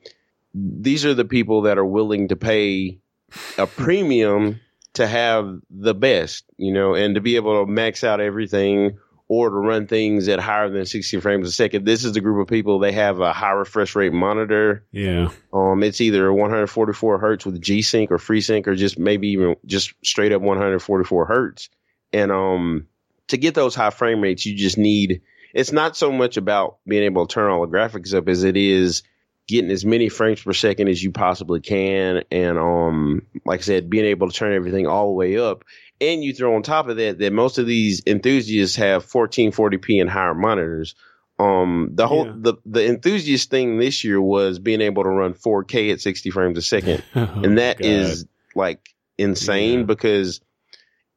these 0.54 1.06
are 1.06 1.14
the 1.14 1.26
people 1.26 1.64
that 1.64 1.78
are 1.78 1.86
willing 1.86 2.30
to 2.30 2.36
pay 2.36 3.00
a 3.58 3.68
premium 3.68 4.60
to 4.94 5.08
have 5.08 5.60
the 5.70 5.96
best, 5.96 6.46
you 6.58 6.72
know, 6.72 6.94
and 6.94 7.16
to 7.16 7.22
be 7.22 7.36
able 7.36 7.66
to 7.66 7.72
max 7.72 8.04
out 8.04 8.22
everything 8.22 8.98
or 9.34 9.50
to 9.50 9.56
run 9.56 9.88
things 9.88 10.28
at 10.28 10.40
higher 10.40 10.70
than 10.70 10.86
60 10.86 11.20
frames 11.20 11.48
a 11.48 11.52
second. 11.52 11.86
This 11.86 12.06
is 12.06 12.14
the 12.14 12.22
group 12.22 12.40
of 12.40 12.48
people 12.48 12.78
they 12.78 12.92
have 12.92 13.20
a 13.20 13.34
high 13.34 13.52
refresh 13.52 13.96
rate 13.96 14.14
monitor. 14.14 14.86
Yeah. 14.92 15.32
Um, 15.52 15.82
it's 15.82 16.02
either 16.02 16.32
144 16.32 17.18
hertz 17.18 17.44
with 17.44 17.60
G 17.60 17.82
Sync 17.82 18.12
or 18.12 18.20
FreeSync, 18.20 18.68
or 18.68 18.76
just 18.76 19.00
maybe 19.00 19.30
even 19.30 19.56
just 19.66 19.94
straight 20.04 20.34
up 20.34 20.44
144 20.44 21.26
hertz. 21.26 21.70
And 22.12 22.32
um, 22.32 22.86
to 23.30 23.38
get 23.38 23.56
those 23.56 23.74
high 23.74 23.90
frame 23.90 24.22
rates, 24.22 24.46
you 24.46 24.56
just 24.56 24.78
need. 24.78 25.24
It's 25.52 25.72
not 25.72 25.98
so 25.98 26.12
much 26.12 26.38
about 26.38 26.78
being 26.88 27.04
able 27.04 27.26
to 27.26 27.34
turn 27.34 27.52
all 27.52 27.66
the 27.66 27.76
graphics 27.76 28.14
up 28.14 28.28
as 28.28 28.44
it 28.44 28.56
is 28.56 29.02
getting 29.48 29.72
as 29.72 29.84
many 29.84 30.10
frames 30.10 30.42
per 30.42 30.54
second 30.54 30.88
as 30.88 31.04
you 31.04 31.12
possibly 31.12 31.60
can, 31.60 32.24
and 32.32 32.58
um, 32.58 33.26
like 33.46 33.60
I 33.60 33.64
said, 33.64 33.90
being 33.90 34.06
able 34.06 34.30
to 34.30 34.36
turn 34.36 34.54
everything 34.54 34.88
all 34.88 35.08
the 35.08 35.14
way 35.14 35.38
up 35.38 35.64
and 36.12 36.24
you 36.24 36.34
throw 36.34 36.56
on 36.56 36.64
top 36.64 36.88
of 36.88 36.98
that 36.98 37.20
that 37.20 37.34
most 37.34 37.58
of 37.58 37.66
these 37.66 38.02
enthusiasts 38.06 38.76
have 38.78 39.06
1440p 39.06 40.02
and 40.02 40.10
higher 40.10 40.34
monitors. 40.34 40.96
Um, 41.40 41.90
the 41.94 42.08
whole 42.08 42.28
yeah. 42.28 42.34
the 42.36 42.54
the 42.66 42.86
enthusiast 42.88 43.50
thing 43.50 43.80
this 43.80 44.04
year 44.04 44.22
was 44.22 44.60
being 44.60 44.82
able 44.82 45.04
to 45.04 45.10
run 45.10 45.34
4K 45.34 45.92
at 45.92 46.02
60 46.02 46.30
frames 46.30 46.58
a 46.58 46.62
second, 46.62 47.04
oh, 47.16 47.42
and 47.44 47.58
that 47.58 47.80
God. 47.80 47.86
is 47.86 48.26
like 48.56 48.90
insane 49.18 49.80
yeah. 49.80 49.86
because 49.86 50.42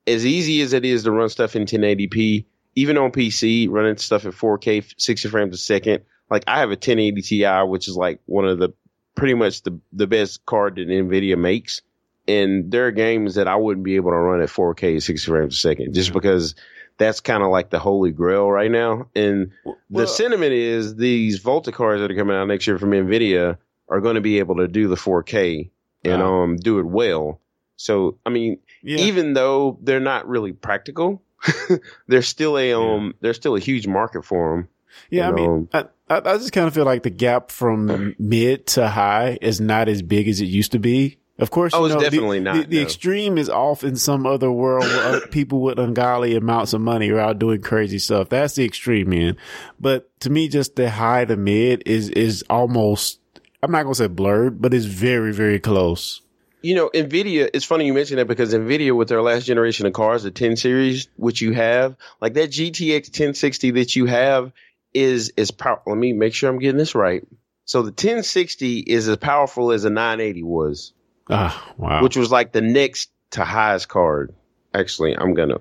as 0.07 0.25
easy 0.25 0.63
as 0.63 0.73
it 0.73 0.85
is 0.85 1.05
to 1.05 1.11
run 1.11 1.29
stuff 1.29 1.57
in 1.57 1.65
1080p, 1.65 2.47
even 2.77 2.97
on 2.97 3.11
PC, 3.11 3.69
running 3.69 3.97
stuff 3.97 4.25
at 4.25 4.33
4K 4.33 4.95
60 4.97 5.29
frames 5.29 5.55
a 5.55 5.59
second. 5.59 6.05
Like 6.31 6.45
I 6.47 6.61
have 6.61 6.71
a 6.71 6.73
1080 6.73 7.23
Ti, 7.23 7.47
which 7.67 7.89
is 7.89 7.97
like 7.97 8.21
one 8.27 8.47
of 8.47 8.59
the 8.59 8.71
pretty 9.15 9.35
much 9.35 9.63
the 9.63 9.81
the 9.93 10.07
best 10.07 10.45
card 10.47 10.77
that 10.77 10.89
Nvidia 10.89 11.37
makes 11.39 11.83
and 12.29 12.71
there 12.71 12.87
are 12.87 12.93
games 12.93 13.37
that 13.37 13.49
I 13.49 13.57
wouldn't 13.57 13.85
be 13.85 13.97
able 13.97 14.11
to 14.11 14.17
run 14.17 14.41
at 14.41 14.49
4K 14.49 15.03
60 15.03 15.31
frames 15.31 15.55
a 15.55 15.59
second 15.59 15.95
just 15.95 16.13
because 16.13 16.55
that's 16.99 17.21
kind 17.21 17.43
of 17.43 17.51
like 17.51 17.71
the 17.71 17.79
holy 17.79 18.11
grail 18.11 18.51
right 18.51 18.71
now. 18.71 19.09
And 19.15 19.53
well, 19.65 19.77
the 19.91 20.07
sentiment 20.07 20.53
is 20.53 20.97
these 20.97 21.39
Volta 21.39 21.73
cards 21.73 22.01
that 22.01 22.11
are 22.11 22.17
coming 22.17 22.37
out 22.37 22.47
next 22.47 22.67
year 22.67 22.79
from 22.79 22.91
Nvidia 22.91 23.59
are 23.89 24.01
going 24.01 24.15
to 24.17 24.21
be 24.21 24.39
able 24.39 24.57
to 24.57 24.69
do 24.69 24.89
the 24.89 24.97
4K 24.97 25.71
and 26.05 26.23
wow. 26.23 26.43
um 26.43 26.57
do 26.57 26.79
it 26.79 26.87
well. 26.87 27.41
So 27.77 28.19
I 28.25 28.31
mean, 28.31 28.59
yeah. 28.83 28.99
even 28.99 29.35
though 29.35 29.79
they're 29.83 30.01
not 30.01 30.29
really 30.29 30.53
practical, 30.53 31.23
there's 32.09 32.29
still 32.29 32.59
a 32.59 32.73
um 32.73 33.07
yeah. 33.07 33.13
there's 33.21 33.37
still 33.37 33.57
a 33.57 33.61
huge 33.61 33.87
market 33.87 34.25
for 34.25 34.57
them. 34.57 34.69
Yeah, 35.11 35.29
and, 35.29 35.33
I 35.33 35.41
mean, 35.41 35.69
um, 35.75 35.89
I, 36.09 36.17
I 36.25 36.39
just 36.39 36.53
kind 36.53 36.67
of 36.67 36.75
feel 36.75 36.87
like 36.87 37.03
the 37.03 37.11
gap 37.11 37.51
from 37.51 38.15
mid 38.19 38.67
to 38.69 38.89
high 38.89 39.39
is 39.43 39.61
not 39.61 39.89
as 39.89 40.01
big 40.01 40.27
as 40.27 40.41
it 40.41 40.47
used 40.47 40.73
to 40.73 40.79
be. 40.79 41.19
Of 41.39 41.51
course, 41.51 41.75
oh, 41.75 41.85
it's 41.85 41.95
know, 41.95 42.01
definitely 42.01 42.39
the, 42.39 42.45
not. 42.45 42.57
The, 42.57 42.65
the 42.65 42.77
no. 42.77 42.83
extreme 42.83 43.37
is 43.37 43.51
off 43.51 43.85
in 43.85 43.97
some 43.97 44.27
other 44.27 44.51
world 44.51 44.85
where 44.85 45.17
uh, 45.17 45.21
people 45.31 45.61
with 45.61 45.79
ungodly 45.79 46.35
amounts 46.35 46.73
of 46.73 46.81
money 46.81 47.11
are 47.11 47.19
out 47.19 47.39
doing 47.39 47.61
crazy 47.61 47.99
stuff. 47.99 48.31
That's 48.31 48.55
the 48.55 48.65
extreme 48.65 49.11
man. 49.11 49.37
But 49.79 50.09
to 50.21 50.31
me, 50.31 50.49
just 50.49 50.77
the 50.77 50.89
high 50.89 51.27
to 51.27 51.37
mid 51.37 51.83
is 51.85 52.09
is 52.11 52.43
almost. 52.49 53.21
I'm 53.63 53.71
not 53.71 53.83
gonna 53.83 53.95
say 53.95 54.07
blurred, 54.07 54.63
but 54.63 54.73
it's 54.73 54.87
very 54.87 55.33
very 55.33 55.61
close. 55.61 56.23
You 56.63 56.75
know, 56.75 56.91
Nvidia. 56.95 57.51
It's 57.53 57.67
funny 57.67 57.87
you 57.87 57.93
mention 57.93 58.17
that 58.17 58.29
because 58.29 58.55
Nvidia, 58.55 58.97
with 58.97 59.09
their 59.09 59.23
last 59.23 59.45
generation 59.45 59.87
of 59.87 59.93
cars, 59.93 60.23
the 60.23 60.31
10 60.31 60.57
series, 60.57 61.09
which 61.17 61.43
you 61.43 61.53
have, 61.53 61.97
like 62.21 62.35
that 62.35 62.51
GTX 62.51 63.09
1060 63.09 63.73
that 63.73 63.95
you 63.95 64.07
have, 64.07 64.53
is 64.95 65.35
is 65.37 65.51
power. 65.51 65.83
Let 65.87 65.99
me 65.99 66.15
make 66.15 66.33
sure 66.33 66.49
I'm 66.49 66.59
getting 66.59 66.79
this 66.79 66.95
right. 66.95 67.23
So 67.67 67.83
the 67.83 67.91
1060 67.91 68.79
is 68.79 69.07
as 69.07 69.17
powerful 69.19 69.71
as 69.73 69.85
a 69.85 69.91
980 69.91 70.43
was. 70.43 70.93
Ah, 71.29 71.75
wow. 71.77 72.03
Which 72.03 72.17
was 72.17 72.31
like 72.31 72.53
the 72.53 72.61
next 72.61 73.11
to 73.33 73.45
highest 73.45 73.89
card. 73.89 74.35
Actually, 74.75 75.17
I'm 75.17 75.35
gonna 75.35 75.61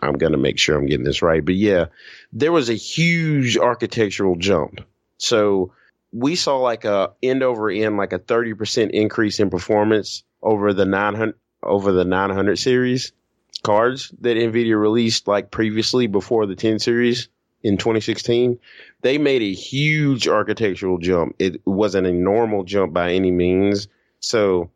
I'm 0.00 0.14
gonna 0.14 0.36
make 0.36 0.58
sure 0.58 0.76
I'm 0.76 0.86
getting 0.86 1.04
this 1.04 1.22
right. 1.22 1.44
But 1.44 1.54
yeah, 1.54 1.86
there 2.32 2.52
was 2.52 2.68
a 2.68 2.74
huge 2.74 3.56
architectural 3.56 4.36
jump. 4.36 4.80
So 5.18 5.72
we 6.12 6.36
saw 6.36 6.58
like 6.58 6.84
a 6.84 7.12
end 7.22 7.42
over 7.42 7.70
end, 7.70 7.96
like 7.96 8.12
a 8.12 8.18
30% 8.18 8.90
increase 8.90 9.40
in 9.40 9.50
performance 9.50 10.22
over 10.42 10.72
the 10.72 10.84
900 10.84 11.34
over 11.62 11.90
the 11.92 12.04
900 12.04 12.56
series 12.56 13.12
cards 13.64 14.12
that 14.20 14.36
Nvidia 14.36 14.80
released 14.80 15.26
like 15.26 15.50
previously 15.50 16.06
before 16.06 16.46
the 16.46 16.54
10 16.54 16.78
series 16.78 17.28
in 17.62 17.76
2016. 17.76 18.58
They 19.02 19.18
made 19.18 19.42
a 19.42 19.52
huge 19.52 20.28
architectural 20.28 20.98
jump. 20.98 21.34
It 21.38 21.60
wasn't 21.66 22.06
a 22.06 22.12
normal 22.12 22.62
jump 22.62 22.92
by 22.92 23.12
any 23.12 23.32
means. 23.32 23.88
So 24.20 24.70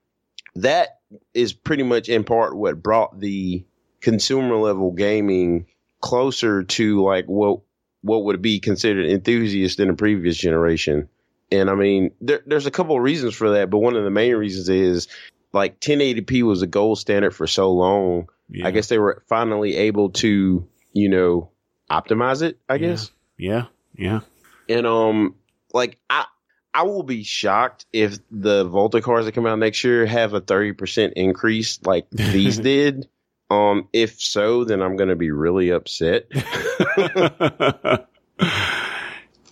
that 0.57 1.01
is 1.35 1.53
pretty 1.53 1.83
much 1.83 2.09
in 2.09 2.25
part 2.25 2.57
what 2.57 2.83
brought 2.83 3.19
the 3.19 3.65
consumer 4.01 4.57
level 4.57 4.93
gaming 4.93 5.67
closer 6.01 6.65
to 6.65 7.03
like 7.03 7.27
what 7.27 7.61
what 8.03 8.25
would 8.25 8.43
be 8.43 8.59
considered 8.61 9.07
enthusiast 9.07 9.79
in 9.81 9.89
the 9.89 9.95
previous 9.95 10.37
generation. 10.37 11.09
And 11.53 11.71
I 11.71 11.75
mean, 11.75 12.13
there, 12.21 12.43
there's 12.47 12.67
a 12.67 12.71
couple 12.71 12.97
of 12.97 13.03
reasons 13.03 13.35
for 13.35 13.51
that, 13.51 13.71
but 13.71 13.79
one 13.79 13.95
of 13.95 14.05
the 14.05 14.11
main 14.11 14.35
reasons 14.35 14.69
is 14.69 15.07
like 15.53 15.81
1080p 15.81 16.43
was 16.43 16.63
a 16.63 16.67
gold 16.67 16.99
standard 16.99 17.33
for 17.33 17.47
so 17.47 17.71
long. 17.73 18.29
Yeah. 18.49 18.67
I 18.67 18.71
guess 18.71 18.89
they 18.89 18.99
were 18.99 19.23
finally 19.29 19.77
able 19.77 20.11
to, 20.11 20.67
you 20.93 21.09
know, 21.09 21.51
optimize 21.91 22.43
it. 22.43 22.59
I 22.69 22.79
guess. 22.79 23.11
Yeah. 23.39 23.67
Yeah. 23.95 24.21
And 24.69 24.87
um, 24.87 25.37
like 25.73 25.99
I 26.11 26.27
I 26.75 26.83
will 26.85 27.03
be 27.03 27.23
shocked 27.23 27.87
if 27.93 28.19
the 28.31 28.65
Volta 28.65 29.03
cars 29.03 29.27
that 29.27 29.33
come 29.33 29.47
out 29.47 29.59
next 29.59 29.85
year 29.85 30.07
have 30.07 30.33
a 30.33 30.41
30% 30.41 31.13
increase 31.15 31.79
like 31.83 32.09
these 32.11 32.59
did. 32.61 33.09
Um, 33.51 33.89
if 33.93 34.21
so, 34.21 34.65
then 34.65 34.81
I'm 34.81 34.97
going 34.97 35.11
to 35.11 35.17
be 35.17 35.31
really 35.31 35.71
upset. 35.71 36.27
yeah, 36.33 38.07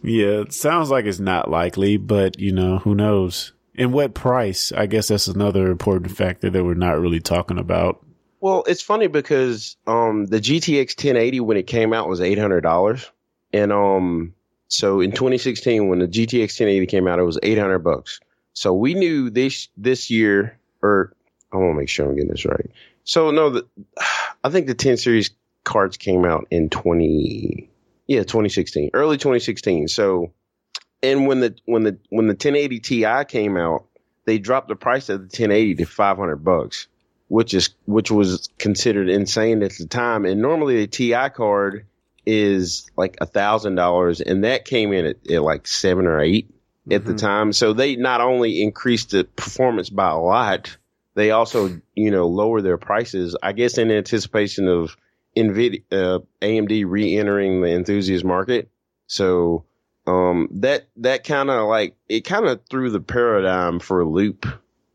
it 0.02 0.54
sounds 0.54 0.90
like 0.90 1.04
it's 1.04 1.20
not 1.20 1.50
likely, 1.50 1.98
but 1.98 2.38
you 2.38 2.52
know, 2.52 2.78
who 2.78 2.94
knows? 2.94 3.52
And 3.74 3.92
what 3.92 4.14
price? 4.14 4.72
I 4.72 4.86
guess 4.86 5.08
that's 5.08 5.28
another 5.28 5.70
important 5.70 6.16
factor 6.16 6.48
that 6.48 6.64
we're 6.64 6.74
not 6.74 6.98
really 6.98 7.20
talking 7.20 7.58
about. 7.58 8.04
Well, 8.40 8.64
it's 8.66 8.80
funny 8.82 9.06
because 9.06 9.76
um, 9.86 10.24
the 10.26 10.40
GTX 10.40 10.96
1080 10.96 11.40
when 11.40 11.58
it 11.58 11.66
came 11.66 11.92
out 11.92 12.08
was 12.08 12.20
$800 12.20 13.10
and 13.52 13.72
um 13.72 14.34
so 14.70 15.00
in 15.00 15.10
2016, 15.10 15.88
when 15.88 15.98
the 15.98 16.06
GTX 16.06 16.42
1080 16.42 16.86
came 16.86 17.08
out, 17.08 17.18
it 17.18 17.24
was 17.24 17.40
800 17.42 17.80
bucks. 17.80 18.20
So 18.52 18.72
we 18.72 18.94
knew 18.94 19.28
this 19.28 19.68
this 19.76 20.10
year, 20.10 20.58
or 20.80 21.12
I 21.52 21.56
want 21.56 21.74
to 21.74 21.78
make 21.78 21.88
sure 21.88 22.06
I'm 22.06 22.14
getting 22.14 22.30
this 22.30 22.46
right. 22.46 22.70
So 23.02 23.32
no, 23.32 23.50
the, 23.50 23.66
I 24.44 24.48
think 24.48 24.68
the 24.68 24.74
10 24.74 24.96
series 24.96 25.30
cards 25.64 25.96
came 25.96 26.24
out 26.24 26.46
in 26.50 26.70
20, 26.70 27.68
yeah, 28.06 28.20
2016, 28.20 28.90
early 28.94 29.18
2016. 29.18 29.88
So, 29.88 30.32
and 31.02 31.26
when 31.26 31.40
the 31.40 31.56
when 31.64 31.82
the 31.82 31.98
when 32.10 32.28
the 32.28 32.34
1080 32.34 32.78
Ti 32.78 33.24
came 33.26 33.56
out, 33.56 33.86
they 34.24 34.38
dropped 34.38 34.68
the 34.68 34.76
price 34.76 35.08
of 35.08 35.18
the 35.18 35.24
1080 35.24 35.74
to 35.76 35.84
500 35.84 36.36
bucks, 36.36 36.86
which 37.26 37.54
is 37.54 37.70
which 37.86 38.12
was 38.12 38.48
considered 38.58 39.08
insane 39.08 39.64
at 39.64 39.72
the 39.72 39.86
time. 39.86 40.24
And 40.26 40.40
normally 40.40 40.76
the 40.76 40.86
TI 40.86 41.30
card 41.30 41.86
is 42.26 42.90
like 42.96 43.16
a 43.20 43.26
thousand 43.26 43.74
dollars, 43.74 44.20
and 44.20 44.44
that 44.44 44.64
came 44.64 44.92
in 44.92 45.06
at, 45.06 45.30
at 45.30 45.42
like 45.42 45.66
seven 45.66 46.06
or 46.06 46.20
8 46.20 46.48
mm-hmm. 46.48 46.92
at 46.92 47.04
the 47.04 47.12
mm-hmm. 47.12 47.16
time. 47.18 47.52
So 47.52 47.72
they 47.72 47.96
not 47.96 48.20
only 48.20 48.62
increased 48.62 49.10
the 49.10 49.24
performance 49.24 49.90
by 49.90 50.10
a 50.10 50.18
lot, 50.18 50.76
they 51.14 51.30
also 51.30 51.80
you 51.94 52.10
know 52.10 52.28
lower 52.28 52.60
their 52.60 52.78
prices. 52.78 53.36
I 53.42 53.52
guess 53.52 53.78
in 53.78 53.90
anticipation 53.90 54.68
of 54.68 54.96
Nvidia, 55.36 55.82
uh, 55.92 56.18
AMD 56.42 56.84
re-entering 56.86 57.60
the 57.60 57.70
enthusiast 57.70 58.24
market. 58.24 58.70
So 59.06 59.64
um, 60.06 60.48
that 60.54 60.88
that 60.96 61.24
kind 61.24 61.50
of 61.50 61.68
like 61.68 61.96
it 62.08 62.22
kind 62.22 62.46
of 62.46 62.60
threw 62.70 62.90
the 62.90 63.00
paradigm 63.00 63.80
for 63.80 64.00
a 64.00 64.08
loop. 64.08 64.46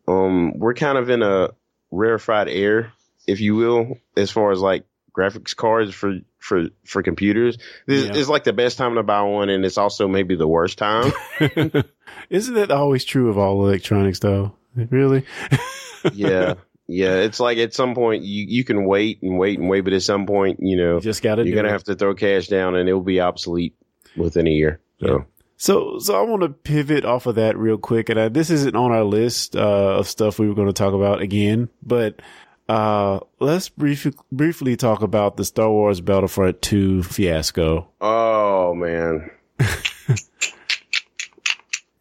Um, 0.07 0.57
we're 0.59 0.73
kind 0.73 0.97
of 0.97 1.09
in 1.09 1.23
a 1.23 1.49
rarefied 1.91 2.47
air, 2.47 2.93
if 3.27 3.39
you 3.39 3.55
will, 3.55 3.97
as 4.15 4.29
far 4.29 4.51
as 4.51 4.59
like 4.59 4.85
graphics 5.15 5.55
cards 5.55 5.93
for 5.93 6.19
for 6.39 6.65
for 6.85 7.01
computers. 7.03 7.57
This 7.85 8.05
yeah. 8.05 8.15
is 8.15 8.29
like 8.29 8.43
the 8.43 8.53
best 8.53 8.77
time 8.77 8.95
to 8.95 9.03
buy 9.03 9.21
one, 9.21 9.49
and 9.49 9.65
it's 9.65 9.77
also 9.77 10.07
maybe 10.07 10.35
the 10.35 10.47
worst 10.47 10.77
time. 10.77 11.11
Isn't 12.29 12.53
that 12.55 12.71
always 12.71 13.05
true 13.05 13.29
of 13.29 13.37
all 13.37 13.65
electronics, 13.67 14.19
though? 14.19 14.55
Really? 14.75 15.25
yeah. 16.13 16.55
Yeah, 16.87 17.15
it's 17.15 17.39
like 17.39 17.57
at 17.57 17.73
some 17.73 17.95
point 17.95 18.23
you, 18.23 18.45
you 18.47 18.63
can 18.63 18.85
wait 18.85 19.23
and 19.23 19.39
wait 19.39 19.57
and 19.57 19.67
wait, 19.67 19.81
but 19.81 19.93
at 19.93 20.03
some 20.03 20.27
point, 20.27 20.59
you 20.61 20.77
know, 20.77 20.95
you 20.95 21.01
just 21.01 21.23
got 21.23 21.35
to. 21.35 21.43
You're 21.43 21.55
gonna 21.55 21.69
it. 21.69 21.71
have 21.71 21.85
to 21.85 21.95
throw 21.95 22.13
cash 22.13 22.47
down, 22.47 22.75
and 22.75 22.87
it 22.87 22.93
will 22.93 23.01
be 23.01 23.19
obsolete 23.19 23.75
within 24.15 24.47
a 24.47 24.51
year. 24.51 24.79
So. 24.99 25.07
Yeah. 25.07 25.23
So, 25.57 25.99
so 25.99 26.19
I 26.19 26.29
want 26.29 26.41
to 26.41 26.49
pivot 26.49 27.05
off 27.05 27.27
of 27.27 27.35
that 27.35 27.57
real 27.57 27.77
quick. 27.77 28.09
And 28.09 28.19
I, 28.19 28.27
this 28.29 28.49
isn't 28.49 28.75
on 28.75 28.91
our 28.91 29.03
list, 29.03 29.55
uh, 29.55 29.97
of 29.97 30.07
stuff 30.07 30.37
we 30.37 30.49
were 30.49 30.55
going 30.55 30.67
to 30.67 30.73
talk 30.73 30.93
about 30.93 31.21
again, 31.21 31.69
but, 31.81 32.21
uh, 32.67 33.19
let's 33.39 33.69
briefly, 33.69 34.13
briefly 34.31 34.75
talk 34.75 35.01
about 35.01 35.37
the 35.37 35.45
Star 35.45 35.69
Wars 35.69 36.01
Battlefront 36.01 36.61
2 36.61 37.03
fiasco. 37.03 37.87
Oh, 38.01 38.73
man. 38.73 39.31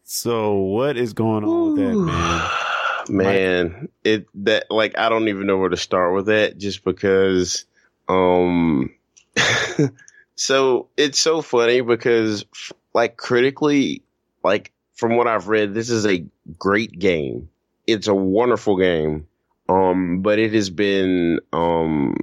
so 0.04 0.54
what 0.54 0.96
is 0.96 1.12
going 1.12 1.44
on 1.44 1.74
with 1.74 1.84
that, 1.84 1.96
man? 1.96 2.50
Man, 3.06 3.90
it, 4.02 4.26
that, 4.46 4.70
like, 4.70 4.96
I 4.96 5.10
don't 5.10 5.28
even 5.28 5.46
know 5.46 5.58
where 5.58 5.68
to 5.68 5.76
start 5.76 6.14
with 6.14 6.24
that 6.26 6.56
just 6.56 6.84
because, 6.84 7.66
um, 8.08 8.94
so 10.36 10.88
it's 10.96 11.20
so 11.20 11.42
funny 11.42 11.80
because 11.80 12.46
like 12.92 13.16
critically, 13.16 14.02
like 14.42 14.72
from 14.94 15.16
what 15.16 15.26
I've 15.26 15.48
read, 15.48 15.74
this 15.74 15.90
is 15.90 16.06
a 16.06 16.24
great 16.58 16.98
game. 16.98 17.48
It's 17.86 18.08
a 18.08 18.14
wonderful 18.14 18.78
game. 18.78 19.26
Um, 19.68 20.20
but 20.22 20.38
it 20.38 20.52
has 20.52 20.70
been, 20.70 21.40
um, 21.52 22.16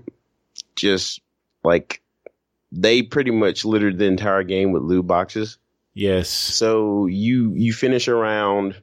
just 0.75 1.21
like 1.63 2.01
they 2.71 3.01
pretty 3.01 3.31
much 3.31 3.65
littered 3.65 3.97
the 3.97 4.05
entire 4.05 4.43
game 4.43 4.71
with 4.71 4.83
loot 4.83 5.07
boxes. 5.07 5.57
Yes. 5.93 6.29
So 6.29 7.05
you, 7.07 7.53
you 7.55 7.73
finish 7.73 8.07
around 8.07 8.81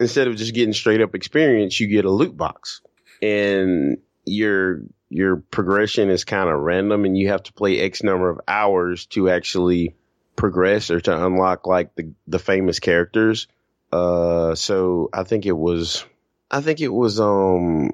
instead 0.00 0.28
of 0.28 0.36
just 0.36 0.54
getting 0.54 0.74
straight 0.74 1.00
up 1.00 1.14
experience, 1.14 1.78
you 1.80 1.88
get 1.88 2.04
a 2.04 2.10
loot 2.10 2.36
box 2.36 2.80
and 3.22 3.98
your, 4.24 4.82
your 5.08 5.36
progression 5.36 6.10
is 6.10 6.24
kind 6.24 6.48
of 6.48 6.58
random 6.60 7.04
and 7.04 7.16
you 7.16 7.28
have 7.28 7.42
to 7.44 7.52
play 7.52 7.80
X 7.80 8.02
number 8.02 8.30
of 8.30 8.40
hours 8.48 9.06
to 9.06 9.30
actually 9.30 9.94
progress 10.34 10.90
or 10.90 11.00
to 11.00 11.24
unlock 11.24 11.66
like 11.66 11.94
the 11.94 12.12
the 12.26 12.38
famous 12.38 12.78
characters. 12.78 13.46
Uh, 13.90 14.54
so 14.54 15.08
I 15.12 15.22
think 15.22 15.46
it 15.46 15.56
was, 15.56 16.04
I 16.50 16.60
think 16.60 16.80
it 16.80 16.88
was 16.88 17.20
um, 17.20 17.92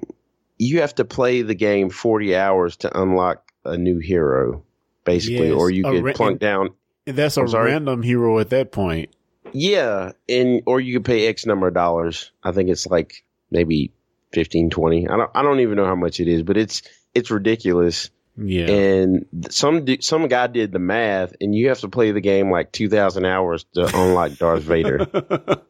you 0.57 0.81
have 0.81 0.95
to 0.95 1.05
play 1.05 1.41
the 1.41 1.55
game 1.55 1.89
forty 1.89 2.35
hours 2.35 2.77
to 2.77 3.01
unlock 3.01 3.51
a 3.65 3.77
new 3.77 3.99
hero, 3.99 4.63
basically, 5.05 5.49
yes, 5.49 5.57
or 5.57 5.69
you 5.69 5.83
get 5.83 6.03
ra- 6.03 6.13
plunk 6.13 6.39
down. 6.39 6.69
That's 7.05 7.37
a 7.37 7.45
random 7.45 8.01
hero 8.01 8.39
at 8.39 8.49
that 8.51 8.71
point. 8.71 9.15
Yeah, 9.51 10.13
and 10.29 10.61
or 10.65 10.79
you 10.79 10.93
could 10.95 11.05
pay 11.05 11.27
X 11.27 11.45
number 11.45 11.67
of 11.67 11.73
dollars. 11.73 12.31
I 12.43 12.51
think 12.51 12.69
it's 12.69 12.87
like 12.87 13.23
maybe 13.51 13.91
15, 14.33 14.69
20. 14.69 15.07
I 15.07 15.17
don't 15.17 15.31
I 15.35 15.41
don't 15.41 15.59
even 15.59 15.75
know 15.75 15.85
how 15.85 15.95
much 15.95 16.19
it 16.19 16.27
is, 16.27 16.43
but 16.43 16.57
it's 16.57 16.81
it's 17.13 17.29
ridiculous. 17.29 18.09
Yeah. 18.35 18.65
And 18.65 19.25
some 19.49 19.85
some 20.01 20.27
guy 20.27 20.47
did 20.47 20.71
the 20.71 20.79
math, 20.79 21.35
and 21.39 21.53
you 21.53 21.69
have 21.69 21.79
to 21.81 21.89
play 21.89 22.11
the 22.11 22.21
game 22.21 22.49
like 22.49 22.71
two 22.71 22.89
thousand 22.89 23.25
hours 23.25 23.65
to 23.75 23.85
unlock 23.85 24.33
Darth 24.37 24.63
Vader, 24.63 25.05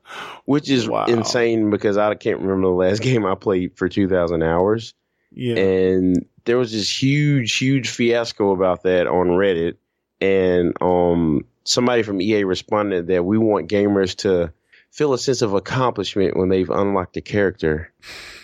which 0.45 0.69
is 0.69 0.87
wow. 0.87 1.05
insane 1.05 1.69
because 1.69 1.97
I 1.97 2.15
can't 2.15 2.39
remember 2.39 2.67
the 2.67 2.73
last 2.73 3.01
game 3.01 3.25
I 3.25 3.35
played 3.35 3.77
for 3.77 3.89
two 3.89 4.07
thousand 4.07 4.43
hours. 4.43 4.93
Yeah. 5.31 5.55
And 5.55 6.25
there 6.45 6.57
was 6.57 6.71
this 6.71 7.01
huge, 7.01 7.57
huge 7.57 7.89
fiasco 7.89 8.51
about 8.51 8.83
that 8.83 9.07
on 9.07 9.27
Reddit, 9.27 9.75
and 10.21 10.73
um, 10.79 11.45
somebody 11.65 12.03
from 12.03 12.21
EA 12.21 12.45
responded 12.45 13.07
that 13.07 13.25
we 13.25 13.37
want 13.37 13.69
gamers 13.69 14.15
to 14.17 14.53
feel 14.89 15.13
a 15.13 15.17
sense 15.17 15.41
of 15.41 15.53
accomplishment 15.53 16.37
when 16.37 16.49
they've 16.49 16.69
unlocked 16.69 17.17
a 17.17 17.21
character 17.21 17.91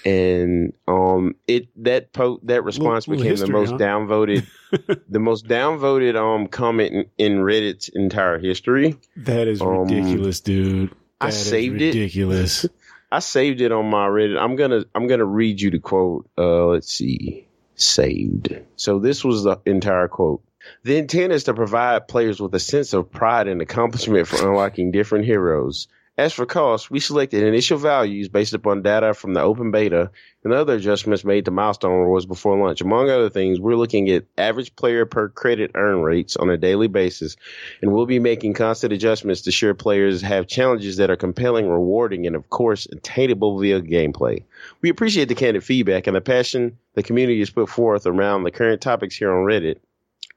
and 0.05 0.73
um 0.87 1.35
it 1.47 1.67
that 1.83 2.13
po- 2.13 2.39
that 2.43 2.63
response 2.63 3.07
little, 3.07 3.23
became 3.23 3.35
little 3.35 3.47
history, 3.47 3.47
the 3.47 3.59
most 3.59 3.71
huh? 3.71 3.77
downvoted 3.77 5.03
the 5.09 5.19
most 5.19 5.45
downvoted 5.45 6.15
um 6.15 6.47
comment 6.47 6.93
in, 7.17 7.33
in, 7.33 7.37
Reddit's 7.39 7.89
entire 7.89 8.39
history. 8.39 8.97
That 9.17 9.47
is 9.47 9.61
um, 9.61 9.87
ridiculous, 9.87 10.39
dude. 10.39 10.89
That 10.89 10.95
I 11.19 11.29
saved 11.31 11.75
ridiculous. 11.81 12.65
it. 12.65 12.71
I 13.11 13.19
saved 13.19 13.61
it 13.61 13.71
on 13.71 13.89
my 13.89 14.07
Reddit. 14.07 14.39
I'm 14.39 14.55
gonna 14.55 14.85
I'm 14.93 15.07
gonna 15.07 15.25
read 15.25 15.59
you 15.59 15.71
the 15.71 15.79
quote. 15.79 16.29
Uh, 16.37 16.67
let's 16.67 16.93
see, 16.93 17.47
saved. 17.75 18.59
So 18.75 18.99
this 18.99 19.23
was 19.23 19.43
the 19.43 19.57
entire 19.65 20.07
quote. 20.07 20.43
The 20.83 20.97
intent 20.97 21.33
is 21.33 21.45
to 21.45 21.53
provide 21.53 22.07
players 22.07 22.39
with 22.39 22.53
a 22.53 22.59
sense 22.59 22.93
of 22.93 23.11
pride 23.11 23.47
and 23.47 23.61
accomplishment 23.61 24.27
for 24.27 24.47
unlocking 24.47 24.91
different 24.91 25.25
heroes. 25.25 25.87
As 26.20 26.34
for 26.34 26.45
cost, 26.45 26.91
we 26.91 26.99
selected 26.99 27.43
initial 27.43 27.78
values 27.78 28.28
based 28.28 28.53
upon 28.53 28.82
data 28.82 29.13
from 29.13 29.34
the 29.34 29.41
open 29.41 29.72
beta 29.72 30.11
and 30.43 30.51
other 30.51 30.74
adjustments 30.76 31.24
made 31.24 31.45
to 31.45 31.51
milestone 31.51 31.97
rewards 31.97 32.26
before 32.26 32.59
launch. 32.59 32.82
Among 32.82 33.09
other 33.09 33.30
things, 33.30 33.57
we're 33.57 33.78
looking 33.78 34.09
at 34.09 34.26
average 34.38 34.76
player 34.76 35.05
per 35.05 35.30
credit 35.30 35.72
earn 35.76 36.01
rates 36.01 36.36
on 36.36 36.49
a 36.49 36.57
daily 36.57 36.89
basis, 36.89 37.38
and 37.82 37.93
we'll 37.93 38.05
be 38.05 38.20
making 38.20 38.53
constant 38.53 38.91
adjustments 38.91 39.43
to 39.43 39.47
ensure 39.47 39.74
players 39.74 40.22
have 40.22 40.45
challenges 40.45 40.97
that 40.97 41.09
are 41.09 41.15
compelling, 41.15 41.70
rewarding, 41.70 42.28
and 42.28 42.36
of 42.36 42.49
course, 42.49 42.86
attainable 42.91 43.57
via 43.57 43.82
gameplay. 43.82 44.43
We 44.82 44.89
appreciate 44.89 45.30
the 45.30 45.36
candid 45.36 45.63
feedback 45.63 46.05
and 46.05 46.17
the 46.17 46.22
passion 46.22 46.80
the 46.95 47.03
community 47.03 47.39
has 47.39 47.49
put 47.49 47.70
forth 47.70 48.05
around 48.05 48.43
the 48.43 48.51
current 48.51 48.82
topics 48.82 49.15
here 49.15 49.32
on 49.32 49.45
Reddit 49.45 49.78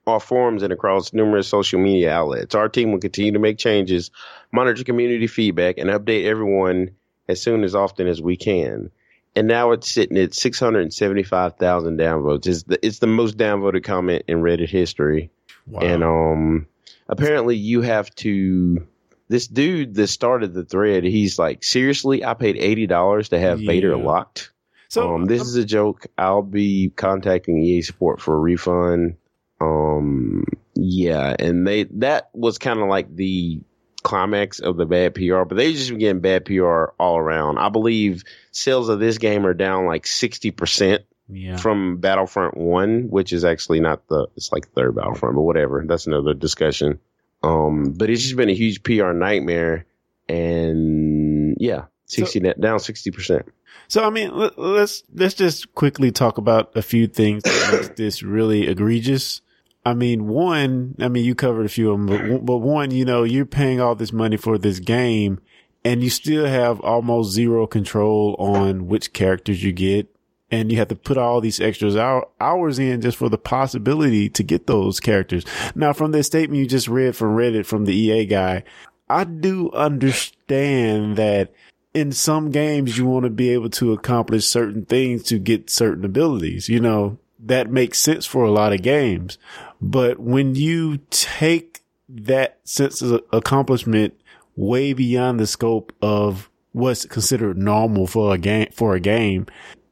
our 0.06 0.20
forums 0.20 0.62
and 0.62 0.72
across 0.72 1.12
numerous 1.12 1.48
social 1.48 1.80
media 1.80 2.12
outlets. 2.12 2.54
Our 2.54 2.68
team 2.68 2.92
will 2.92 2.98
continue 2.98 3.32
to 3.32 3.38
make 3.38 3.58
changes, 3.58 4.10
monitor 4.50 4.84
community 4.84 5.26
feedback, 5.26 5.78
and 5.78 5.90
update 5.90 6.24
everyone 6.24 6.90
as 7.28 7.40
soon 7.40 7.64
as 7.64 7.74
often 7.74 8.06
as 8.08 8.20
we 8.20 8.36
can. 8.36 8.90
And 9.34 9.48
now 9.48 9.70
it's 9.72 9.88
sitting 9.88 10.18
at 10.18 10.34
675,000 10.34 11.98
downvotes. 11.98 12.46
It's 12.46 12.64
the, 12.64 12.84
it's 12.84 12.98
the 12.98 13.06
most 13.06 13.36
downvoted 13.36 13.84
comment 13.84 14.24
in 14.28 14.42
Reddit 14.42 14.68
history. 14.68 15.30
Wow. 15.66 15.80
And 15.80 16.04
um, 16.04 16.66
apparently 17.08 17.56
you 17.56 17.82
have 17.82 18.14
to. 18.16 18.86
This 19.28 19.46
dude 19.46 19.94
that 19.94 20.08
started 20.08 20.52
the 20.52 20.64
thread, 20.64 21.04
he's 21.04 21.38
like, 21.38 21.64
seriously, 21.64 22.22
I 22.22 22.34
paid 22.34 22.58
eighty 22.58 22.86
dollars 22.86 23.30
to 23.30 23.38
have 23.38 23.62
yeah. 23.62 23.70
Vader 23.70 23.96
locked. 23.96 24.50
So 24.88 25.14
um, 25.14 25.24
this 25.24 25.40
um, 25.40 25.46
is 25.46 25.54
a 25.56 25.64
joke. 25.64 26.06
I'll 26.18 26.42
be 26.42 26.92
contacting 26.94 27.62
EA 27.62 27.80
Support 27.80 28.20
for 28.20 28.34
a 28.34 28.38
refund. 28.38 29.16
Um, 29.62 30.44
yeah, 30.74 31.36
and 31.38 31.66
they 31.66 31.84
that 31.84 32.30
was 32.34 32.58
kind 32.58 32.80
of 32.80 32.88
like 32.88 33.14
the 33.14 33.60
climax 34.02 34.58
of 34.58 34.76
the 34.76 34.86
bad 34.86 35.14
PR, 35.14 35.44
but 35.44 35.56
they 35.56 35.72
just 35.72 35.90
been 35.90 35.98
getting 35.98 36.20
bad 36.20 36.44
PR 36.44 36.86
all 36.98 37.16
around. 37.16 37.58
I 37.58 37.68
believe 37.68 38.24
sales 38.50 38.88
of 38.88 38.98
this 38.98 39.18
game 39.18 39.46
are 39.46 39.54
down 39.54 39.86
like 39.86 40.06
sixty 40.06 40.50
percent 40.50 41.02
yeah. 41.28 41.56
from 41.56 41.98
Battlefront 41.98 42.56
One, 42.56 43.08
which 43.08 43.32
is 43.32 43.44
actually 43.44 43.78
not 43.78 44.08
the 44.08 44.26
it's 44.36 44.50
like 44.50 44.68
third 44.72 44.96
Battlefront, 44.96 45.36
but 45.36 45.42
whatever. 45.42 45.84
That's 45.86 46.08
another 46.08 46.34
discussion. 46.34 46.98
Um, 47.44 47.94
but 47.96 48.10
it's 48.10 48.22
just 48.22 48.36
been 48.36 48.50
a 48.50 48.54
huge 48.54 48.82
PR 48.82 49.12
nightmare, 49.12 49.86
and 50.28 51.56
yeah, 51.60 51.84
sixty 52.06 52.40
so, 52.40 52.52
down 52.54 52.80
sixty 52.80 53.12
percent. 53.12 53.46
So 53.86 54.04
I 54.04 54.10
mean, 54.10 54.32
let's 54.56 55.04
let's 55.14 55.34
just 55.34 55.72
quickly 55.74 56.10
talk 56.10 56.38
about 56.38 56.76
a 56.76 56.82
few 56.82 57.06
things 57.06 57.44
that 57.44 57.70
makes 57.72 57.88
this 57.90 58.22
really 58.24 58.66
egregious. 58.66 59.40
I 59.84 59.94
mean, 59.94 60.28
one, 60.28 60.94
I 61.00 61.08
mean, 61.08 61.24
you 61.24 61.34
covered 61.34 61.66
a 61.66 61.68
few 61.68 61.90
of 61.90 61.98
them, 61.98 62.06
but, 62.06 62.46
but 62.46 62.58
one, 62.58 62.92
you 62.92 63.04
know, 63.04 63.24
you're 63.24 63.44
paying 63.44 63.80
all 63.80 63.94
this 63.94 64.12
money 64.12 64.36
for 64.36 64.58
this 64.58 64.78
game 64.78 65.40
and 65.84 66.02
you 66.02 66.10
still 66.10 66.46
have 66.46 66.80
almost 66.80 67.32
zero 67.32 67.66
control 67.66 68.36
on 68.38 68.86
which 68.86 69.12
characters 69.12 69.62
you 69.62 69.72
get. 69.72 70.08
And 70.50 70.70
you 70.70 70.76
have 70.76 70.88
to 70.88 70.96
put 70.96 71.16
all 71.16 71.40
these 71.40 71.60
extras 71.60 71.96
hours 71.96 72.78
in 72.78 73.00
just 73.00 73.16
for 73.16 73.30
the 73.30 73.38
possibility 73.38 74.28
to 74.28 74.42
get 74.42 74.66
those 74.66 75.00
characters. 75.00 75.46
Now, 75.74 75.94
from 75.94 76.12
the 76.12 76.22
statement 76.22 76.60
you 76.60 76.66
just 76.66 76.88
read 76.88 77.16
from 77.16 77.34
Reddit 77.34 77.64
from 77.64 77.86
the 77.86 77.96
EA 77.96 78.26
guy, 78.26 78.64
I 79.08 79.24
do 79.24 79.70
understand 79.72 81.16
that 81.16 81.54
in 81.94 82.12
some 82.12 82.50
games 82.50 82.98
you 82.98 83.06
want 83.06 83.24
to 83.24 83.30
be 83.30 83.48
able 83.48 83.70
to 83.70 83.94
accomplish 83.94 84.44
certain 84.44 84.84
things 84.84 85.22
to 85.24 85.38
get 85.38 85.70
certain 85.70 86.04
abilities. 86.04 86.68
You 86.68 86.80
know, 86.80 87.18
that 87.44 87.70
makes 87.70 87.98
sense 87.98 88.24
for 88.26 88.44
a 88.44 88.50
lot 88.50 88.72
of 88.72 88.82
games. 88.82 89.38
But 89.80 90.18
when 90.20 90.54
you 90.54 90.98
take 91.10 91.80
that 92.08 92.60
sense 92.64 93.02
of 93.02 93.22
accomplishment 93.32 94.14
way 94.56 94.92
beyond 94.92 95.40
the 95.40 95.46
scope 95.46 95.92
of 96.02 96.48
what's 96.72 97.04
considered 97.06 97.56
normal 97.58 98.06
for 98.06 98.34
a 98.34 98.38
game, 98.38 98.68
for 98.72 98.94
a 98.94 99.00
game, 99.00 99.46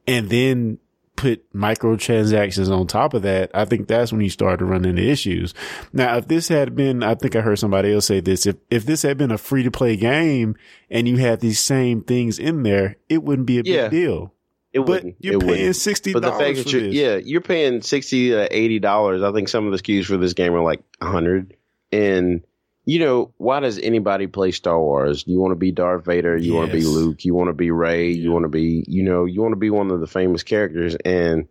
and 0.07 0.29
then 0.29 0.77
put 1.15 1.51
microtransactions 1.53 2.69
on 2.75 2.87
top 2.87 3.13
of 3.13 3.21
that, 3.23 3.51
I 3.53 3.65
think 3.65 3.87
that's 3.87 4.11
when 4.11 4.21
you 4.21 4.29
start 4.29 4.59
to 4.59 4.65
run 4.65 4.85
into 4.85 5.01
issues. 5.07 5.53
Now, 5.93 6.17
if 6.17 6.27
this 6.27 6.47
had 6.47 6.75
been, 6.75 7.03
I 7.03 7.15
think 7.15 7.35
I 7.35 7.41
heard 7.41 7.59
somebody 7.59 7.93
else 7.93 8.05
say 8.07 8.19
this, 8.21 8.45
if, 8.45 8.55
if 8.69 8.85
this 8.85 9.01
had 9.03 9.17
been 9.17 9.31
a 9.31 9.37
free 9.37 9.63
to 9.63 9.71
play 9.71 9.95
game 9.97 10.55
and 10.89 11.07
you 11.07 11.17
had 11.17 11.39
these 11.39 11.59
same 11.59 12.01
things 12.01 12.39
in 12.39 12.63
there, 12.63 12.95
it 13.09 13.23
wouldn't 13.23 13.45
be 13.47 13.59
a 13.59 13.63
Yeah. 13.63 13.83
big 13.83 13.91
deal. 13.91 14.33
It 14.73 14.79
But 14.79 14.87
wouldn't. 14.87 15.15
you're 15.19 15.33
it 15.35 15.39
paying 15.41 15.49
wouldn't. 15.51 15.75
sixty 15.75 16.13
But 16.13 16.21
the 16.21 16.29
dollars 16.29 16.43
fact 16.43 16.57
that 16.65 16.71
you're, 16.73 16.81
this. 16.83 16.93
yeah, 16.95 17.15
you're 17.17 17.41
paying 17.41 17.81
sixty 17.81 18.29
to 18.29 18.55
eighty 18.55 18.79
dollars. 18.79 19.21
I 19.21 19.31
think 19.33 19.49
some 19.49 19.65
of 19.65 19.71
the 19.71 19.77
SKUs 19.79 20.05
for 20.05 20.17
this 20.17 20.33
game 20.33 20.53
are 20.53 20.63
like 20.63 20.81
a 21.01 21.05
hundred. 21.07 21.55
And 21.91 22.41
you 22.85 22.99
know, 22.99 23.33
why 23.37 23.59
does 23.59 23.77
anybody 23.79 24.27
play 24.27 24.51
Star 24.51 24.79
Wars? 24.79 25.23
You 25.27 25.39
want 25.39 25.51
to 25.51 25.55
be 25.57 25.71
Darth 25.71 26.05
Vader, 26.05 26.35
you 26.37 26.53
want 26.53 26.71
to 26.71 26.77
be 26.77 26.83
Luke, 26.83 27.23
you 27.25 27.35
want 27.35 27.49
to 27.49 27.53
be 27.53 27.69
Rey, 27.69 28.11
you 28.11 28.31
want 28.31 28.43
to 28.43 28.49
be, 28.49 28.83
you 28.87 29.03
know, 29.03 29.25
you 29.25 29.41
want 29.41 29.51
to 29.51 29.57
be 29.57 29.69
one 29.69 29.91
of 29.91 29.99
the 29.99 30.07
famous 30.07 30.41
characters, 30.43 30.95
and 30.95 31.47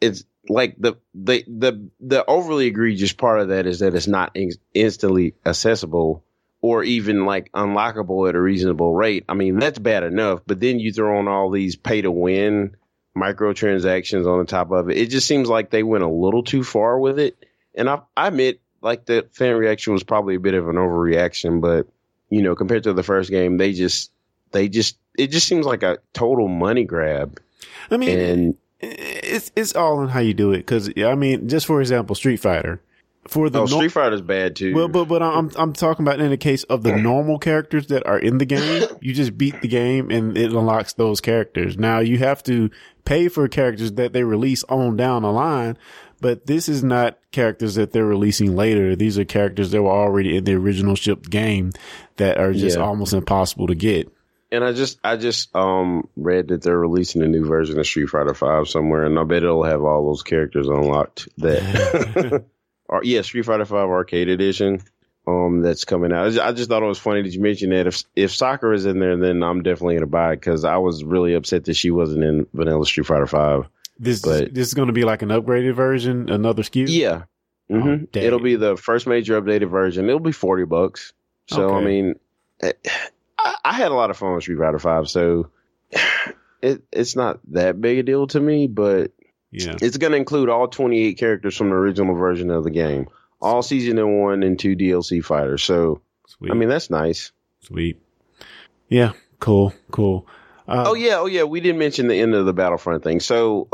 it's 0.00 0.24
like 0.48 0.74
the 0.78 0.94
the 1.14 1.44
the 1.46 1.88
the 2.00 2.24
overly 2.26 2.66
egregious 2.66 3.12
part 3.14 3.40
of 3.40 3.48
that 3.48 3.66
is 3.66 3.78
that 3.78 3.94
it's 3.94 4.06
not 4.08 4.32
in- 4.34 4.50
instantly 4.74 5.34
accessible 5.46 6.22
or 6.64 6.82
even 6.82 7.26
like 7.26 7.52
unlockable 7.52 8.26
at 8.26 8.34
a 8.34 8.40
reasonable 8.40 8.94
rate. 8.94 9.22
I 9.28 9.34
mean, 9.34 9.58
that's 9.58 9.78
bad 9.78 10.02
enough, 10.02 10.40
but 10.46 10.60
then 10.60 10.78
you 10.80 10.94
throw 10.94 11.18
on 11.18 11.28
all 11.28 11.50
these 11.50 11.76
pay 11.76 12.00
to 12.00 12.10
win 12.10 12.74
microtransactions 13.14 14.26
on 14.26 14.38
the 14.38 14.46
top 14.46 14.70
of 14.70 14.88
it. 14.88 14.96
It 14.96 15.10
just 15.10 15.28
seems 15.28 15.46
like 15.46 15.68
they 15.68 15.82
went 15.82 16.04
a 16.04 16.08
little 16.08 16.42
too 16.42 16.64
far 16.64 16.98
with 16.98 17.18
it. 17.18 17.36
And 17.74 17.90
I, 17.90 18.00
I 18.16 18.28
admit, 18.28 18.62
like 18.80 19.04
the 19.04 19.28
fan 19.32 19.56
reaction 19.56 19.92
was 19.92 20.04
probably 20.04 20.36
a 20.36 20.40
bit 20.40 20.54
of 20.54 20.66
an 20.70 20.76
overreaction, 20.76 21.60
but 21.60 21.86
you 22.30 22.40
know, 22.40 22.54
compared 22.54 22.84
to 22.84 22.94
the 22.94 23.02
first 23.02 23.28
game, 23.28 23.58
they 23.58 23.74
just, 23.74 24.10
they 24.52 24.70
just, 24.70 24.96
it 25.18 25.26
just 25.32 25.46
seems 25.46 25.66
like 25.66 25.82
a 25.82 25.98
total 26.14 26.48
money 26.48 26.84
grab. 26.84 27.42
I 27.90 27.98
mean, 27.98 28.18
And 28.18 28.56
it's 28.80 29.52
it's 29.54 29.76
all 29.76 30.00
in 30.00 30.08
how 30.08 30.20
you 30.20 30.32
do 30.32 30.52
it. 30.52 30.60
Because 30.60 30.90
I 30.96 31.14
mean, 31.14 31.46
just 31.46 31.66
for 31.66 31.82
example, 31.82 32.16
Street 32.16 32.38
Fighter. 32.38 32.80
For 33.26 33.48
the 33.48 33.60
oh, 33.60 33.64
nor- 33.64 33.78
Street 33.78 33.92
Fighter's 33.92 34.20
bad 34.20 34.54
too. 34.56 34.74
Well, 34.74 34.88
but 34.88 35.06
but 35.06 35.22
I'm 35.22 35.50
I'm 35.56 35.72
talking 35.72 36.04
about 36.06 36.20
in 36.20 36.30
the 36.30 36.36
case 36.36 36.62
of 36.64 36.82
the 36.82 36.94
normal 36.96 37.38
characters 37.38 37.86
that 37.86 38.06
are 38.06 38.18
in 38.18 38.38
the 38.38 38.44
game, 38.44 38.86
you 39.00 39.14
just 39.14 39.38
beat 39.38 39.60
the 39.62 39.68
game 39.68 40.10
and 40.10 40.36
it 40.36 40.50
unlocks 40.52 40.92
those 40.92 41.20
characters. 41.20 41.78
Now 41.78 42.00
you 42.00 42.18
have 42.18 42.42
to 42.44 42.70
pay 43.04 43.28
for 43.28 43.48
characters 43.48 43.92
that 43.92 44.12
they 44.12 44.24
release 44.24 44.62
on 44.64 44.96
down 44.96 45.22
the 45.22 45.32
line, 45.32 45.78
but 46.20 46.46
this 46.46 46.68
is 46.68 46.84
not 46.84 47.18
characters 47.32 47.76
that 47.76 47.92
they're 47.92 48.04
releasing 48.04 48.54
later. 48.56 48.94
These 48.94 49.18
are 49.18 49.24
characters 49.24 49.70
that 49.70 49.82
were 49.82 49.90
already 49.90 50.36
in 50.36 50.44
the 50.44 50.54
original 50.54 50.94
shipped 50.94 51.30
game 51.30 51.72
that 52.16 52.36
are 52.38 52.52
just 52.52 52.76
Yeah. 52.76 52.84
almost 52.84 53.14
impossible 53.14 53.68
to 53.68 53.74
get. 53.74 54.10
And 54.52 54.62
I 54.62 54.72
just 54.72 55.00
I 55.02 55.16
just 55.16 55.54
um 55.56 56.08
read 56.14 56.48
that 56.48 56.62
they're 56.62 56.78
releasing 56.78 57.22
a 57.22 57.26
new 57.26 57.44
version 57.44 57.78
of 57.80 57.86
Street 57.86 58.08
Fighter 58.10 58.34
Five 58.34 58.68
somewhere, 58.68 59.04
and 59.04 59.18
I 59.18 59.24
bet 59.24 59.42
it'll 59.42 59.64
have 59.64 59.82
all 59.82 60.06
those 60.06 60.22
characters 60.22 60.68
unlocked. 60.68 61.26
That, 61.38 62.44
or 62.88 63.02
yeah, 63.04 63.22
Street 63.22 63.44
Fighter 63.44 63.64
Five 63.64 63.88
Arcade 63.88 64.28
Edition, 64.28 64.80
um, 65.26 65.62
that's 65.62 65.84
coming 65.84 66.12
out. 66.12 66.26
I 66.38 66.52
just, 66.52 66.68
thought 66.68 66.82
it 66.82 66.86
was 66.86 66.98
funny 66.98 67.22
that 67.22 67.32
you 67.32 67.40
mentioned 67.40 67.72
that. 67.72 67.86
If 67.86 68.04
if 68.14 68.34
Sakura 68.34 68.74
is 68.74 68.86
in 68.86 68.98
there, 68.98 69.16
then 69.16 69.42
I'm 69.42 69.62
definitely 69.62 69.94
gonna 69.96 70.06
buy 70.06 70.32
it 70.32 70.36
because 70.36 70.64
I 70.64 70.76
was 70.76 71.04
really 71.04 71.34
upset 71.34 71.64
that 71.64 71.74
she 71.74 71.90
wasn't 71.90 72.24
in 72.24 72.46
Vanilla 72.52 72.84
Street 72.84 73.06
Fighter 73.06 73.26
Five. 73.26 73.68
This 73.98 74.20
But- 74.20 74.52
this 74.54 74.68
is 74.68 74.74
going 74.74 74.88
to 74.88 74.92
be 74.92 75.04
like 75.04 75.22
an 75.22 75.28
upgraded 75.28 75.74
version, 75.74 76.28
another 76.28 76.62
SKU. 76.62 76.86
Yeah, 76.88 77.22
hmm 77.70 78.04
Oh, 78.04 78.06
it'll 78.12 78.40
be 78.40 78.56
the 78.56 78.76
first 78.76 79.06
major 79.06 79.40
updated 79.40 79.70
version. 79.70 80.06
It'll 80.08 80.20
be 80.20 80.32
forty 80.32 80.64
bucks. 80.64 81.12
So 81.46 81.74
I 81.74 81.82
mean, 81.82 82.18
eh, 82.60 82.72
I, 83.38 83.54
I 83.64 83.72
had 83.72 83.92
a 83.92 83.94
lot 83.94 84.10
of 84.10 84.16
fun 84.16 84.34
with 84.34 84.42
Street 84.42 84.58
Fighter 84.58 84.78
Five. 84.78 85.08
So 85.08 85.48
it 86.62 86.82
it's 86.92 87.16
not 87.16 87.40
that 87.52 87.80
big 87.80 87.98
a 87.98 88.02
deal 88.02 88.26
to 88.28 88.40
me, 88.40 88.66
but 88.66 89.12
yeah. 89.54 89.76
it's 89.80 89.96
going 89.96 90.12
to 90.12 90.18
include 90.18 90.48
all 90.48 90.68
twenty 90.68 91.02
eight 91.02 91.18
characters 91.18 91.56
from 91.56 91.70
the 91.70 91.76
original 91.76 92.14
version 92.14 92.50
of 92.50 92.64
the 92.64 92.70
game, 92.70 93.08
all 93.40 93.62
season 93.62 94.20
one 94.20 94.42
and 94.42 94.58
two 94.58 94.76
DLC 94.76 95.24
fighters. 95.24 95.62
So 95.62 96.00
Sweet. 96.26 96.50
I 96.50 96.54
mean, 96.54 96.68
that's 96.68 96.90
nice. 96.90 97.32
sweet. 97.60 98.00
Yeah. 98.88 99.12
Cool. 99.40 99.74
Cool. 99.90 100.26
Uh, 100.66 100.84
Oh 100.88 100.94
yeah, 100.94 101.18
oh 101.18 101.26
yeah. 101.26 101.44
We 101.44 101.60
didn't 101.60 101.78
mention 101.78 102.08
the 102.08 102.18
end 102.18 102.34
of 102.34 102.46
the 102.46 102.52
Battlefront 102.52 103.02
thing. 103.02 103.20
So 103.20 103.68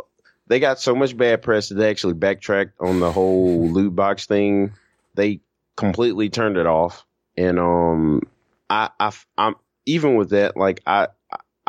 they 0.46 0.58
got 0.58 0.80
so 0.80 0.94
much 0.94 1.16
bad 1.16 1.42
press 1.42 1.68
that 1.68 1.76
they 1.76 1.88
actually 1.88 2.14
backtracked 2.14 2.80
on 2.80 3.00
the 3.00 3.12
whole 3.12 3.68
loot 3.72 3.94
box 3.94 4.26
thing. 4.26 4.72
They 5.14 5.40
completely 5.76 6.28
turned 6.28 6.56
it 6.56 6.66
off, 6.66 7.06
and 7.36 7.58
um, 7.58 8.22
I, 8.68 8.90
I, 8.98 9.12
I'm 9.38 9.54
even 9.86 10.16
with 10.16 10.30
that, 10.30 10.56
like 10.56 10.82
I, 10.86 11.08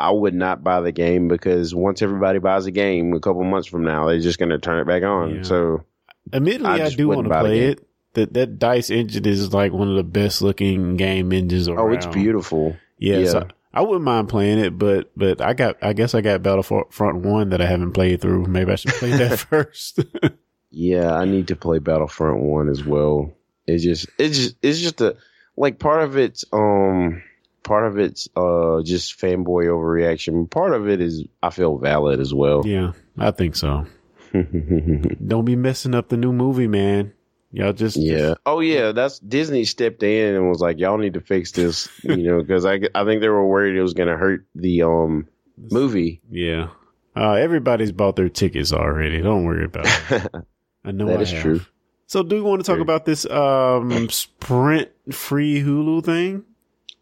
I 0.02 0.10
would 0.10 0.34
not 0.34 0.62
buy 0.64 0.80
the 0.80 0.92
game 0.92 1.28
because 1.28 1.74
once 1.74 2.02
everybody 2.02 2.38
buys 2.38 2.66
a 2.66 2.70
game, 2.70 3.12
a 3.14 3.20
couple 3.20 3.44
months 3.44 3.68
from 3.68 3.84
now, 3.84 4.08
they're 4.08 4.18
just 4.20 4.38
going 4.38 4.50
to 4.50 4.58
turn 4.58 4.80
it 4.80 4.86
back 4.86 5.02
on. 5.02 5.36
Yeah. 5.36 5.42
So 5.42 5.84
Admittedly, 6.32 6.66
I 6.68 6.86
I, 6.86 6.90
do 6.90 7.08
want 7.08 7.28
to 7.28 7.40
play 7.40 7.60
it. 7.60 7.86
That 8.14 8.34
that 8.34 8.58
Dice 8.58 8.90
engine 8.90 9.24
is 9.26 9.54
like 9.54 9.72
one 9.72 9.88
of 9.88 9.96
the 9.96 10.02
best 10.04 10.42
looking 10.42 10.96
game 10.96 11.32
engines 11.32 11.68
around. 11.68 11.78
oh, 11.78 11.92
it's 11.92 12.06
beautiful. 12.06 12.76
Yeah, 12.98 13.18
Yeah. 13.18 13.30
so 13.30 13.48
I 13.72 13.80
wouldn't 13.80 14.04
mind 14.04 14.28
playing 14.28 14.58
it, 14.58 14.76
but 14.78 15.10
but 15.16 15.40
I 15.40 15.54
got 15.54 15.76
I 15.82 15.94
guess 15.94 16.14
I 16.14 16.20
got 16.20 16.42
Battlefront 16.42 17.16
One 17.24 17.48
that 17.50 17.60
I 17.62 17.66
haven't 17.66 17.92
played 17.92 18.20
through. 18.20 18.46
Maybe 18.46 18.70
I 18.70 18.74
should 18.74 18.92
play 18.92 19.10
that 19.12 19.38
first. 19.50 20.00
Yeah, 20.74 21.14
I 21.14 21.26
need 21.26 21.48
to 21.48 21.56
play 21.56 21.80
Battlefront 21.80 22.40
One 22.40 22.70
as 22.70 22.82
well. 22.82 23.34
It's 23.66 23.82
just 23.84 24.08
it's 24.18 24.38
just 24.38 24.56
it's 24.62 24.78
just 24.80 25.02
a 25.02 25.16
like 25.54 25.78
part 25.78 26.02
of 26.02 26.16
it's 26.16 26.46
um 26.50 27.22
part 27.62 27.86
of 27.86 27.98
it's 27.98 28.28
uh 28.36 28.82
just 28.82 29.18
fanboy 29.20 29.66
overreaction. 29.66 30.50
Part 30.50 30.72
of 30.74 30.88
it 30.88 31.00
is 31.00 31.24
I 31.42 31.50
feel 31.50 31.78
valid 31.78 32.20
as 32.20 32.32
well. 32.34 32.62
yeah, 32.66 32.92
I 33.18 33.30
think 33.30 33.56
so. 33.56 33.86
Don't 34.32 35.44
be 35.44 35.56
messing 35.56 35.94
up 35.94 36.08
the 36.08 36.16
new 36.16 36.32
movie, 36.32 36.66
man. 36.68 37.12
Y'all 37.52 37.72
just 37.74 37.96
yeah. 37.96 38.34
Oh 38.46 38.60
yeah, 38.60 38.92
that's 38.92 39.18
Disney 39.18 39.64
stepped 39.64 40.02
in 40.02 40.34
and 40.34 40.48
was 40.48 40.60
like, 40.60 40.78
y'all 40.78 40.96
need 40.96 41.14
to 41.14 41.20
fix 41.20 41.52
this, 41.52 41.88
you 42.02 42.16
know, 42.16 42.40
because 42.40 42.64
I 42.64 42.80
I 42.94 43.04
think 43.04 43.20
they 43.20 43.28
were 43.28 43.46
worried 43.46 43.76
it 43.76 43.82
was 43.82 43.94
gonna 43.94 44.16
hurt 44.16 44.46
the 44.54 44.82
um 44.82 45.28
movie. 45.58 46.20
yeah. 46.30 46.68
Uh, 47.14 47.32
everybody's 47.34 47.92
bought 47.92 48.16
their 48.16 48.30
tickets 48.30 48.72
already. 48.72 49.20
Don't 49.20 49.44
worry 49.44 49.66
about 49.66 49.84
it. 50.10 50.32
I 50.84 50.92
know 50.92 51.08
That 51.08 51.18
I 51.18 51.22
is 51.22 51.30
have. 51.32 51.42
true. 51.42 51.60
So, 52.06 52.22
do 52.22 52.36
we 52.36 52.40
want 52.40 52.64
to 52.64 52.70
talk 52.70 52.80
about 52.80 53.04
this 53.04 53.26
um 53.26 54.08
Sprint 54.08 54.88
free 55.10 55.62
Hulu 55.62 56.02
thing? 56.02 56.44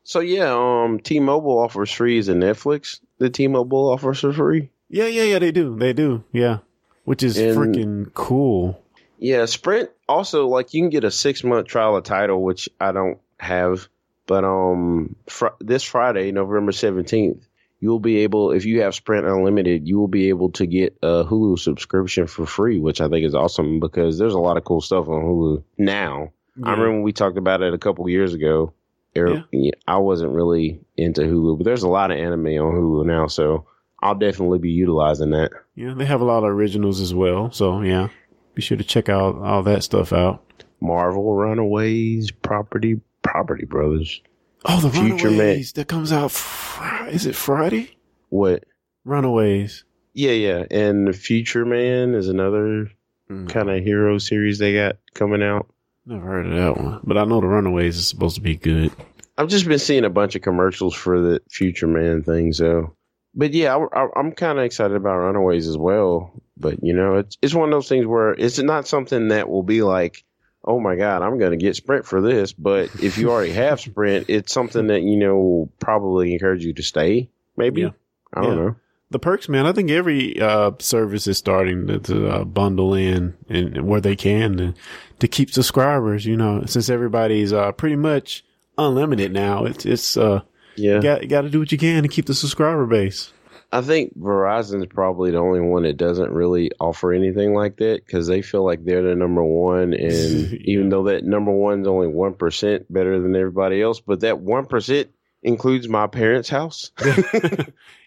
So 0.04 0.20
yeah, 0.20 0.52
um, 0.52 0.98
T-Mobile 1.00 1.58
offers 1.58 1.90
free 1.92 2.18
Is 2.18 2.28
a 2.28 2.34
Netflix. 2.34 3.00
The 3.18 3.30
T-Mobile 3.30 3.90
offers 3.90 4.20
for 4.20 4.32
free. 4.32 4.70
Yeah, 4.88 5.06
yeah, 5.06 5.24
yeah. 5.24 5.38
They 5.38 5.52
do. 5.52 5.76
They 5.76 5.92
do. 5.92 6.24
Yeah, 6.32 6.58
which 7.04 7.22
is 7.22 7.36
And- 7.38 7.56
freaking 7.56 8.14
cool. 8.14 8.82
Yeah, 9.18 9.44
Sprint 9.44 9.90
also 10.08 10.48
like 10.48 10.72
you 10.72 10.80
can 10.82 10.88
get 10.90 11.04
a 11.04 11.10
six 11.10 11.44
month 11.44 11.66
trial 11.66 11.94
of 11.96 12.04
Tidal, 12.04 12.42
which 12.42 12.68
I 12.80 12.92
don't 12.92 13.18
have. 13.38 13.86
But 14.26 14.44
um, 14.44 15.14
fr- 15.28 15.48
this 15.60 15.82
Friday, 15.82 16.32
November 16.32 16.72
seventeenth, 16.72 17.46
you'll 17.80 18.00
be 18.00 18.18
able, 18.18 18.52
if 18.52 18.64
you 18.64 18.80
have 18.80 18.94
Sprint 18.94 19.26
Unlimited, 19.26 19.86
you 19.86 19.98
will 19.98 20.08
be 20.08 20.30
able 20.30 20.50
to 20.52 20.66
get 20.66 20.96
a 21.02 21.24
Hulu 21.24 21.58
subscription 21.58 22.26
for 22.28 22.46
free, 22.46 22.80
which 22.80 23.00
I 23.02 23.08
think 23.08 23.26
is 23.26 23.34
awesome 23.34 23.78
because 23.80 24.18
there's 24.18 24.34
a 24.34 24.38
lot 24.38 24.56
of 24.56 24.64
cool 24.64 24.80
stuff 24.80 25.08
on 25.08 25.22
Hulu 25.22 25.62
now. 25.76 26.32
I 26.62 26.72
remember 26.72 27.02
we 27.02 27.12
talked 27.12 27.38
about 27.38 27.62
it 27.62 27.74
a 27.74 27.78
couple 27.78 28.08
years 28.08 28.34
ago. 28.34 28.72
Er- 29.16 29.44
I 29.86 29.96
wasn't 29.98 30.32
really 30.32 30.80
into 30.96 31.22
Hulu, 31.22 31.58
but 31.58 31.64
there's 31.64 31.82
a 31.82 31.88
lot 31.88 32.10
of 32.10 32.18
anime 32.18 32.46
on 32.46 32.74
Hulu 32.74 33.06
now, 33.06 33.26
so 33.26 33.66
I'll 34.02 34.14
definitely 34.14 34.58
be 34.58 34.70
utilizing 34.70 35.30
that. 35.30 35.50
Yeah, 35.74 35.94
they 35.94 36.04
have 36.06 36.20
a 36.20 36.24
lot 36.24 36.44
of 36.44 36.50
originals 36.50 37.00
as 37.00 37.14
well. 37.14 37.50
So 37.52 37.80
yeah, 37.82 38.08
be 38.54 38.62
sure 38.62 38.76
to 38.76 38.84
check 38.84 39.08
out 39.08 39.36
all 39.36 39.62
that 39.64 39.82
stuff 39.84 40.12
out. 40.12 40.42
Marvel 40.80 41.34
Runaways, 41.34 42.30
Property, 42.30 43.00
Property 43.22 43.66
Brothers. 43.66 44.22
Oh, 44.64 44.80
the 44.80 44.90
Future 44.90 45.30
Man. 45.30 45.38
Runaways 45.38 45.72
that 45.72 45.88
comes 45.88 46.12
out. 46.12 46.30
Fr- 46.30 47.06
is 47.08 47.26
it 47.26 47.34
Friday? 47.34 47.96
What? 48.30 48.64
Runaways. 49.04 49.84
Yeah, 50.14 50.32
yeah. 50.32 50.64
And 50.70 51.06
the 51.08 51.12
Future 51.12 51.64
Man 51.64 52.14
is 52.14 52.28
another 52.28 52.90
Mm, 53.30 53.48
kind 53.48 53.70
of 53.70 53.84
hero 53.84 54.18
series 54.18 54.58
they 54.58 54.74
got 54.74 54.96
coming 55.14 55.40
out. 55.40 55.68
Never 56.06 56.24
heard 56.26 56.46
of 56.46 56.52
that 56.54 56.82
one, 56.82 57.00
but 57.04 57.18
I 57.18 57.24
know 57.24 57.40
the 57.40 57.46
Runaways 57.46 57.96
is 57.96 58.08
supposed 58.08 58.36
to 58.36 58.40
be 58.40 58.56
good. 58.56 58.90
I've 59.36 59.48
just 59.48 59.66
been 59.68 59.78
seeing 59.78 60.04
a 60.04 60.10
bunch 60.10 60.34
of 60.34 60.42
commercials 60.42 60.94
for 60.94 61.20
the 61.20 61.40
Future 61.50 61.86
Man 61.86 62.22
thing, 62.22 62.52
so. 62.52 62.94
But 63.34 63.52
yeah, 63.52 63.76
I, 63.76 64.02
I, 64.02 64.08
I'm 64.16 64.32
kind 64.32 64.58
of 64.58 64.64
excited 64.64 64.96
about 64.96 65.18
Runaways 65.18 65.68
as 65.68 65.76
well. 65.78 66.32
But 66.56 66.82
you 66.82 66.94
know, 66.94 67.16
it's 67.16 67.38
it's 67.40 67.54
one 67.54 67.68
of 67.68 67.72
those 67.72 67.88
things 67.88 68.06
where 68.06 68.32
it's 68.32 68.58
not 68.58 68.88
something 68.88 69.28
that 69.28 69.48
will 69.48 69.62
be 69.62 69.82
like, 69.82 70.24
oh 70.64 70.80
my 70.80 70.96
god, 70.96 71.22
I'm 71.22 71.38
going 71.38 71.52
to 71.52 71.56
get 71.56 71.76
Sprint 71.76 72.06
for 72.06 72.20
this. 72.20 72.52
But 72.52 72.90
if 73.02 73.16
you 73.18 73.30
already 73.30 73.52
have 73.52 73.80
Sprint, 73.80 74.26
it's 74.28 74.52
something 74.52 74.88
that 74.88 75.02
you 75.02 75.16
know 75.16 75.36
will 75.38 75.72
probably 75.78 76.32
encourage 76.32 76.64
you 76.64 76.72
to 76.74 76.82
stay. 76.82 77.30
Maybe 77.56 77.82
Yeah. 77.82 77.90
I 78.34 78.42
don't 78.42 78.56
Yeah. 78.58 78.64
know. 78.64 78.76
The 79.12 79.18
perks, 79.18 79.48
man. 79.48 79.66
I 79.66 79.72
think 79.72 79.90
every 79.90 80.40
uh, 80.40 80.70
service 80.78 81.26
is 81.26 81.36
starting 81.36 81.88
to, 81.88 81.98
to 81.98 82.28
uh, 82.28 82.44
bundle 82.44 82.94
in 82.94 83.36
and 83.48 83.76
and 83.76 83.88
where 83.88 84.00
they 84.00 84.14
can 84.16 84.56
to, 84.56 84.74
to 85.20 85.28
keep 85.28 85.50
subscribers. 85.50 86.26
You 86.26 86.36
know, 86.36 86.64
since 86.66 86.88
everybody's 86.90 87.52
uh, 87.52 87.72
pretty 87.72 87.96
much 87.96 88.44
unlimited 88.76 89.32
now, 89.32 89.64
it's 89.64 89.86
it's 89.86 90.16
uh, 90.16 90.40
Yeah, 90.76 90.96
you 90.96 91.02
got 91.02 91.28
got 91.28 91.40
to 91.42 91.50
do 91.50 91.58
what 91.60 91.72
you 91.72 91.78
can 91.78 92.02
to 92.02 92.08
keep 92.08 92.26
the 92.26 92.34
subscriber 92.34 92.86
base. 92.86 93.32
I 93.72 93.82
think 93.82 94.18
Verizon's 94.18 94.86
probably 94.86 95.30
the 95.30 95.38
only 95.38 95.60
one 95.60 95.84
that 95.84 95.96
doesn't 95.96 96.32
really 96.32 96.72
offer 96.80 97.12
anything 97.12 97.54
like 97.54 97.76
that 97.76 98.04
because 98.04 98.26
they 98.26 98.42
feel 98.42 98.64
like 98.64 98.84
they're 98.84 99.02
the 99.04 99.14
number 99.14 99.44
one, 99.44 99.92
and 99.94 100.50
Yeah. 100.50 100.58
even 100.64 100.88
though 100.88 101.04
that 101.04 101.24
number 101.24 101.52
one's 101.52 101.86
only 101.86 102.08
one 102.08 102.34
percent 102.34 102.92
better 102.92 103.20
than 103.20 103.36
everybody 103.36 103.80
else, 103.80 104.00
but 104.00 104.20
that 104.20 104.40
one 104.40 104.66
percent 104.66 105.10
includes 105.42 105.88
my 105.88 106.06
parents' 106.08 106.48
house. 106.48 106.90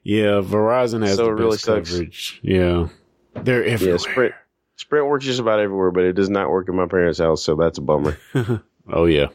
Yeah, 0.06 0.42
Verizon 0.44 1.02
has 1.08 1.16
So 1.16 1.24
the 1.26 1.30
it 1.30 1.34
really 1.36 1.52
best 1.52 1.64
sucks. 1.64 1.92
coverage. 1.92 2.40
Yeah, 2.44 2.90
they're 3.36 3.64
everywhere. 3.64 3.96
Yeah, 3.96 4.12
Sprint. 4.12 4.34
Sprint 4.76 5.08
works 5.08 5.26
just 5.26 5.40
about 5.40 5.60
everywhere, 5.60 5.92
but 5.92 6.04
it 6.04 6.14
does 6.14 6.30
not 6.30 6.50
work 6.50 6.68
in 6.68 6.76
my 6.76 6.88
parents' 6.88 7.20
house, 7.20 7.44
so 7.44 7.56
that's 7.56 7.78
a 7.78 7.82
bummer. 7.82 8.18
oh 8.92 9.06
yeah. 9.06 9.28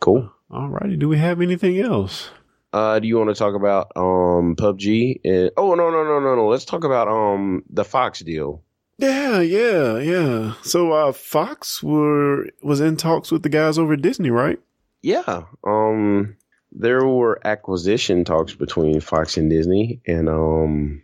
Cool. 0.00 0.32
Alrighty, 0.50 0.98
do 0.98 1.08
we 1.08 1.18
have 1.18 1.40
anything 1.40 1.78
else? 1.78 2.30
Uh, 2.72 2.98
do 2.98 3.08
you 3.08 3.16
want 3.16 3.30
to 3.30 3.34
talk 3.34 3.54
about 3.54 3.92
um 3.96 4.56
PUBG? 4.56 5.20
And, 5.24 5.50
oh 5.56 5.74
no 5.74 5.90
no 5.90 6.04
no 6.04 6.20
no 6.20 6.34
no. 6.34 6.48
Let's 6.48 6.64
talk 6.64 6.84
about 6.84 7.08
um 7.08 7.64
the 7.70 7.84
Fox 7.84 8.20
deal. 8.20 8.62
Yeah, 8.98 9.40
yeah, 9.40 9.98
yeah. 9.98 10.54
So 10.62 10.92
uh 10.92 11.12
Fox 11.12 11.82
were 11.82 12.46
was 12.62 12.80
in 12.80 12.96
talks 12.96 13.30
with 13.30 13.42
the 13.42 13.48
guys 13.48 13.78
over 13.78 13.94
at 13.94 14.02
Disney, 14.02 14.30
right? 14.30 14.58
Yeah. 15.02 15.44
Um, 15.64 16.36
there 16.72 17.06
were 17.06 17.40
acquisition 17.46 18.24
talks 18.24 18.54
between 18.54 19.00
Fox 19.00 19.36
and 19.36 19.50
Disney, 19.50 20.00
and 20.06 20.28
um. 20.28 21.02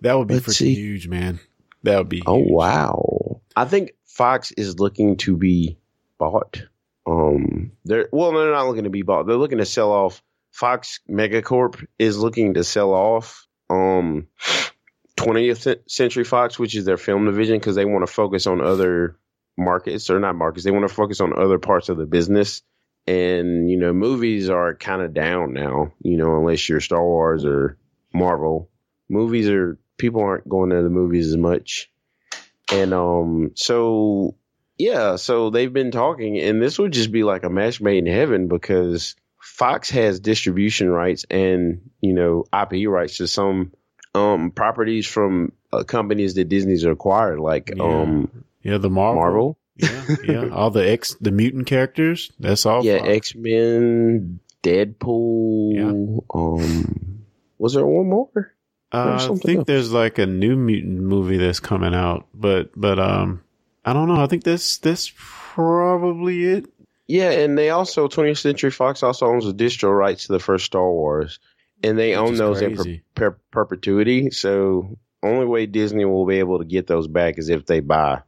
That 0.00 0.14
would 0.16 0.28
be 0.28 0.36
freaking 0.36 0.74
huge, 0.74 1.08
man. 1.08 1.40
That 1.82 1.98
would 1.98 2.08
be 2.08 2.22
Oh 2.26 2.38
huge. 2.38 2.50
wow! 2.50 3.40
I 3.56 3.64
think 3.64 3.92
Fox 4.06 4.52
is 4.52 4.78
looking 4.80 5.16
to 5.18 5.36
be 5.36 5.78
bought. 6.18 6.62
Um, 7.06 7.72
they're 7.84 8.08
well, 8.12 8.32
they're 8.32 8.52
not 8.52 8.66
looking 8.66 8.84
to 8.84 8.90
be 8.90 9.02
bought. 9.02 9.26
They're 9.26 9.36
looking 9.36 9.58
to 9.58 9.66
sell 9.66 9.90
off. 9.92 10.22
Fox 10.50 11.00
Megacorp 11.08 11.84
is 11.98 12.18
looking 12.18 12.54
to 12.54 12.64
sell 12.64 12.92
off 12.92 13.46
um 13.70 14.26
20th 15.16 15.78
Century 15.88 16.24
Fox, 16.24 16.58
which 16.58 16.76
is 16.76 16.84
their 16.84 16.96
film 16.96 17.26
division, 17.26 17.58
because 17.58 17.74
they 17.74 17.84
want 17.84 18.06
to 18.06 18.12
focus 18.12 18.46
on 18.46 18.60
other 18.60 19.16
markets 19.56 20.10
or 20.10 20.20
not 20.20 20.36
markets. 20.36 20.64
They 20.64 20.70
want 20.70 20.88
to 20.88 20.94
focus 20.94 21.20
on 21.20 21.38
other 21.38 21.58
parts 21.58 21.88
of 21.88 21.96
the 21.96 22.06
business. 22.06 22.62
And 23.06 23.70
you 23.70 23.78
know, 23.78 23.92
movies 23.92 24.50
are 24.50 24.74
kind 24.74 25.02
of 25.02 25.14
down 25.14 25.52
now. 25.54 25.92
You 26.02 26.16
know, 26.18 26.36
unless 26.38 26.68
you're 26.68 26.80
Star 26.80 27.02
Wars 27.02 27.44
or 27.44 27.78
Marvel, 28.12 28.70
movies 29.08 29.48
are 29.48 29.78
people 29.98 30.22
aren't 30.22 30.48
going 30.48 30.70
to 30.70 30.82
the 30.82 30.88
movies 30.90 31.28
as 31.28 31.36
much. 31.36 31.90
And 32.72 32.94
um, 32.94 33.52
so 33.54 34.34
yeah, 34.78 35.16
so 35.16 35.50
they've 35.50 35.72
been 35.72 35.90
talking, 35.90 36.38
and 36.38 36.62
this 36.62 36.78
would 36.78 36.92
just 36.92 37.10
be 37.12 37.24
like 37.24 37.42
a 37.44 37.50
match 37.50 37.80
made 37.80 37.98
in 37.98 38.12
heaven 38.12 38.48
because 38.48 39.16
Fox 39.40 39.90
has 39.90 40.20
distribution 40.20 40.88
rights 40.88 41.24
and 41.30 41.90
you 42.00 42.12
know 42.12 42.44
IP 42.52 42.88
rights 42.88 43.16
to 43.18 43.26
some 43.26 43.72
um 44.14 44.50
properties 44.52 45.06
from 45.06 45.52
uh, 45.72 45.82
companies 45.84 46.34
that 46.34 46.48
Disney's 46.48 46.84
acquired, 46.84 47.40
like 47.40 47.72
Yeah. 47.74 47.82
um 47.82 48.30
Yeah, 48.62 48.78
the 48.78 48.90
Marvel. 48.90 49.20
Marvel, 49.22 49.58
Yeah, 49.76 50.04
yeah. 50.24 50.48
All 50.52 50.70
the 50.70 50.88
X 50.88 51.16
the 51.20 51.30
mutant 51.32 51.66
characters. 51.66 52.30
That's 52.38 52.66
all. 52.66 52.84
yeah, 52.84 52.94
X 53.02 53.34
Men, 53.34 54.40
Deadpool. 54.62 56.22
Um, 56.34 57.24
was 57.58 57.74
there 57.74 57.86
one 57.86 58.08
more? 58.08 58.52
Uh, 58.90 59.18
I 59.20 59.36
think 59.36 59.58
else. 59.58 59.66
there's 59.66 59.92
like 59.92 60.18
a 60.18 60.26
new 60.26 60.56
mutant 60.56 61.00
movie 61.00 61.36
that's 61.36 61.60
coming 61.60 61.94
out, 61.94 62.26
but 62.34 62.70
but 62.74 62.98
um, 62.98 63.42
I 63.84 63.92
don't 63.92 64.08
know. 64.08 64.22
I 64.22 64.26
think 64.26 64.44
that's 64.44 64.78
that's 64.78 65.12
probably 65.18 66.44
it. 66.44 66.66
Yeah, 67.06 67.30
and 67.30 67.56
they 67.56 67.70
also 67.70 68.06
20th 68.06 68.38
Century 68.38 68.70
Fox 68.70 69.02
also 69.02 69.26
owns 69.26 69.46
the 69.46 69.54
distro 69.54 69.96
rights 69.96 70.26
to 70.26 70.32
the 70.32 70.38
first 70.38 70.66
Star 70.66 70.90
Wars, 70.90 71.38
and 71.82 71.98
they 71.98 72.10
Which 72.10 72.18
own 72.18 72.36
those 72.36 72.60
in 72.60 72.76
per- 72.76 73.00
per- 73.14 73.38
perpetuity. 73.50 74.30
So 74.30 74.98
only 75.22 75.46
way 75.46 75.66
Disney 75.66 76.04
will 76.04 76.26
be 76.26 76.38
able 76.38 76.58
to 76.58 76.64
get 76.64 76.86
those 76.86 77.08
back 77.08 77.38
is 77.38 77.48
if 77.48 77.66
they 77.66 77.80
buy 77.80 78.22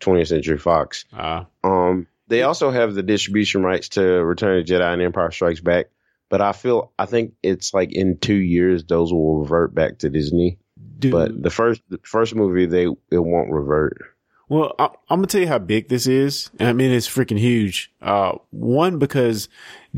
20th 0.00 0.28
Century 0.28 0.58
Fox. 0.58 1.04
Ah, 1.12 1.46
Um, 1.64 2.06
they 2.28 2.42
also 2.42 2.70
have 2.70 2.94
the 2.94 3.02
distribution 3.02 3.62
rights 3.62 3.88
to 3.90 4.02
Return 4.02 4.58
of 4.58 4.66
the 4.66 4.72
Jedi 4.72 4.92
and 4.92 5.02
Empire 5.02 5.30
Strikes 5.30 5.60
Back, 5.60 5.86
but 6.28 6.40
I 6.40 6.52
feel 6.52 6.92
I 6.98 7.06
think 7.06 7.34
it's 7.42 7.72
like 7.74 7.92
in 7.92 8.18
two 8.18 8.34
years 8.34 8.84
those 8.84 9.12
will 9.12 9.40
revert 9.40 9.74
back 9.74 9.98
to 9.98 10.10
Disney. 10.10 10.58
dude. 10.98 11.12
But 11.12 11.42
the 11.42 11.50
first 11.50 11.82
the 11.88 11.98
first 12.04 12.34
movie 12.34 12.66
they 12.66 12.84
it 12.84 13.18
won't 13.18 13.52
revert. 13.52 13.98
Well, 14.50 14.74
I, 14.78 14.86
I'm 15.10 15.18
gonna 15.18 15.26
tell 15.26 15.42
you 15.42 15.46
how 15.48 15.58
big 15.58 15.88
this 15.88 16.06
is. 16.06 16.50
I 16.58 16.72
mean, 16.72 16.90
it's 16.90 17.08
freaking 17.08 17.38
huge. 17.38 17.92
Uh, 18.00 18.32
one 18.50 18.98
because 18.98 19.48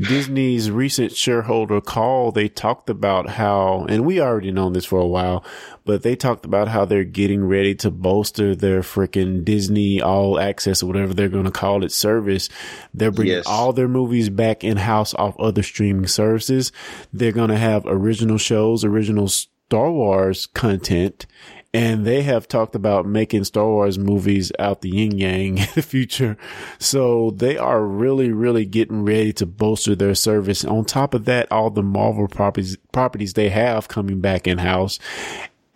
Disney's 0.01 0.71
recent 0.71 1.15
shareholder 1.15 1.79
call, 1.81 2.31
they 2.31 2.47
talked 2.49 2.89
about 2.89 3.29
how, 3.31 3.85
and 3.87 4.05
we 4.05 4.19
already 4.21 4.51
known 4.51 4.73
this 4.73 4.85
for 4.85 4.99
a 4.99 5.07
while, 5.07 5.43
but 5.85 6.03
they 6.03 6.15
talked 6.15 6.45
about 6.45 6.67
how 6.67 6.85
they're 6.85 7.03
getting 7.03 7.43
ready 7.45 7.75
to 7.75 7.91
bolster 7.91 8.55
their 8.55 8.81
freaking 8.81 9.43
Disney 9.45 10.01
All 10.01 10.39
Access 10.39 10.81
or 10.83 10.87
whatever 10.87 11.13
they're 11.13 11.29
going 11.29 11.45
to 11.45 11.51
call 11.51 11.83
it 11.83 11.91
service. 11.91 12.49
They're 12.93 13.11
bringing 13.11 13.35
Yes. 13.35 13.45
all 13.47 13.73
their 13.73 13.87
movies 13.87 14.29
back 14.29 14.63
in 14.63 14.77
house 14.77 15.13
off 15.13 15.39
other 15.39 15.63
streaming 15.63 16.07
services. 16.07 16.71
They're 17.13 17.31
going 17.31 17.49
to 17.49 17.57
have 17.57 17.83
original 17.85 18.37
shows, 18.37 18.83
original 18.83 19.27
Star 19.27 19.91
Wars 19.91 20.47
content, 20.47 21.25
and 21.73 22.05
they 22.05 22.21
have 22.23 22.47
talked 22.47 22.75
about 22.75 23.05
making 23.05 23.45
Star 23.45 23.65
Wars 23.65 23.97
movies 23.97 24.51
out 24.59 24.81
the 24.81 24.89
yin 24.89 25.17
yang 25.17 25.57
in 25.57 25.67
the 25.75 25.81
future. 25.81 26.37
So 26.79 27.31
they 27.31 27.57
are 27.57 27.83
really, 27.85 28.31
really 28.31 28.65
getting 28.65 29.03
ready 29.03 29.31
to 29.33 29.45
bolster 29.45 29.95
their 29.95 30.15
service. 30.15 30.65
On 30.65 30.83
top 30.83 31.13
of 31.13 31.25
that, 31.25 31.51
all 31.51 31.69
the 31.69 31.83
Marvel 31.83 32.27
properties, 32.27 32.77
properties 32.91 33.33
they 33.33 33.49
have 33.49 33.87
coming 33.87 34.19
back 34.19 34.47
in 34.47 34.57
house. 34.57 34.99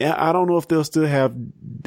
I 0.01 0.33
don't 0.33 0.49
know 0.49 0.57
if 0.57 0.67
they'll 0.67 0.83
still 0.83 1.05
have 1.05 1.33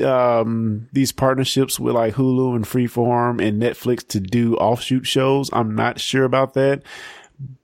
um, 0.02 0.88
these 0.92 1.12
partnerships 1.12 1.78
with 1.78 1.94
like 1.94 2.14
Hulu 2.14 2.56
and 2.56 2.64
Freeform 2.64 3.46
and 3.46 3.60
Netflix 3.62 4.06
to 4.08 4.20
do 4.20 4.56
offshoot 4.56 5.06
shows. 5.06 5.50
I'm 5.52 5.74
not 5.74 6.00
sure 6.00 6.24
about 6.24 6.54
that. 6.54 6.82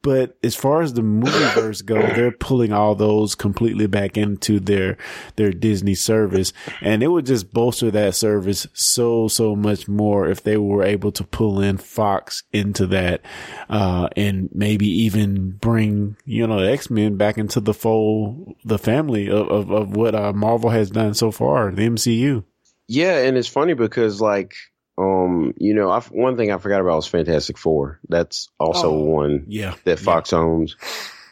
But 0.02 0.36
as 0.44 0.54
far 0.54 0.82
as 0.82 0.94
the 0.94 1.02
movieverse 1.02 1.84
go, 1.84 2.00
they're 2.00 2.30
pulling 2.30 2.72
all 2.72 2.94
those 2.94 3.34
completely 3.34 3.86
back 3.86 4.16
into 4.16 4.60
their 4.60 4.96
their 5.36 5.50
Disney 5.50 5.94
service, 5.94 6.52
and 6.80 7.02
it 7.02 7.08
would 7.08 7.26
just 7.26 7.52
bolster 7.52 7.90
that 7.90 8.14
service 8.14 8.66
so 8.72 9.26
so 9.26 9.56
much 9.56 9.88
more 9.88 10.28
if 10.28 10.42
they 10.42 10.56
were 10.56 10.84
able 10.84 11.10
to 11.12 11.24
pull 11.24 11.60
in 11.60 11.78
Fox 11.78 12.44
into 12.52 12.86
that, 12.88 13.22
uh, 13.68 14.08
and 14.16 14.48
maybe 14.52 14.86
even 14.86 15.50
bring 15.52 16.16
you 16.24 16.46
know 16.46 16.58
X 16.58 16.88
Men 16.90 17.16
back 17.16 17.36
into 17.36 17.60
the 17.60 17.74
fold, 17.74 18.54
the 18.64 18.78
family 18.78 19.28
of 19.28 19.48
of, 19.48 19.70
of 19.72 19.96
what 19.96 20.14
uh, 20.14 20.32
Marvel 20.32 20.70
has 20.70 20.90
done 20.90 21.14
so 21.14 21.32
far, 21.32 21.72
the 21.72 21.88
MCU. 21.88 22.44
Yeah, 22.86 23.18
and 23.22 23.36
it's 23.36 23.48
funny 23.48 23.74
because 23.74 24.20
like 24.20 24.54
um 24.96 25.54
you 25.56 25.74
know 25.74 25.90
I, 25.90 26.00
one 26.02 26.36
thing 26.36 26.52
I 26.52 26.58
forgot 26.58 26.80
about 26.80 26.96
was 26.96 27.06
Fantastic 27.06 27.58
Four. 27.58 28.00
That's 28.08 28.48
also 28.60 28.90
Oh, 28.92 29.00
one 29.04 29.44
Yeah, 29.48 29.74
that 29.84 29.98
Fox 29.98 30.32
owns. 30.32 30.76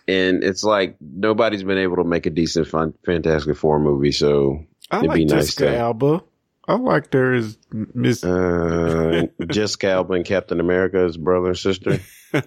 And 0.08 0.42
it's 0.42 0.64
like 0.64 0.96
nobody's 1.00 1.62
been 1.62 1.78
able 1.78 1.96
to 1.96 2.04
make 2.04 2.26
a 2.26 2.30
decent 2.30 2.66
fun, 2.66 2.94
Fantastic 3.06 3.56
Four 3.56 3.78
movie, 3.78 4.10
so 4.12 4.64
I 4.90 4.98
it'd 4.98 5.08
like 5.08 5.16
be 5.16 5.24
nice 5.26 5.46
Jessica 5.54 5.64
to- 5.70 5.76
Alba. 5.78 6.24
I 6.68 6.74
like 6.76 7.10
there 7.10 7.34
is 7.34 7.58
Miss. 7.72 8.22
uh, 8.22 9.26
Jessica 9.48 9.90
Alba 9.90 10.14
and 10.14 10.24
Captain 10.24 10.60
America's 10.60 11.16
brother 11.16 11.48
and 11.48 11.58
sister. 11.58 11.98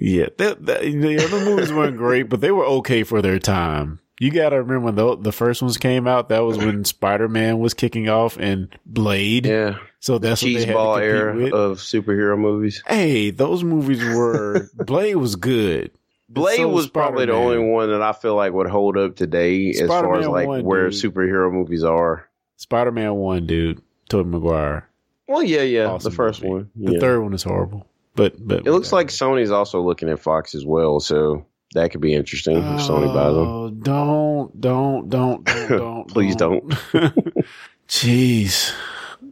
Yeah, 0.00 0.26
that, 0.38 0.64
that, 0.66 0.80
the 0.82 1.24
other 1.24 1.44
movies 1.44 1.72
weren't 1.72 1.96
great, 1.96 2.28
but 2.28 2.40
they 2.40 2.52
were 2.52 2.64
okay 2.66 3.02
for 3.02 3.20
their 3.20 3.38
time. 3.40 3.98
You 4.20 4.30
got 4.32 4.50
to 4.50 4.56
remember 4.56 4.86
when 4.86 4.94
the, 4.96 5.16
the 5.16 5.32
first 5.32 5.62
ones 5.62 5.76
came 5.78 6.06
out. 6.08 6.28
That 6.30 6.40
was 6.40 6.58
when 6.58 6.84
Spider 6.84 7.28
Man 7.28 7.58
was 7.60 7.72
kicking 7.74 8.08
off 8.08 8.36
and 8.36 8.68
Blade. 8.84 9.46
Yeah, 9.46 9.78
so 10.00 10.18
that's 10.18 10.42
what 10.42 10.48
they 10.48 10.64
had 10.64 10.66
to 10.66 10.72
compete 10.74 11.04
era 11.04 11.36
with. 11.36 11.52
of 11.52 11.78
superhero 11.78 12.38
movies. 12.38 12.82
hey, 12.86 13.30
those 13.30 13.62
movies 13.62 14.02
were 14.04 14.68
Blade 14.74 15.14
was 15.16 15.36
good. 15.36 15.92
Blade 16.28 16.56
So 16.58 16.68
was 16.68 16.88
probably 16.90 17.26
the 17.26 17.32
only 17.32 17.58
one 17.58 17.88
that 17.90 18.02
I 18.02 18.12
feel 18.12 18.34
like 18.34 18.52
would 18.52 18.66
hold 18.68 18.98
up 18.98 19.16
today 19.16 19.70
as 19.70 19.86
far 19.88 20.18
as 20.18 20.26
like 20.26 20.46
one, 20.46 20.64
where 20.64 20.90
dude. 20.90 21.00
superhero 21.00 21.50
movies 21.52 21.84
are. 21.84 22.28
Spider 22.56 22.90
Man 22.92 23.14
one, 23.14 23.46
dude, 23.46 23.80
Tobey 24.10 24.28
Maguire. 24.28 24.88
Well, 25.26 25.42
yeah, 25.42 25.62
yeah, 25.62 25.86
Awesome 25.86 26.10
the 26.10 26.16
first 26.16 26.42
movie. 26.42 26.68
one. 26.74 26.92
The 26.92 26.98
third 27.00 27.20
one 27.22 27.34
is 27.34 27.42
horrible, 27.44 27.86
but 28.14 28.34
but 28.46 28.66
It 28.66 28.72
looks 28.72 28.92
like 28.92 29.08
Sony's 29.08 29.50
also 29.50 29.80
looking 29.80 30.08
at 30.10 30.18
Fox 30.18 30.54
as 30.54 30.66
well, 30.66 31.00
so 31.00 31.46
that 31.74 31.90
could 31.90 32.00
be 32.00 32.14
interesting 32.14 32.56
if 32.58 32.64
Sony 32.80 33.12
buys 33.14 33.34
them. 33.34 33.46
Oh, 33.46 33.70
don't, 33.70 34.60
don't, 34.60 35.08
don't, 35.08 35.44
don't, 35.44 35.68
don't. 35.68 36.08
Please 36.08 36.34
don't. 36.36 36.64
Jeez. 37.88 38.72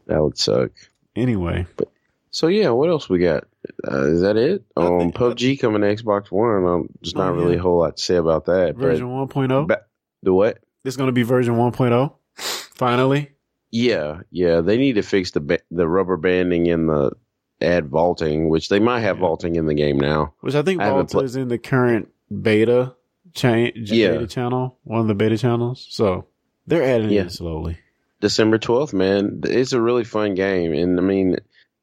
That 0.06 0.22
would 0.22 0.38
suck. 0.38 0.70
Anyway, 1.14 1.66
But, 1.76 1.88
So 2.30 2.48
yeah, 2.48 2.70
what 2.70 2.88
else 2.90 3.08
we 3.08 3.18
got? 3.18 3.44
Uh, 3.90 4.06
is 4.06 4.20
that 4.20 4.36
it? 4.36 4.64
Um, 4.76 4.98
think- 4.98 5.14
PUBG 5.16 5.58
coming 5.60 5.80
to 5.82 5.88
Xbox 5.94 6.30
One. 6.30 6.64
Um, 6.66 6.88
just 7.02 7.16
Oh, 7.16 7.20
not 7.20 7.34
really 7.34 7.56
a 7.56 7.60
whole 7.62 7.78
lot 7.78 7.96
to 7.96 8.02
say 8.02 8.16
about 8.16 8.44
that. 8.46 8.76
version 8.76 9.08
1.0. 9.08 9.66
But 9.66 9.80
ba- 9.80 9.84
the 10.22 10.32
what? 10.34 10.58
It's 10.84 10.96
going 10.96 11.08
to 11.08 11.12
be 11.12 11.22
version 11.22 11.54
1.0. 11.56 12.12
Finally. 12.74 13.30
Yeah, 13.70 14.20
yeah. 14.30 14.60
They 14.60 14.76
need 14.76 14.94
to 14.94 15.02
fix 15.02 15.32
the 15.32 15.40
ba- 15.40 15.58
the 15.70 15.88
rubber 15.88 16.16
banding 16.16 16.68
and 16.68 16.88
the 16.88 17.12
add 17.60 17.88
vaulting, 17.88 18.48
which 18.48 18.68
they 18.68 18.78
might 18.78 19.00
have 19.00 19.16
Yeah. 19.16 19.20
vaulting 19.22 19.56
in 19.56 19.66
the 19.66 19.74
game 19.74 19.98
now. 19.98 20.34
Which 20.40 20.54
I 20.54 20.62
think 20.62 20.80
I 20.80 20.84
haven't 20.84 21.10
Volta 21.10 21.16
pla- 21.16 21.22
is 21.24 21.36
in 21.36 21.48
the 21.48 21.58
current 21.58 22.08
beta 22.30 22.94
chain, 23.34 23.72
Yeah. 23.74 24.12
beta 24.12 24.26
channel, 24.26 24.78
one 24.84 25.00
of 25.00 25.08
the 25.08 25.14
beta 25.14 25.36
channels. 25.38 25.86
So 25.90 26.26
they're 26.66 26.82
adding 26.82 27.10
Yeah. 27.10 27.22
it 27.22 27.32
slowly. 27.32 27.78
December 28.20 28.58
twelfth, 28.58 28.94
man. 28.94 29.40
It's 29.44 29.72
a 29.72 29.80
really 29.80 30.04
fun 30.04 30.34
game, 30.34 30.72
and 30.72 30.98
I 30.98 31.02
mean, 31.02 31.36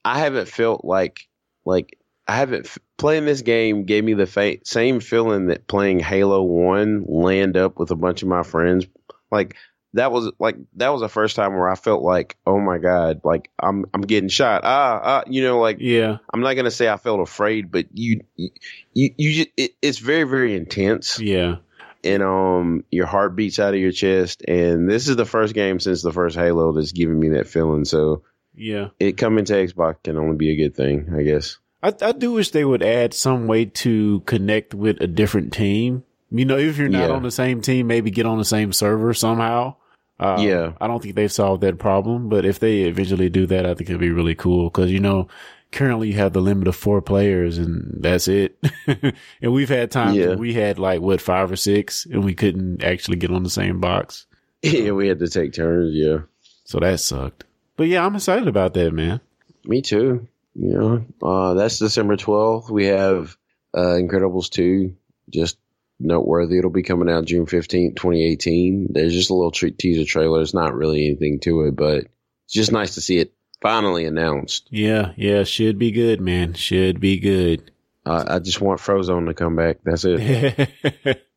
I 0.03 0.19
haven't 0.19 0.47
felt 0.47 0.83
like 0.83 1.27
like 1.65 1.97
I 2.27 2.35
haven't 2.37 2.65
f- 2.65 2.79
playing 2.97 3.25
this 3.25 3.41
game 3.41 3.83
gave 3.85 4.03
me 4.03 4.13
the 4.13 4.25
fa- 4.25 4.57
same 4.65 4.99
feeling 4.99 5.47
that 5.47 5.67
playing 5.67 5.99
Halo 5.99 6.41
One 6.41 7.05
land 7.07 7.55
up 7.57 7.77
with 7.77 7.91
a 7.91 7.95
bunch 7.95 8.23
of 8.23 8.29
my 8.29 8.43
friends. 8.43 8.87
Like 9.31 9.55
that 9.93 10.11
was 10.11 10.31
like 10.39 10.57
that 10.75 10.89
was 10.89 11.01
the 11.01 11.09
first 11.09 11.35
time 11.35 11.53
where 11.53 11.69
I 11.69 11.75
felt 11.75 12.01
like, 12.03 12.37
oh 12.47 12.59
my 12.59 12.77
god, 12.77 13.21
like 13.23 13.49
I'm 13.59 13.85
I'm 13.93 14.01
getting 14.01 14.29
shot. 14.29 14.61
Ah, 14.63 14.99
ah 15.03 15.23
you 15.27 15.43
know, 15.43 15.59
like 15.59 15.77
Yeah. 15.79 16.17
I'm 16.33 16.41
not 16.41 16.53
gonna 16.55 16.71
say 16.71 16.89
I 16.89 16.97
felt 16.97 17.19
afraid, 17.19 17.71
but 17.71 17.85
you 17.93 18.21
you 18.35 18.49
you, 18.93 19.33
just, 19.33 19.49
it, 19.57 19.71
it's 19.81 19.99
very 19.99 20.23
very 20.23 20.55
intense 20.55 21.19
Yeah. 21.19 21.57
and 22.03 22.21
um 22.23 22.83
your 22.91 23.05
heart 23.05 23.35
beats 23.35 23.59
out 23.59 23.73
of 23.73 23.79
your 23.79 23.91
chest 23.91 24.43
and 24.47 24.89
this 24.89 25.07
is 25.07 25.15
the 25.15 25.25
first 25.25 25.53
game 25.53 25.79
since 25.79 26.01
the 26.01 26.11
first 26.11 26.35
halo 26.35 26.71
that's 26.73 26.91
giving 26.91 27.19
me 27.19 27.29
that 27.29 27.47
feeling 27.47 27.85
so 27.85 28.23
Yeah. 28.55 28.89
it 28.99 29.17
coming 29.17 29.45
to 29.45 29.53
xbox 29.53 30.03
can 30.03 30.17
only 30.17 30.35
be 30.35 30.51
a 30.51 30.55
good 30.57 30.75
thing 30.75 31.13
i 31.17 31.23
guess 31.23 31.57
I, 31.81 31.93
I 32.01 32.11
do 32.13 32.31
wish 32.33 32.51
they 32.51 32.65
would 32.65 32.83
add 32.83 33.13
some 33.13 33.47
way 33.47 33.65
to 33.65 34.21
connect 34.21 34.73
with 34.73 35.01
a 35.01 35.07
different 35.07 35.51
team. 35.51 36.03
You 36.31 36.45
know, 36.45 36.57
if 36.57 36.77
you're 36.77 36.87
not 36.87 37.09
Yeah. 37.09 37.15
on 37.15 37.23
the 37.23 37.29
same 37.31 37.59
team, 37.61 37.87
maybe 37.87 38.09
get 38.09 38.25
on 38.25 38.37
the 38.37 38.45
same 38.45 38.71
server 38.71 39.13
somehow. 39.13 39.75
Uh, 40.19 40.37
Yeah. 40.39 40.73
I 40.79 40.87
don't 40.87 41.01
think 41.01 41.15
they've 41.15 41.31
solved 41.31 41.61
that 41.63 41.79
problem, 41.79 42.29
but 42.29 42.45
if 42.45 42.59
they 42.59 42.81
eventually 42.83 43.29
do 43.29 43.45
that, 43.47 43.65
I 43.65 43.73
think 43.73 43.89
it'd 43.89 43.99
be 43.99 44.11
really 44.11 44.35
cool. 44.35 44.69
Cause 44.69 44.89
you 44.91 44.99
know, 44.99 45.27
currently 45.71 46.09
you 46.09 46.13
have 46.15 46.33
the 46.33 46.41
limit 46.41 46.67
of 46.67 46.75
four 46.75 47.01
players 47.01 47.57
and 47.57 47.97
that's 48.01 48.27
it. 48.27 48.57
and 48.87 49.53
we've 49.53 49.69
had 49.69 49.89
times 49.91 50.15
Yeah. 50.17 50.35
we 50.35 50.53
had 50.53 50.77
like 50.79 51.01
what, 51.01 51.19
five 51.19 51.51
or 51.51 51.55
six 51.55 52.05
and 52.05 52.23
we 52.23 52.33
couldn't 52.35 52.83
actually 52.83 53.17
get 53.17 53.31
on 53.31 53.43
the 53.43 53.49
same 53.49 53.79
box. 53.79 54.27
yeah 54.61 54.91
we 54.91 55.07
had 55.07 55.19
to 55.19 55.27
take 55.27 55.53
turns 55.53 55.93
yeah 55.95 56.19
So 56.63 56.79
that 56.79 56.99
sucked. 56.99 57.43
But 57.75 57.87
yeah, 57.87 58.05
I'm 58.05 58.15
excited 58.15 58.47
about 58.47 58.75
that, 58.75 58.93
man. 58.93 59.19
me 59.65 59.81
too 59.81 60.27
you 60.55 60.69
know 60.71 61.03
uh 61.27 61.55
that's 61.55 61.79
december 61.79 62.15
12th 62.15 62.69
we 62.69 62.85
have 62.85 63.35
uh 63.73 63.97
incredibles 63.97 64.51
2 64.51 64.95
just 65.31 65.57
noteworthy 66.03 66.57
it'll 66.57 66.69
be 66.69 66.83
coming 66.83 67.09
out 67.09 67.25
june 67.25 67.45
15th 67.45 67.95
2018 67.95 68.87
there's 68.91 69.13
just 69.13 69.29
a 69.29 69.33
little 69.33 69.51
tre- 69.51 69.71
teaser 69.71 70.05
trailer 70.05 70.41
it's 70.41 70.53
not 70.53 70.73
really 70.75 71.05
anything 71.07 71.39
to 71.39 71.61
it 71.61 71.75
but 71.75 72.05
it's 72.45 72.53
just 72.53 72.71
nice 72.71 72.95
to 72.95 73.01
see 73.01 73.17
it 73.19 73.33
finally 73.61 74.05
announced 74.05 74.67
Yeah. 74.71 75.13
Yeah. 75.15 75.43
Should 75.43 75.79
be 75.79 75.91
good, 75.91 76.19
man. 76.19 76.53
Should 76.53 76.99
be 76.99 77.17
good. 77.17 77.71
Uh, 78.05 78.25
I 78.27 78.39
just 78.39 78.59
want 78.59 78.81
Frozone 78.81 79.27
to 79.27 79.33
come 79.33 79.55
back. 79.55 79.77
That's 79.85 80.03
it. 80.05 80.69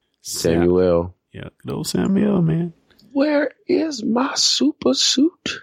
Samuel. 0.22 1.14
yeah, 1.32 1.50
good 1.64 1.72
old 1.72 1.86
Samuel, 1.86 2.42
man. 2.42 2.72
Where 3.12 3.52
is 3.68 4.02
my 4.02 4.32
super 4.34 4.94
suit? 4.94 5.60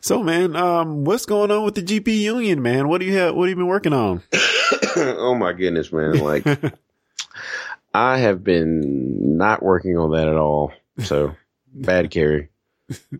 So, 0.00 0.22
man, 0.22 0.56
um, 0.56 1.04
what's 1.04 1.26
going 1.26 1.50
on 1.50 1.64
with 1.64 1.74
the 1.74 1.82
GP 1.82 2.18
Union, 2.20 2.62
man? 2.62 2.88
What 2.88 2.98
do 3.00 3.06
you 3.06 3.16
have? 3.18 3.34
What 3.34 3.44
have 3.44 3.50
you 3.50 3.56
been 3.56 3.66
working 3.66 3.92
on? 3.92 4.22
oh 4.96 5.34
my 5.38 5.52
goodness, 5.52 5.92
man. 5.92 6.18
Like, 6.18 6.44
I 7.92 8.18
have 8.18 8.44
been 8.44 9.36
not 9.36 9.62
working 9.62 9.96
on 9.96 10.12
that 10.12 10.28
at 10.28 10.36
all. 10.36 10.72
So, 10.98 11.34
bad 11.74 12.10
Kary. 12.10 12.50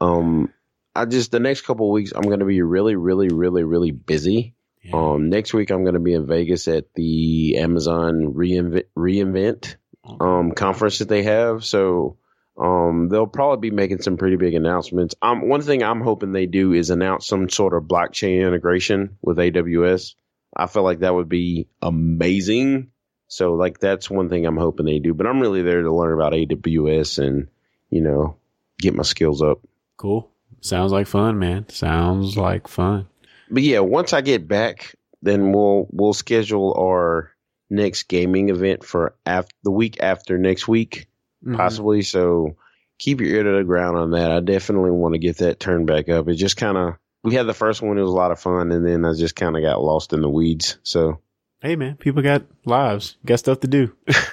Um, 0.00 0.52
I 0.94 1.04
just, 1.04 1.30
the 1.30 1.40
next 1.40 1.62
couple 1.62 1.86
of 1.86 1.92
weeks, 1.92 2.12
I'm 2.14 2.22
going 2.22 2.40
to 2.40 2.46
be 2.46 2.62
really, 2.62 2.96
really, 2.96 3.28
really, 3.28 3.64
really 3.64 3.90
busy. 3.90 4.54
Um, 4.92 5.28
next 5.28 5.52
week, 5.52 5.70
I'm 5.70 5.82
going 5.82 5.94
to 5.94 6.00
be 6.00 6.14
in 6.14 6.26
Vegas 6.26 6.66
at 6.68 6.92
the 6.94 7.58
Amazon 7.58 8.32
re:Invent, 8.34 8.86
re:Invent 8.94 9.76
um, 10.20 10.52
conference 10.52 10.98
that 10.98 11.08
they 11.08 11.24
have. 11.24 11.64
So 11.64 12.16
um, 12.58 13.08
they'll 13.08 13.26
probably 13.26 13.70
be 13.70 13.74
making 13.74 14.02
some 14.02 14.16
pretty 14.16 14.36
big 14.36 14.54
announcements. 14.54 15.14
Um, 15.22 15.48
one 15.48 15.62
thing 15.62 15.82
I'm 15.82 16.00
hoping 16.00 16.32
they 16.32 16.46
do 16.46 16.72
is 16.72 16.90
announce 16.90 17.26
some 17.26 17.48
sort 17.48 17.74
of 17.74 17.84
blockchain 17.84 18.46
integration 18.46 19.18
with 19.22 19.38
AWS. 19.38 20.14
I 20.56 20.66
feel 20.66 20.82
like 20.82 21.00
that 21.00 21.14
would 21.14 21.28
be 21.28 21.68
amazing. 21.82 22.90
So 23.28 23.54
like 23.54 23.78
that's 23.78 24.10
one 24.10 24.28
thing 24.28 24.46
I'm 24.46 24.56
hoping 24.56 24.86
they 24.86 24.98
do. 24.98 25.14
But 25.14 25.26
I'm 25.26 25.40
really 25.40 25.62
there 25.62 25.82
to 25.82 25.94
learn 25.94 26.12
about 26.14 26.32
AWS 26.32 27.18
and 27.24 27.48
you 27.90 28.00
know 28.00 28.36
get 28.78 28.94
my 28.94 29.02
skills 29.02 29.42
up. 29.42 29.60
Cool. 29.96 30.30
Sounds 30.60 30.92
like 30.92 31.06
fun, 31.06 31.38
man. 31.38 31.68
Sounds 31.68 32.36
like 32.36 32.66
fun. 32.68 33.06
But 33.50 33.62
yeah, 33.62 33.80
once 33.80 34.12
I 34.12 34.20
get 34.22 34.48
back, 34.48 34.94
then 35.22 35.52
we'll 35.52 35.86
we'll 35.90 36.14
schedule 36.14 36.74
our 36.78 37.30
next 37.70 38.04
gaming 38.04 38.48
event 38.48 38.84
for 38.84 39.14
af- 39.26 39.48
the 39.62 39.70
week 39.70 40.00
after 40.00 40.38
next 40.38 40.66
week. 40.66 41.06
Mhm. 41.46 41.56
possibly. 41.56 42.02
So 42.02 42.56
keep 42.98 43.20
your 43.20 43.30
ear 43.30 43.42
to 43.44 43.58
the 43.58 43.64
ground 43.64 43.96
on 43.96 44.10
that. 44.10 44.32
I 44.32 44.40
definitely 44.40 44.90
want 44.90 45.14
to 45.14 45.20
get 45.20 45.38
that 45.38 45.60
turned 45.60 45.86
back 45.86 46.08
up. 46.08 46.28
It 46.28 46.34
just 46.34 46.56
kind 46.56 46.76
of 46.76 46.94
we 47.22 47.34
had 47.34 47.46
the 47.46 47.54
first 47.54 47.80
one; 47.82 47.96
it 47.98 48.02
was 48.02 48.10
a 48.10 48.14
lot 48.16 48.32
of 48.32 48.40
fun, 48.40 48.72
and 48.72 48.84
then 48.86 49.04
I 49.04 49.12
just 49.12 49.36
kind 49.36 49.56
of 49.56 49.62
got 49.62 49.80
lost 49.82 50.12
in 50.12 50.20
the 50.20 50.28
weeds. 50.30 50.78
So, 50.82 51.20
Hey, 51.60 51.74
man, 51.74 51.96
people 51.96 52.22
got 52.22 52.44
lives, 52.64 53.16
got 53.26 53.40
stuff 53.40 53.60
to 53.60 53.66
do. 53.66 53.92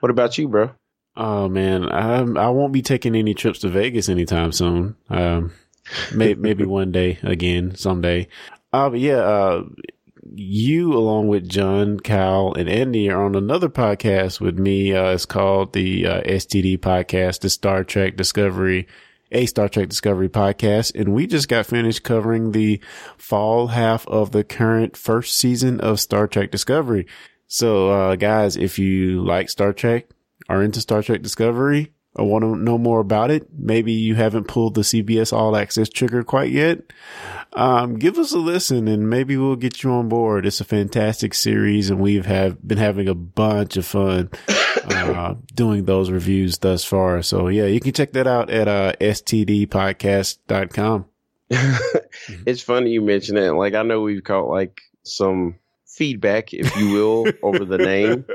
what 0.00 0.10
about 0.10 0.36
you, 0.36 0.48
bro? 0.48 0.70
Oh 1.16 1.48
man, 1.48 1.88
I 1.88 2.18
I 2.18 2.48
won't 2.48 2.72
be 2.72 2.82
taking 2.82 3.14
any 3.14 3.34
trips 3.34 3.60
to 3.60 3.68
Vegas 3.68 4.08
anytime 4.08 4.52
soon. 4.52 4.96
Um, 5.10 5.52
may, 6.14 6.34
maybe 6.38 6.64
one 6.64 6.92
day 6.92 7.18
again, 7.22 7.74
someday. 7.76 8.28
Uh, 8.72 8.90
but 8.90 9.00
yeah, 9.00 9.18
uh, 9.18 9.64
you 10.34 10.92
along 10.92 11.28
with 11.28 11.48
John, 11.48 12.00
Cal, 12.00 12.52
and 12.52 12.68
Andy 12.68 13.10
are 13.10 13.24
on 13.24 13.34
another 13.34 13.68
podcast 13.68 14.40
with 14.40 14.58
me. 14.58 14.94
Uh, 14.94 15.10
it's 15.10 15.24
called 15.24 15.72
the 15.72 16.06
uh, 16.06 16.20
STD 16.22 16.78
podcast, 16.78 17.40
the 17.40 17.50
Star 17.50 17.84
Trek 17.84 18.16
Discovery, 18.16 18.86
a 19.32 19.46
Star 19.46 19.68
Trek 19.68 19.88
Discovery 19.88 20.28
podcast, 20.28 20.94
and 20.94 21.14
we 21.14 21.26
just 21.26 21.48
got 21.48 21.66
finished 21.66 22.02
covering 22.02 22.52
the 22.52 22.80
fall 23.16 23.68
half 23.68 24.06
of 24.08 24.32
the 24.32 24.44
current 24.44 24.96
first 24.96 25.36
season 25.36 25.80
of 25.80 26.00
Star 26.00 26.26
Trek 26.26 26.50
Discovery. 26.50 27.06
So, 27.46 27.90
uh, 27.90 28.16
guys, 28.16 28.56
if 28.56 28.78
you 28.78 29.22
like 29.22 29.48
Star 29.48 29.72
Trek, 29.72 30.08
are 30.48 30.62
into 30.62 30.80
Star 30.80 31.02
Trek 31.02 31.22
Discovery 31.22 31.92
or 32.18 32.28
want 32.28 32.42
to 32.42 32.56
know 32.56 32.76
more 32.76 33.00
about 33.00 33.30
it, 33.30 33.46
maybe 33.56 33.92
you 33.92 34.14
haven't 34.14 34.48
pulled 34.48 34.74
the 34.74 34.82
CBS 34.82 35.32
All 35.32 35.56
Access 35.56 35.88
trigger 35.88 36.24
quite 36.24 36.50
yet, 36.50 36.80
um, 37.52 37.98
give 37.98 38.18
us 38.18 38.32
a 38.32 38.38
listen 38.38 38.88
and 38.88 39.08
maybe 39.08 39.36
we'll 39.36 39.56
get 39.56 39.82
you 39.82 39.90
on 39.90 40.08
board. 40.08 40.46
It's 40.46 40.60
a 40.60 40.64
fantastic 40.64 41.34
series 41.34 41.90
and 41.90 42.00
we've 42.00 42.26
have 42.26 42.66
been 42.66 42.78
having 42.78 43.08
a 43.08 43.14
bunch 43.14 43.76
of 43.76 43.86
fun, 43.86 44.30
uh, 44.84 45.34
doing 45.54 45.84
those 45.84 46.10
reviews 46.10 46.58
thus 46.58 46.84
far. 46.84 47.22
So 47.22 47.48
yeah, 47.48 47.66
you 47.66 47.80
can 47.80 47.92
check 47.92 48.12
that 48.12 48.26
out 48.26 48.50
at, 48.50 48.68
uh, 48.68 48.92
stdpodcast.com. 49.00 51.06
it's 51.50 52.62
funny 52.62 52.90
you 52.90 53.00
mention 53.00 53.36
that. 53.36 53.54
Like 53.54 53.74
I 53.74 53.82
know 53.82 54.02
we've 54.02 54.22
caught 54.22 54.48
like 54.48 54.82
some 55.02 55.58
feedback, 55.86 56.52
if 56.52 56.76
you 56.76 56.92
will, 56.92 57.26
over 57.42 57.64
the 57.64 57.78
name. 57.78 58.26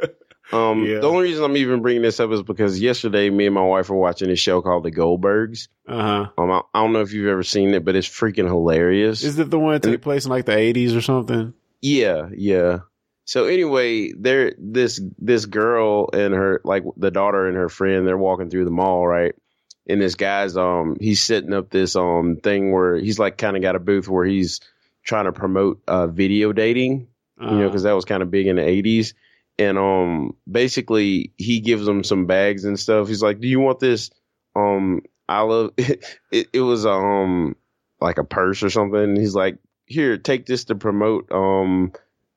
Um, 0.54 0.86
Yeah. 0.86 1.00
The 1.00 1.08
only 1.10 1.24
reason 1.24 1.44
I'm 1.44 1.58
even 1.58 1.82
bringing 1.82 2.02
this 2.02 2.20
up 2.20 2.32
is 2.32 2.44
because 2.44 2.80
yesterday 2.80 3.30
me 3.30 3.46
and 3.48 3.56
my 3.56 3.64
wife 3.64 3.90
were 3.90 3.98
watching 3.98 4.30
a 4.30 4.36
show 4.36 4.62
called 4.62 4.84
The 4.84 4.92
Goldbergs. 4.92 5.68
Uh 5.88 6.02
huh. 6.02 6.28
Um, 6.38 6.52
I, 6.52 6.62
I 6.74 6.82
don't 6.84 6.94
know 6.94 7.02
if 7.02 7.12
you've 7.14 7.28
ever 7.28 7.44
seen 7.44 7.74
it, 7.74 7.84
but 7.84 7.96
it's 7.96 8.08
freaking 8.08 8.48
hilarious. 8.48 9.24
Is 9.24 9.40
it 9.40 9.50
the 9.50 9.60
one 9.60 9.74
that 9.74 9.84
took 9.84 10.02
place 10.02 10.26
in 10.26 10.32
like 10.32 10.46
the 10.46 10.58
eighties 10.58 10.96
or 10.96 11.02
something? 11.02 11.54
Yeah, 11.82 12.30
yeah. 12.36 12.80
So 13.26 13.46
anyway, 13.46 14.12
there 14.14 14.54
this 14.58 15.02
this 15.18 15.46
girl 15.46 16.10
and 16.14 16.34
her 16.34 16.62
like 16.64 16.84
the 16.98 17.12
daughter 17.12 17.48
and 17.48 17.56
her 17.56 17.70
friend 17.70 18.06
they're 18.06 18.18
walking 18.18 18.50
through 18.50 18.66
the 18.66 18.72
mall, 18.72 19.06
right? 19.08 19.34
And 19.88 20.02
this 20.02 20.16
guy's 20.16 20.56
um 20.58 20.98
he's 21.00 21.24
setting 21.24 21.54
up 21.54 21.70
this 21.70 21.96
um 21.96 22.38
thing 22.44 22.72
where 22.72 22.96
he's 22.98 23.20
like 23.20 23.38
kind 23.38 23.56
of 23.56 23.62
got 23.62 23.76
a 23.76 23.80
booth 23.80 24.08
where 24.08 24.26
he's 24.26 24.60
trying 25.04 25.26
to 25.26 25.32
promote 25.32 25.82
uh 25.88 26.08
video 26.08 26.52
dating, 26.54 27.08
you 27.40 27.48
know, 27.48 27.68
because 27.68 27.84
that 27.84 27.94
was 27.94 28.06
kind 28.06 28.24
of 28.24 28.30
big 28.32 28.48
in 28.48 28.58
the 28.58 28.62
80s. 28.62 29.14
And 29.60 29.78
um 29.78 30.36
basically 30.50 31.34
he 31.38 31.60
gives 31.60 31.86
them 31.86 32.04
some 32.04 32.26
bags 32.26 32.66
and 32.66 32.80
stuff. 32.80 33.08
He's 33.08 33.22
like, 33.22 33.40
"Do 33.40 33.48
you 33.48 33.60
want 33.60 33.80
this 33.80 34.10
um 34.56 35.02
I 35.30 35.42
love 35.42 35.72
it, 35.78 36.04
it 36.32 36.62
was 36.62 36.86
um 36.86 37.56
like 38.02 38.18
a 38.18 38.24
purse 38.24 38.64
or 38.64 38.70
something." 38.70 39.16
He's 39.16 39.36
like, 39.36 39.58
"Here, 39.86 40.18
take 40.18 40.46
this 40.46 40.66
to 40.66 40.76
promote 40.76 41.32
um 41.32 41.94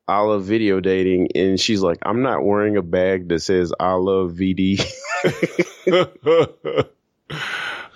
I 0.08 0.20
love 0.20 0.44
video 0.44 0.80
dating." 0.80 1.28
And 1.34 1.58
she's 1.58 1.82
like, 1.82 1.98
"I'm 2.02 2.22
not 2.22 2.44
wearing 2.44 2.76
a 2.76 2.82
bag 2.82 3.28
that 3.30 3.40
says 3.40 3.72
I 3.80 3.94
love 3.94 4.32
VD." 4.32 4.84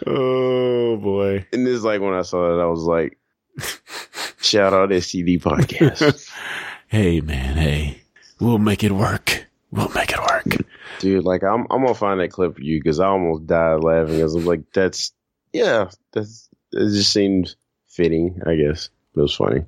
Oh 0.07 0.97
boy. 0.97 1.47
And 1.53 1.66
this 1.66 1.75
is 1.75 1.85
like 1.85 2.01
when 2.01 2.14
I 2.14 2.23
saw 2.23 2.59
it, 2.59 2.62
I 2.62 2.66
was 2.66 2.83
like, 2.85 3.18
shout 4.41 4.73
out 4.73 4.91
STD 4.91 5.41
podcast. 5.41 6.31
hey 6.89 7.21
man, 7.21 7.57
hey. 7.57 7.99
We'll 8.41 8.59
make 8.59 8.82
it 8.82 8.93
work. 8.93 9.47
We'll 9.70 9.91
make 9.91 10.12
it 10.12 10.18
work. 10.18 10.66
Dude, 10.99 11.24
like 11.24 11.43
I'm 11.45 11.66
I'm 11.70 11.82
gonna 11.82 11.95
find 11.95 12.20
that 12.20 12.32
clip 12.32 12.57
for 12.57 12.62
you 12.62 12.78
because 12.78 13.01
I 13.01 13.07
almost 13.07 13.47
died 13.47 13.84
laughing 13.84 14.16
because 14.16 14.34
I'm 14.34 14.45
like, 14.45 14.72
that's 14.72 15.12
yeah, 15.53 15.91
that's 16.12 16.49
it 16.72 16.91
just 16.91 17.12
seemed 17.12 17.55
fitting, 17.88 18.41
I 18.47 18.57
guess. 18.57 18.91
It 19.14 19.20
was 19.20 19.34
funny. 19.34 19.64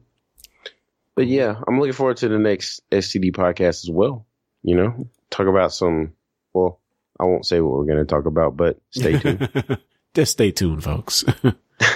But 1.14 1.26
yeah, 1.26 1.54
I'm 1.66 1.78
looking 1.78 1.92
forward 1.92 2.16
to 2.18 2.28
the 2.28 2.38
next 2.38 2.80
STD 2.90 3.32
podcast 3.32 3.84
as 3.84 3.90
well. 3.90 4.26
You 4.62 4.76
know, 4.76 5.06
talk 5.30 5.46
about 5.46 5.72
some 5.72 6.14
well, 6.52 6.80
I 7.18 7.24
won't 7.24 7.46
say 7.46 7.60
what 7.60 7.78
we're 7.78 7.86
gonna 7.86 8.04
talk 8.04 8.26
about, 8.26 8.56
but 8.56 8.80
stay 8.90 9.18
tuned. 9.18 9.78
Just 10.14 10.32
stay 10.32 10.50
tuned, 10.50 10.84
folks. 10.84 11.24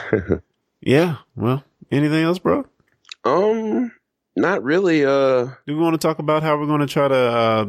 yeah. 0.81 1.17
Well, 1.35 1.65
anything 1.91 2.23
else, 2.23 2.39
bro? 2.39 2.67
um 3.25 3.91
not 4.37 4.63
really 4.63 5.05
uh 5.05 5.47
Do 5.67 5.77
we 5.77 5.83
want 5.83 5.95
to 5.95 6.07
talk 6.07 6.19
about 6.19 6.43
how 6.43 6.59
we're 6.59 6.67
going 6.67 6.81
to 6.81 6.87
try 6.87 7.09
to 7.09 7.15
uh, 7.15 7.67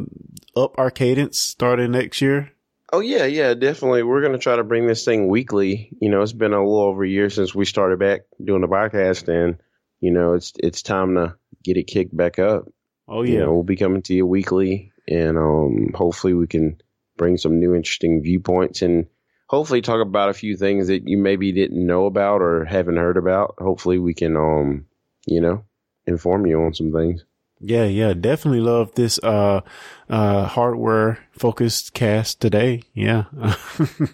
up 0.56 0.76
our 0.78 0.92
cadence 0.92 1.40
starting 1.40 1.92
next 1.92 2.22
year? 2.22 2.52
Oh 2.92 3.02
yeah, 3.02 3.26
yeah, 3.26 3.54
definitely. 3.54 4.04
We're 4.04 4.22
gonna 4.22 4.38
try 4.38 4.56
to 4.56 4.64
bring 4.64 4.88
this 4.88 5.04
thing 5.04 5.28
weekly. 5.28 5.92
You 6.00 6.10
know, 6.10 6.22
it's 6.22 6.32
been 6.32 6.54
a 6.54 6.60
little 6.60 6.80
over 6.80 7.04
a 7.04 7.10
year 7.10 7.30
since 7.30 7.54
we 7.54 7.66
started 7.66 8.00
back 8.00 8.22
doing 8.42 8.62
the 8.62 8.68
podcast, 8.68 9.28
and 9.28 9.58
you 10.00 10.12
know, 10.12 10.36
it's 10.36 10.54
it's 10.58 10.82
time 10.84 11.16
to 11.16 11.36
get 11.66 11.76
it 11.76 11.84
kicked 11.88 12.16
back 12.16 12.40
up. 12.40 12.64
Oh 13.06 13.24
You 13.24 13.34
yeah. 13.34 13.40
know, 13.42 13.54
we'll 13.54 13.64
be 13.64 13.76
coming 13.76 14.04
to 14.04 14.14
you 14.14 14.26
weekly, 14.26 14.94
and 15.06 15.38
um, 15.38 15.92
hopefully 15.94 16.34
we 16.34 16.48
can 16.48 16.80
bring 17.18 17.36
some 17.36 17.60
new 17.60 17.76
interesting 17.76 18.22
viewpoints, 18.24 18.82
and 18.82 19.08
hopefully 19.50 19.82
talk 19.82 20.02
about 20.02 20.30
a 20.30 20.34
few 20.34 20.56
things 20.56 20.88
that 20.88 21.10
you 21.10 21.18
maybe 21.18 21.52
didn't 21.52 21.86
know 21.86 22.06
about 22.06 22.42
or 22.42 22.64
haven't 22.64 22.96
heard 22.96 23.18
about. 23.18 23.56
Hopefully 23.60 24.00
we 24.00 24.14
can, 24.14 24.38
um, 24.38 24.86
you 25.26 25.42
know, 25.42 25.66
inform 26.08 26.46
you 26.46 26.62
on 26.62 26.74
some 26.74 26.92
things. 26.92 27.24
Yeah, 27.60 27.86
yeah, 27.86 28.14
definitely 28.14 28.62
love 28.62 28.94
this 28.96 29.20
uh 29.24 29.62
uh 30.10 30.46
hardware 30.46 31.20
focused 31.32 31.94
cast 31.94 32.40
today. 32.40 32.84
Yeah. 32.94 33.26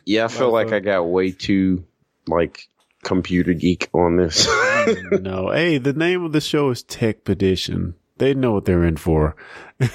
Yeah, 0.05 0.25
I 0.25 0.27
feel 0.27 0.51
like 0.51 0.71
I 0.71 0.79
got 0.79 1.03
way 1.03 1.31
too 1.31 1.85
like 2.27 2.67
computer 3.03 3.53
geek 3.53 3.89
on 3.93 4.17
this. 4.17 4.47
no. 5.11 5.51
Hey, 5.51 5.77
the 5.77 5.93
name 5.93 6.23
of 6.23 6.31
the 6.31 6.41
show 6.41 6.69
is 6.69 6.83
Techpedition. 6.83 7.95
They 8.17 8.33
know 8.33 8.53
what 8.53 8.65
they're 8.65 8.85
in 8.85 8.97
for. 8.97 9.35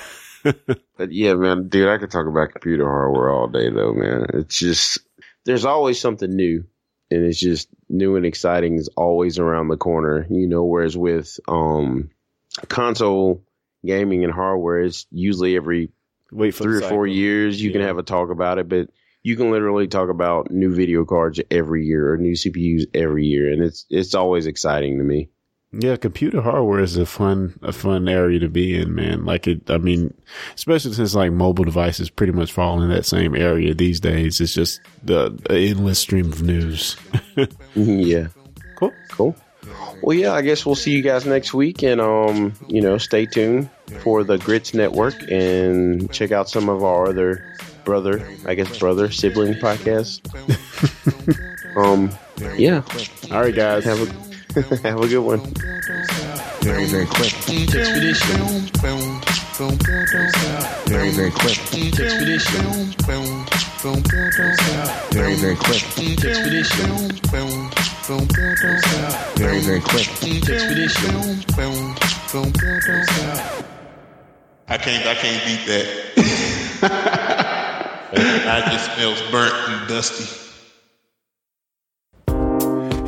But 0.96 1.12
yeah, 1.12 1.34
man, 1.34 1.68
dude, 1.68 1.88
I 1.88 1.98
could 1.98 2.10
talk 2.10 2.26
about 2.26 2.52
computer 2.52 2.84
hardware 2.84 3.30
all 3.30 3.48
day 3.48 3.70
though, 3.70 3.92
man. 3.92 4.26
It's 4.34 4.58
just 4.58 4.98
there's 5.44 5.64
always 5.64 6.00
something 6.00 6.30
new. 6.30 6.64
And 7.10 7.24
it's 7.24 7.40
just 7.40 7.68
new 7.88 8.16
and 8.16 8.26
exciting 8.26 8.76
is 8.76 8.88
always 8.96 9.38
around 9.38 9.68
the 9.68 9.76
corner, 9.76 10.26
you 10.30 10.46
know, 10.46 10.64
whereas 10.64 10.96
with 10.96 11.38
um 11.48 12.10
console 12.68 13.42
gaming 13.86 14.24
and 14.24 14.32
hardware 14.32 14.80
it's 14.80 15.06
usually 15.10 15.54
every 15.56 15.90
Wait 16.32 16.50
for 16.50 16.64
three 16.64 16.78
or 16.78 16.88
four 16.88 17.06
years 17.06 17.62
you 17.62 17.70
can 17.72 17.80
have 17.80 17.98
a 17.98 18.02
talk 18.02 18.30
about 18.30 18.58
it, 18.58 18.68
but 18.68 18.90
you 19.22 19.36
can 19.36 19.50
literally 19.50 19.88
talk 19.88 20.08
about 20.08 20.50
new 20.50 20.74
video 20.74 21.04
cards 21.04 21.40
every 21.50 21.86
year 21.86 22.12
or 22.12 22.16
new 22.16 22.32
CPUs 22.32 22.86
every 22.94 23.26
year 23.26 23.52
and 23.52 23.62
it's 23.62 23.86
it's 23.90 24.14
always 24.14 24.46
exciting 24.46 24.98
to 24.98 25.04
me. 25.04 25.30
Yeah, 25.70 25.96
computer 25.96 26.40
hardware 26.40 26.80
is 26.80 26.96
a 26.96 27.04
fun 27.04 27.58
a 27.62 27.72
fun 27.72 28.08
area 28.08 28.38
to 28.40 28.48
be 28.48 28.74
in, 28.80 28.94
man. 28.94 29.26
Like 29.26 29.46
it 29.46 29.70
I 29.70 29.76
mean, 29.76 30.14
especially 30.54 30.94
since 30.94 31.14
like 31.14 31.30
mobile 31.32 31.64
devices 31.64 32.08
pretty 32.08 32.32
much 32.32 32.52
fall 32.52 32.80
in 32.80 32.88
that 32.88 33.04
same 33.04 33.34
area 33.36 33.74
these 33.74 34.00
days. 34.00 34.40
It's 34.40 34.54
just 34.54 34.80
the, 35.02 35.30
the 35.30 35.58
endless 35.58 35.98
stream 35.98 36.32
of 36.32 36.42
news. 36.42 36.96
yeah. 37.74 38.28
Cool. 38.76 38.92
Cool. 39.10 39.36
Well, 40.02 40.16
yeah, 40.16 40.32
I 40.32 40.42
guess 40.42 40.64
we'll 40.64 40.74
see 40.74 40.92
you 40.92 41.02
guys 41.02 41.26
next 41.26 41.52
week, 41.52 41.82
and 41.82 42.00
um, 42.00 42.54
you 42.68 42.80
know, 42.80 42.96
stay 42.96 43.26
tuned 43.26 43.68
for 44.00 44.24
the 44.24 44.38
Grits 44.38 44.72
Network 44.72 45.14
and 45.30 46.10
check 46.12 46.32
out 46.32 46.48
some 46.48 46.68
of 46.68 46.82
our 46.84 47.08
other 47.08 47.44
brother, 47.84 48.26
I 48.46 48.54
guess, 48.54 48.78
brother 48.78 49.10
sibling 49.10 49.54
podcasts. 49.54 50.20
um, 51.76 52.10
yeah, 52.56 52.82
All 53.30 53.42
right, 53.42 53.54
guys. 53.54 53.84
have 53.84 54.00
a 54.00 54.27
have 54.54 55.00
a 55.00 55.08
good 55.08 55.18
one. 55.18 55.40
very, 56.62 56.86
very 56.86 57.06
quick. 57.06 57.34
Expedition. 57.48 58.38
Very, 60.86 61.10
very 61.10 61.30
quick. 61.30 61.58
Expedition. 61.74 62.64
Very, 65.12 65.34
very 65.36 65.56
quick. 65.56 65.82
Expedition. 66.24 66.88
Very, 69.36 69.60
very 69.60 69.80
quick. 69.80 70.08
Expedition. 70.08 71.14
I 74.70 74.76
can't 74.76 75.06
I 75.06 75.14
can't 75.14 75.44
beat 75.46 75.66
that. 75.66 75.86
I 78.46 78.70
just 78.72 78.94
smells 78.94 79.20
burnt 79.30 79.54
and 79.68 79.88
dusty. 79.88 80.47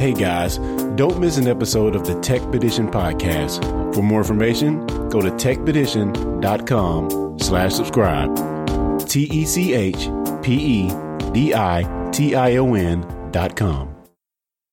Hey 0.01 0.15
guys, 0.15 0.57
don't 0.97 1.21
miss 1.21 1.37
an 1.37 1.47
episode 1.47 1.95
of 1.95 2.07
the 2.07 2.19
Tech 2.21 2.41
Petition 2.51 2.89
podcast. 2.89 3.63
For 3.95 4.01
more 4.01 4.21
information, 4.21 4.87
go 5.11 5.21
to 5.21 5.31
techpedition.com 5.33 7.39
slash 7.39 7.75
subscribe. 7.75 9.07
T 9.07 9.29
E 9.31 9.45
C 9.45 9.75
H 9.75 10.09
P 10.41 10.55
E 10.55 10.89
D 11.33 11.55
I 11.55 12.09
T 12.13 12.35
I 12.35 12.57
O 12.57 12.73
N 12.73 13.07
dot 13.31 13.55
com. 13.55 13.90